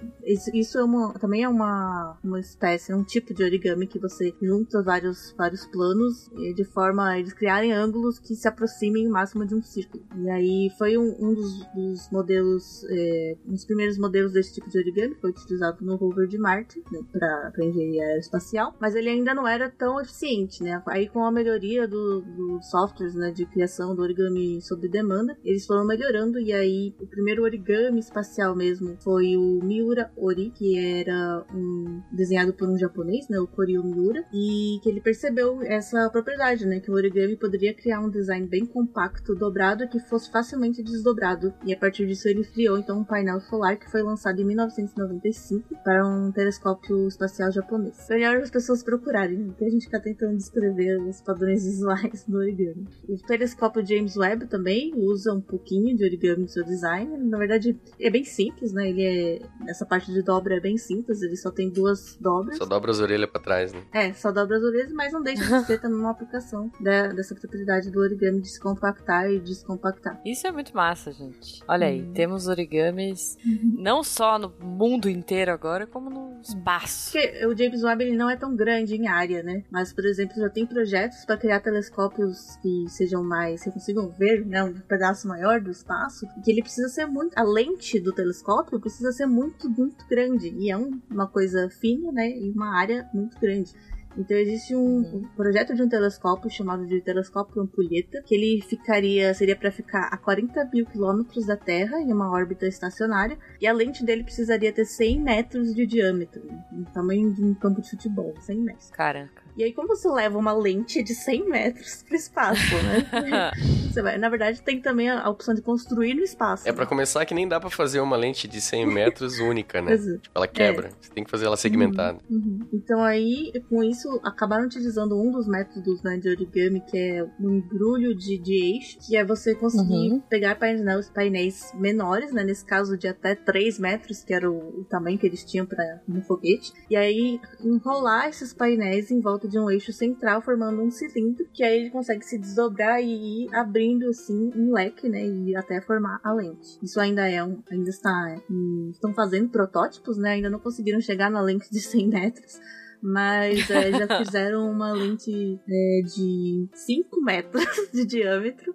[0.53, 4.33] isso, é uma, também é uma, uma espécie, é um tipo de origami que você
[4.41, 9.45] junta vários, vários planos de forma a eles criarem ângulos que se aproximem o máximo
[9.45, 10.03] de um círculo.
[10.17, 14.69] E aí foi um, um dos, dos modelos, é, um dos primeiros modelos desse tipo
[14.69, 19.33] de origami, foi utilizado no rover de Marte, né, para engenharia aeroespacial, mas ele ainda
[19.33, 20.81] não era tão eficiente, né?
[20.87, 25.65] Aí com a melhoria dos do softwares né, de criação do origami sob demanda, eles
[25.65, 31.45] foram melhorando e aí o primeiro origami espacial mesmo foi o Miura Ori, que era
[31.53, 36.65] um desenhado por um japonês, né, o Koryo Miura, e que ele percebeu essa propriedade,
[36.65, 41.53] né, que o origami poderia criar um design bem compacto, dobrado, que fosse facilmente desdobrado.
[41.65, 45.75] E a partir disso ele criou então um painel solar que foi lançado em 1995
[45.83, 48.07] para um telescópio espacial japonês.
[48.09, 52.37] Melhor as pessoas procurarem, né, porque a gente fica tentando descrever os padrões visuais do
[52.37, 52.87] origami.
[53.07, 57.17] O telescópio James Webb também usa um pouquinho de origami no seu design.
[57.17, 58.89] Na verdade, é bem simples, né?
[58.89, 59.41] Ele é.
[59.67, 62.57] Essa parte de dobra é bem simples, ele só tem duas dobras.
[62.57, 63.81] Só dobra as orelhas pra trás, né?
[63.93, 67.33] É, só dobra as orelhas, mas não deixa de ser também uma aplicação da- dessa
[67.35, 70.19] propriedade do origami de se compactar e descompactar.
[70.25, 71.61] Isso é muito massa, gente.
[71.67, 72.13] Olha aí, Hum.
[72.13, 73.37] temos origamis
[73.77, 77.11] não só no mundo inteiro agora, como no espaço.
[77.11, 79.63] Porque o James Webb ele não é tão grande em área, né?
[79.71, 83.63] Mas, por exemplo, já tem projetos para criar telescópios que sejam mais.
[83.63, 84.63] que consigam ver, né?
[84.63, 86.25] Um pedaço maior do espaço.
[86.43, 87.37] Que ele precisa ser muito.
[87.37, 90.49] A lente do telescópio precisa ser muito, muito grande.
[90.57, 92.29] E é um- uma coisa fina, né?
[92.29, 93.71] E uma área muito grande.
[94.17, 99.33] Então existe um, um projeto de um telescópio chamado de telescópio Ampulheta, que ele ficaria,
[99.33, 103.73] seria para ficar a 40 mil quilômetros da Terra em uma órbita estacionária, e a
[103.73, 106.41] lente dele precisaria ter 100 metros de diâmetro,
[106.71, 108.89] o tamanho de um campo de futebol, 100 metros.
[108.91, 109.43] Caraca.
[109.57, 113.51] E aí, como você leva uma lente de 100 metros pro espaço, né?
[113.91, 116.67] você vai, na verdade, tem também a, opção de construir no espaço.
[116.67, 119.93] É pra começar que nem dá pra fazer uma lente de 100 metros única, né?
[119.93, 120.19] Exato.
[120.19, 120.89] Tipo, ela quebra.
[120.99, 122.19] Você tem que fazer ela segmentada.
[122.29, 122.59] Uhum.
[122.73, 127.55] Então aí, com isso, acabaram utilizando um dos métodos né, de origami, que é um
[127.57, 130.19] embrulho de, de eixo, que é você conseguir Uhum.
[130.29, 132.43] pegar painéis, painéis menores, né?
[132.43, 136.01] Nesse caso de até 3 metros, que era o, o tamanho que eles tinham para
[136.07, 136.73] um foguete.
[136.89, 141.63] E aí enrolar esses painéis em volta de um eixo central, formando um cilindro, que
[141.63, 145.25] aí ele consegue se desdobrar e ir abrindo assim um leque, né?
[145.25, 146.77] E até formar a lente.
[146.83, 147.61] Isso ainda é um.
[147.71, 148.37] ainda está.
[148.49, 150.31] em- estão fazendo protótipos, né?
[150.31, 152.59] Ainda não conseguiram chegar na lente de 100 metros.
[153.01, 157.63] Mas é, já fizeram uma lente é, de 5 metros
[157.93, 158.73] de diâmetro,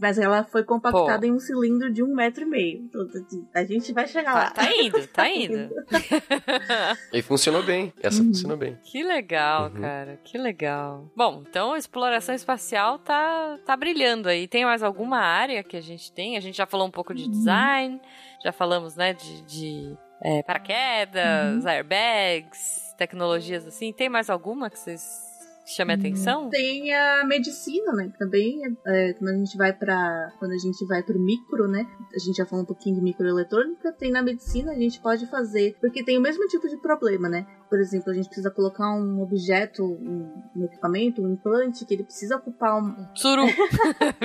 [0.00, 1.26] mas ela foi compactada Pô.
[1.26, 2.78] em um cilindro de um metro e meio.
[2.84, 3.06] Então,
[3.54, 4.50] a gente vai chegar Tá, lá.
[4.50, 5.70] tá indo, tá indo.
[7.12, 7.92] E funcionou bem.
[8.02, 8.28] Essa Uhum.
[8.28, 8.78] funcionou bem.
[8.82, 9.80] Que legal, Uhum.
[9.80, 10.18] cara.
[10.24, 11.10] Que legal.
[11.16, 14.48] Bom, então a exploração espacial tá, tá brilhando aí.
[14.48, 16.36] Tem mais alguma área que a gente tem?
[16.36, 18.00] A gente já falou um pouco de design,
[18.42, 23.92] já falamos, né, de, de é, paraquedas, airbags, tecnologias assim.
[23.92, 25.31] Tem mais alguma que vocês
[25.64, 26.48] chamem atenção?
[26.48, 28.12] Tem a medicina, né?
[28.18, 31.86] Também, é, quando a gente vai para quando a gente vai pro micro, né?
[32.14, 33.92] A gente já falou um pouquinho de microeletrônica.
[33.92, 37.46] Tem na medicina a gente pode fazer, porque tem o mesmo tipo de problema, né?
[37.72, 42.04] Por exemplo, a gente precisa colocar um objeto, um, um equipamento, um implante que ele
[42.04, 43.46] precisa ocupar um, Tsuru.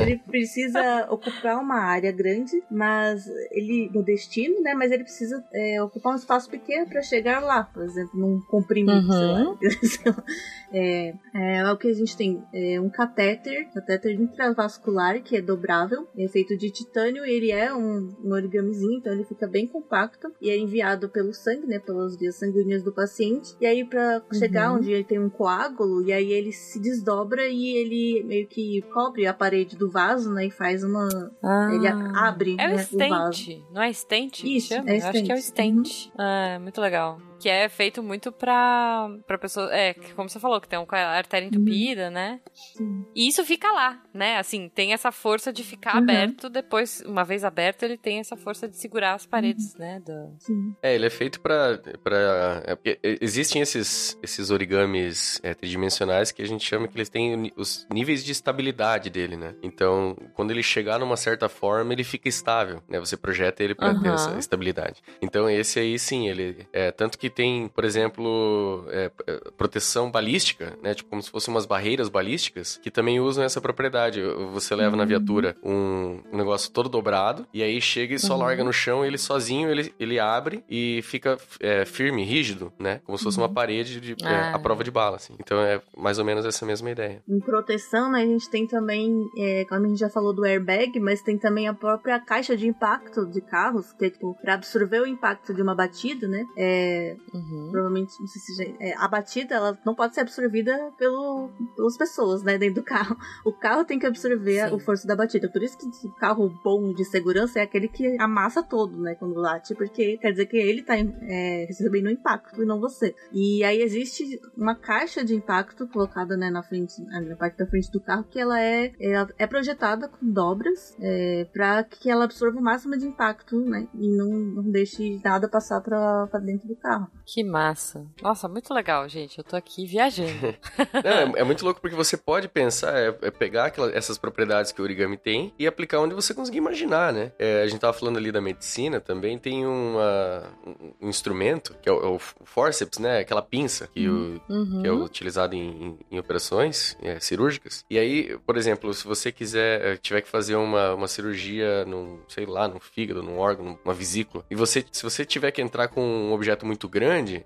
[0.00, 4.74] Ele precisa ocupar uma área grande, mas ele no destino, né?
[4.74, 9.06] Mas ele precisa é, ocupar um espaço pequeno para chegar lá, por exemplo, num comprimido,
[9.06, 9.56] Uhum.
[9.62, 10.24] sei lá.
[10.70, 16.06] É, é, o que a gente tem é um catéter, catéter intravascular que é dobrável,
[16.14, 20.30] é feito de titânio e ele é um, um origamizinho, então ele fica bem compacto
[20.42, 21.78] e é enviado pelo sangue, né?
[21.78, 23.54] Pelas vias sanguíneas do paciente.
[23.60, 27.76] E aí para chegar onde ele tem um coágulo e aí ele se desdobra e
[27.76, 30.46] ele meio que cobre a parede do vaso, né?
[30.46, 31.08] E faz uma
[31.42, 31.70] Ah.
[31.72, 33.32] ele abre É o né, o vaso.
[33.42, 34.30] stent, não é stent?
[34.42, 34.90] que Isso, chama?
[34.90, 35.86] é Eu acho que é o stent.
[35.86, 36.12] stent.
[36.18, 37.18] Ah, muito legal.
[37.40, 39.72] Que é feito muito pra, pra pessoa.
[39.72, 42.40] É, como você falou, que tem um, com a artéria entupida, né?
[42.52, 43.04] Sim.
[43.14, 44.38] E isso fica lá, né?
[44.38, 46.02] Assim, tem essa força de ficar Uhum.
[46.02, 46.50] aberto.
[46.50, 49.78] Depois, uma vez aberto, ele tem essa força de segurar as paredes, Uhum.
[49.80, 50.00] né?
[50.04, 50.34] Do...
[50.40, 50.74] Sim.
[50.82, 51.78] É, ele é feito pra.
[52.02, 57.08] pra é porque existem esses, esses origamis é, tridimensionais que a gente chama que eles
[57.08, 59.54] têm os níveis de estabilidade dele, né?
[59.62, 62.98] Então, quando ele chegar numa certa forma, ele fica estável, né?
[62.98, 65.00] Você projeta ele pra ter essa estabilidade.
[65.22, 66.66] Então, esse aí sim, ele.
[66.72, 70.94] É, tanto que tem, por exemplo, é, é, proteção balística, né?
[70.94, 74.20] Tipo, como se fossem umas barreiras balísticas que também usam essa propriedade.
[74.52, 78.40] Você leva na viatura um, um negócio todo dobrado e aí chega e só Uhum.
[78.40, 83.00] larga no chão, ele sozinho, ele, ele abre e fica é, firme, rígido, né?
[83.04, 84.52] Como se fosse uma parede de é, Ah.
[84.54, 85.34] a prova de bala, assim.
[85.40, 87.22] Então é mais ou menos essa mesma ideia.
[87.28, 90.98] Em proteção, né, a gente tem também, é, como a gente já falou do airbag,
[91.00, 95.00] mas tem também a própria caixa de impacto de carros, que é tipo, pra absorver
[95.00, 96.44] o impacto de uma batida, né?
[96.56, 97.68] É, Uhum.
[97.70, 102.42] provavelmente, não sei se é, a batida, ela não pode ser absorvida pelo, pelas pessoas,
[102.42, 103.16] né, dentro do carro.
[103.44, 105.48] O carro tem que absorver a, o força da batida.
[105.48, 109.40] Por isso que o carro bom de segurança é aquele que amassa todo, né, quando
[109.40, 113.14] late, porque quer dizer que ele tá é, recebendo o impacto e não você.
[113.32, 117.90] E aí existe uma caixa de impacto colocada, né, na frente, na parte da frente
[117.90, 122.58] do carro, que ela é, ela é projetada com dobras é, para que ela absorva
[122.58, 127.07] o máximo de impacto, né, e não, não deixe nada passar pra dentro do carro.
[127.26, 128.06] Que massa.
[128.22, 129.38] Nossa, muito legal, gente.
[129.38, 130.28] Eu tô aqui viajando.
[131.04, 134.80] Não, é, é muito louco porque você pode pensar, é, é pegar essas propriedades que
[134.80, 137.32] o origami tem e aplicar onde você conseguir imaginar, né?
[137.38, 141.88] É, a gente tava falando ali da medicina, também tem uma, um, um instrumento, que
[141.88, 143.18] é o, é o forceps, né?
[143.20, 144.80] Aquela pinça que, o, Uhum.
[144.82, 147.84] que é utilizado em, em- operações é, cirúrgicas.
[147.90, 152.20] E aí, por exemplo, se você quiser, eh, tiver que fazer uma, uma cirurgia num,
[152.28, 155.88] sei lá, num fígado, num órgão, numa vesícula, e você, se você tiver que entrar
[155.88, 156.97] com um objeto muito grande,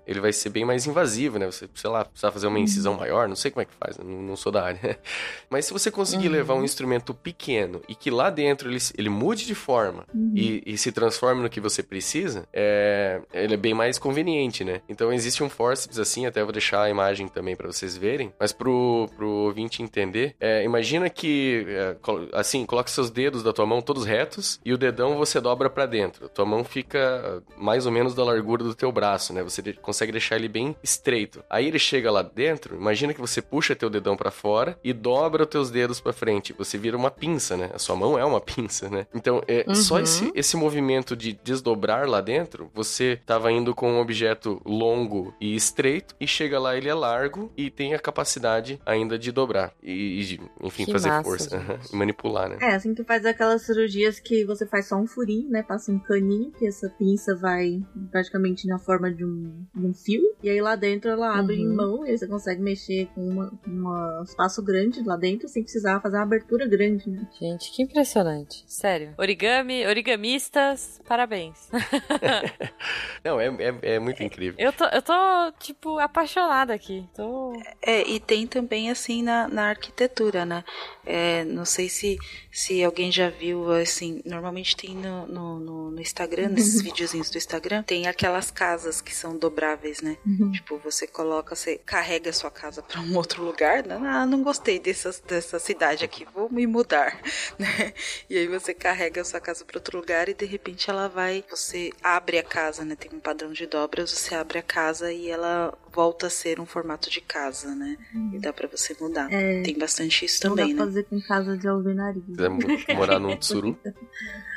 [0.07, 1.45] ele vai ser bem mais invasivo, né?
[1.45, 4.03] Você, sei lá, precisar fazer uma incisão maior, não sei como é que faz, eu
[4.05, 4.99] não, não sou da área.
[5.49, 6.33] Mas se você conseguir Uhum.
[6.33, 10.05] levar um instrumento pequeno e que lá dentro ele, ele mude de forma
[10.35, 14.81] e, e se transforme no que você precisa, é, ele é bem mais conveniente, né?
[14.87, 18.51] Então existe um forceps assim, até vou deixar a imagem também pra vocês verem, mas
[18.51, 21.95] pro, pro ouvinte entender, é, imagina que, é,
[22.33, 25.85] assim, coloque seus dedos da tua mão todos retos e o dedão você dobra pra
[25.85, 26.29] dentro.
[26.29, 29.42] Tua mão fica mais ou menos da largura do teu braço, né?
[29.43, 29.49] Né?
[29.49, 31.43] Você consegue deixar ele bem estreito.
[31.49, 35.43] Aí ele chega lá dentro, imagina que você puxa teu dedão pra fora e dobra
[35.43, 36.53] os teus dedos pra frente.
[36.53, 37.69] Você vira uma pinça, né?
[37.73, 39.05] A sua mão é uma pinça, né?
[39.13, 40.01] Então, é só Uhum.
[40.01, 45.55] esse, esse movimento de desdobrar lá dentro, você tava indo com um objeto longo e
[45.55, 50.19] estreito e chega lá ele é largo e tem a capacidade ainda de dobrar e,
[50.19, 52.57] e de, enfim, Que fazer massa, força e manipular, né?
[52.61, 55.63] É, assim tu faz aquelas cirurgias que você faz só um furinho, né?
[55.63, 59.32] Passa um caninho, que essa pinça vai praticamente na forma de um,
[59.75, 60.21] um fio.
[60.41, 61.75] E aí lá dentro ela abre em Uhum.
[61.75, 66.23] mão e você consegue mexer com um espaço grande lá dentro sem precisar fazer uma
[66.23, 67.27] abertura grande, né?
[67.39, 68.63] Gente, que impressionante.
[68.67, 69.13] Sério.
[69.17, 71.69] Origami, origamistas, parabéns.
[73.23, 74.55] Não, é, é, é muito incrível.
[74.59, 75.13] Eu tô, eu tô,
[75.59, 77.07] tipo, apaixonada aqui.
[77.15, 77.53] Tô.
[77.81, 80.63] É, e tem também assim na, na arquitetura, né?
[81.05, 82.17] É, não sei se,
[82.51, 87.37] se alguém já viu, assim, normalmente tem no, no, no- no Instagram, nesses videozinhos do
[87.37, 90.17] Instagram, tem aquelas casas que são dobráveis, né?
[90.51, 93.95] Tipo, você coloca, você carrega a sua casa pra um outro lugar, né?
[94.01, 97.19] Ah, não gostei dessa, dessa cidade aqui, vou me mudar,
[97.59, 97.93] né?
[98.29, 101.43] E aí você carrega a sua casa pra outro lugar e de repente ela vai,
[101.49, 102.95] você abre a casa, né?
[102.95, 106.65] Tem um padrão de dobras, você abre a casa e ela volta a ser um
[106.65, 107.97] formato de casa, né?
[108.33, 109.31] E dá pra você mudar.
[109.31, 109.61] É.
[109.61, 110.81] Tem bastante isso dá também, né?
[110.93, 112.21] Fazer com casa de alvenaria.
[112.21, 112.49] quiser
[112.95, 113.77] morar num tsuru.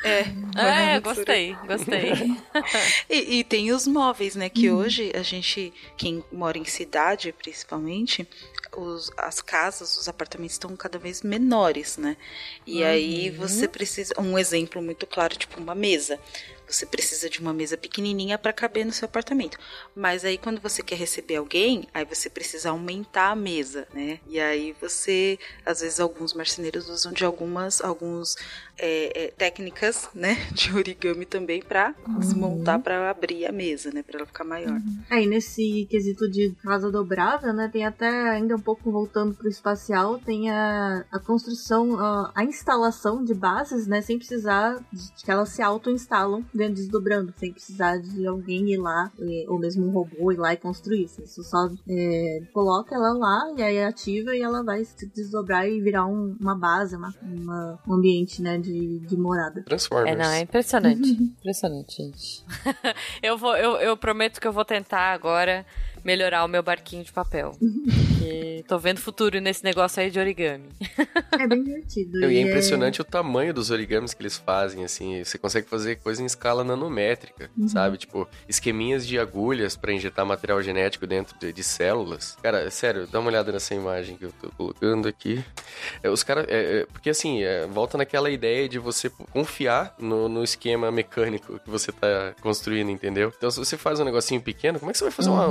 [0.05, 0.21] É,
[0.57, 2.13] É, gostei, gostei.
[3.09, 4.49] E, e tem os móveis, né?
[4.49, 8.29] Que hoje a gente, quem mora em cidade, principalmente,
[8.77, 12.17] os- as casas, os apartamentos estão cada vez menores, né?
[12.67, 13.37] E aí Uhum.
[13.37, 14.15] você precisa.
[14.19, 16.19] Um exemplo muito claro, tipo uma mesa.
[16.69, 19.59] Você precisa de uma mesa pequenininha para caber no seu apartamento.
[19.95, 24.21] Mas aí quando você quer receber alguém, aí você precisa aumentar a mesa, né?
[24.27, 28.37] E aí você, às vezes alguns marceneiros usam de algumas, alguns
[28.79, 34.19] é, é, técnicas, né, de origami também para desmontar para abrir a mesa, né, para
[34.19, 34.81] ela ficar maior.
[35.11, 40.19] Aí nesse quesito de casa dobrável, né, tem até ainda um pouco voltando pro espacial,
[40.19, 45.51] tem a, a construção, a, a instalação de bases, né, sem precisar de que elas
[45.51, 50.33] se auto-instalam dentro desdobrando, sem precisar de alguém ir lá, eh, ou mesmo um robô
[50.33, 51.05] ir lá e construir.
[51.05, 55.69] Assim, Você só eh, coloca ela lá e aí ativa e ela vai se desdobrar
[55.69, 59.63] e virar um- uma base, uma, uma- um ambiente, né, de, de morada.
[59.63, 60.17] Transformers.
[60.19, 61.09] É, não, é impressionante.
[61.11, 62.45] Impressionante, gente.
[63.23, 65.65] eu, vou, eu, eu prometo que eu vou tentar agora
[66.07, 67.51] melhorar o meu barquinho de papel.
[67.59, 70.69] Porque tô vendo futuro nesse negócio aí de origami.
[71.33, 72.21] É bem divertido.
[72.21, 75.23] Não, E é impressionante o tamanho dos origamis que eles fazem, assim.
[75.25, 77.99] Você consegue fazer coisa em escala nanométrica, sabe?
[77.99, 82.37] Tipo, esqueminhas de agulhas pra injetar material genético dentro de, de células.
[82.41, 85.45] Cara, sério, dá uma olhada nessa imagem que eu tô colocando aqui.
[86.03, 86.47] É, os caras.
[86.49, 91.59] é, é, porque assim, é, volta naquela ideia de você confiar no, no esquema mecânico
[91.59, 93.33] que você tá construindo, entendeu?
[93.37, 95.47] Então, se você faz um negocinho pequeno, como é que você vai fazer uma,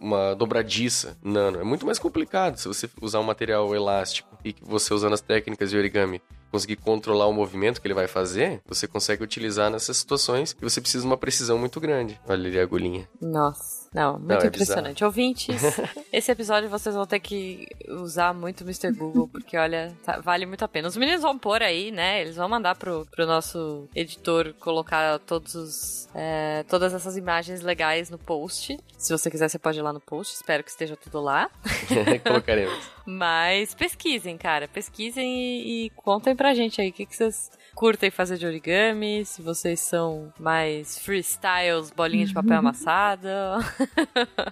[0.00, 1.60] uma dobradiça nano?
[1.60, 5.70] É muito mais complicado se você usar um material elástico e você usando as técnicas
[5.70, 10.56] de origami conseguir controlar o movimento que ele vai fazer, você consegue utilizar nessas situações
[10.60, 12.20] e você precisa de uma precisão muito grande.
[12.28, 13.08] Olha ali a agulhinha.
[13.20, 13.80] Nossa.
[13.92, 15.04] Não, muito Não, é impressionante.
[15.04, 15.48] Ouvintes,
[16.12, 18.92] esse episódio vocês vão ter que usar muito o Mr.
[18.92, 20.86] Google, porque olha, tá- vale muito a pena.
[20.86, 22.20] Os meninos vão pôr aí, né?
[22.20, 28.10] Eles vão mandar pro, pro nosso editor colocar todos os, é, todas essas imagens legais
[28.10, 28.78] no post.
[28.96, 30.36] Se você quiser, você pode ir lá no post.
[30.36, 31.50] Espero que esteja tudo lá.
[32.24, 32.90] Colocaremos.
[33.04, 34.68] Mas pesquisem, cara.
[34.68, 39.24] Pesquisem e, e contem pra gente aí o que, que vocês curtem fazer de origami,
[39.24, 43.58] se vocês são mais freestyles, bolinha de papel amassada.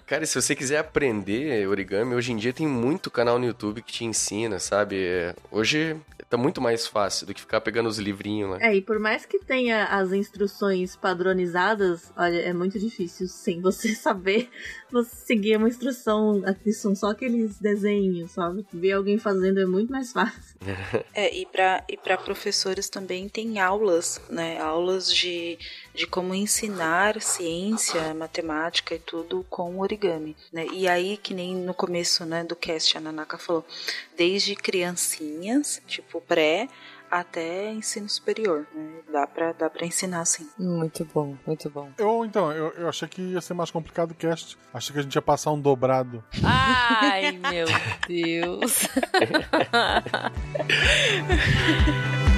[0.05, 3.81] Cara, e se você quiser aprender origami, hoje em dia tem muito canal no YouTube
[3.81, 5.05] que te ensina, sabe?
[5.05, 5.95] É, Hoje
[6.29, 8.57] tá muito mais fácil do que ficar pegando os livrinhos lá.
[8.61, 13.89] É, e por mais que tenha as instruções padronizadas, olha, é muito difícil sem você
[13.95, 14.49] saber
[14.91, 16.43] você seguir uma instrução.
[16.45, 18.65] Aqui são só aqueles desenhos, sabe?
[18.71, 20.59] Ver alguém fazendo é muito mais fácil.
[21.13, 24.59] É, e para e para professores também tem aulas, né?
[24.59, 25.57] Aulas de,
[25.99, 30.65] de como ensinar ciência, matemática e tudo com origami, né?
[30.71, 33.65] E aí que nem no começo, né, do cast a Nanaka falou,
[34.15, 36.69] desde criancinhas, tipo pré,
[37.11, 39.01] até ensino superior, né?
[39.11, 40.47] Dá para dá para ensinar sim.
[40.57, 41.91] Muito bom, muito bom.
[41.97, 44.57] Eu, então, eu, eu achei que ia ser mais complicado o cast.
[44.73, 46.23] Achei que a gente ia passar um dobrado.
[46.41, 47.67] Ai, meu
[48.07, 48.87] Deus.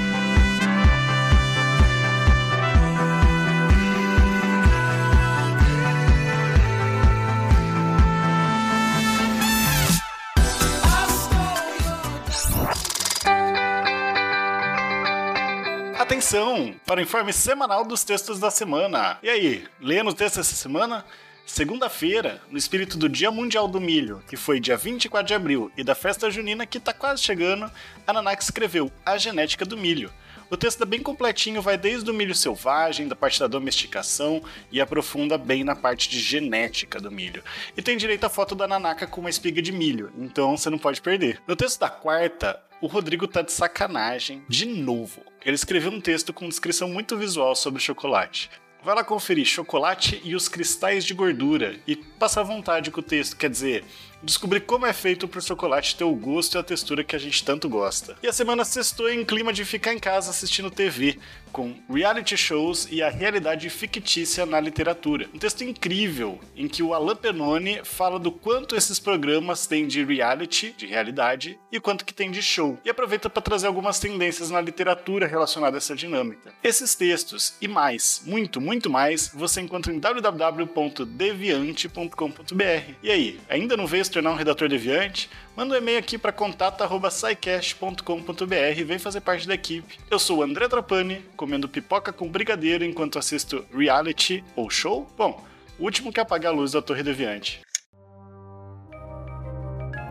[16.21, 19.17] Atenção para o informe semanal dos textos da semana.
[19.23, 21.03] E aí, lendo o texto essa semana?
[21.47, 25.83] Segunda-feira, no espírito do Dia Mundial do Milho, que foi dia 24 de abril, e
[25.83, 27.71] da festa junina que tá quase chegando,
[28.05, 30.13] a Nanak escreveu A Genética do Milho.
[30.51, 34.81] O texto é bem completinho, vai desde o milho selvagem, da parte da domesticação e
[34.81, 37.41] aprofunda bem na parte de genética do milho.
[37.77, 40.77] E tem direito à foto da Nanaka com uma espiga de milho, então você não
[40.77, 41.41] pode perder.
[41.47, 45.21] No texto da quarta, o Rodrigo tá de sacanagem de novo.
[45.45, 48.49] Ele escreveu um texto com descrição muito visual sobre chocolate.
[48.83, 53.37] Vai lá conferir chocolate e os cristais de gordura e passa vontade com o texto,
[53.37, 53.85] quer dizer,
[54.23, 57.43] descobrir como é feito pro chocolate ter o gosto e a textura que a gente
[57.43, 58.15] tanto gosta.
[58.21, 61.17] E a semana sextou em clima de ficar em casa assistindo TV,
[61.51, 65.27] com reality shows e a realidade fictícia na literatura.
[65.33, 70.03] Um texto incrível em que o Alan Penone fala do quanto esses programas têm de
[70.03, 72.77] reality, de realidade, e quanto que tem de show.
[72.83, 76.53] E aproveita para trazer algumas tendências na literatura relacionada a essa dinâmica.
[76.63, 82.93] Esses textos e mais, muito, muito mais, você encontra em www.deviante.com.br.
[83.03, 85.29] E aí, ainda não veio se tornar um redator deviante?
[85.55, 89.97] Manda um e-mail aqui para contato@saicast.com.br e vem fazer parte da equipe.
[90.09, 95.07] Eu sou o André Trapani, comendo pipoca com brigadeiro enquanto assisto reality ou show.
[95.17, 95.41] Bom,
[95.79, 97.61] o último que apagar a luz da Torre Deviante.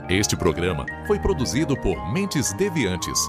[0.08, 3.20] Este programa foi produzido por Mentes Deviantes.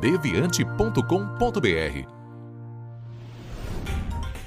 [0.00, 2.15] deviante.com.br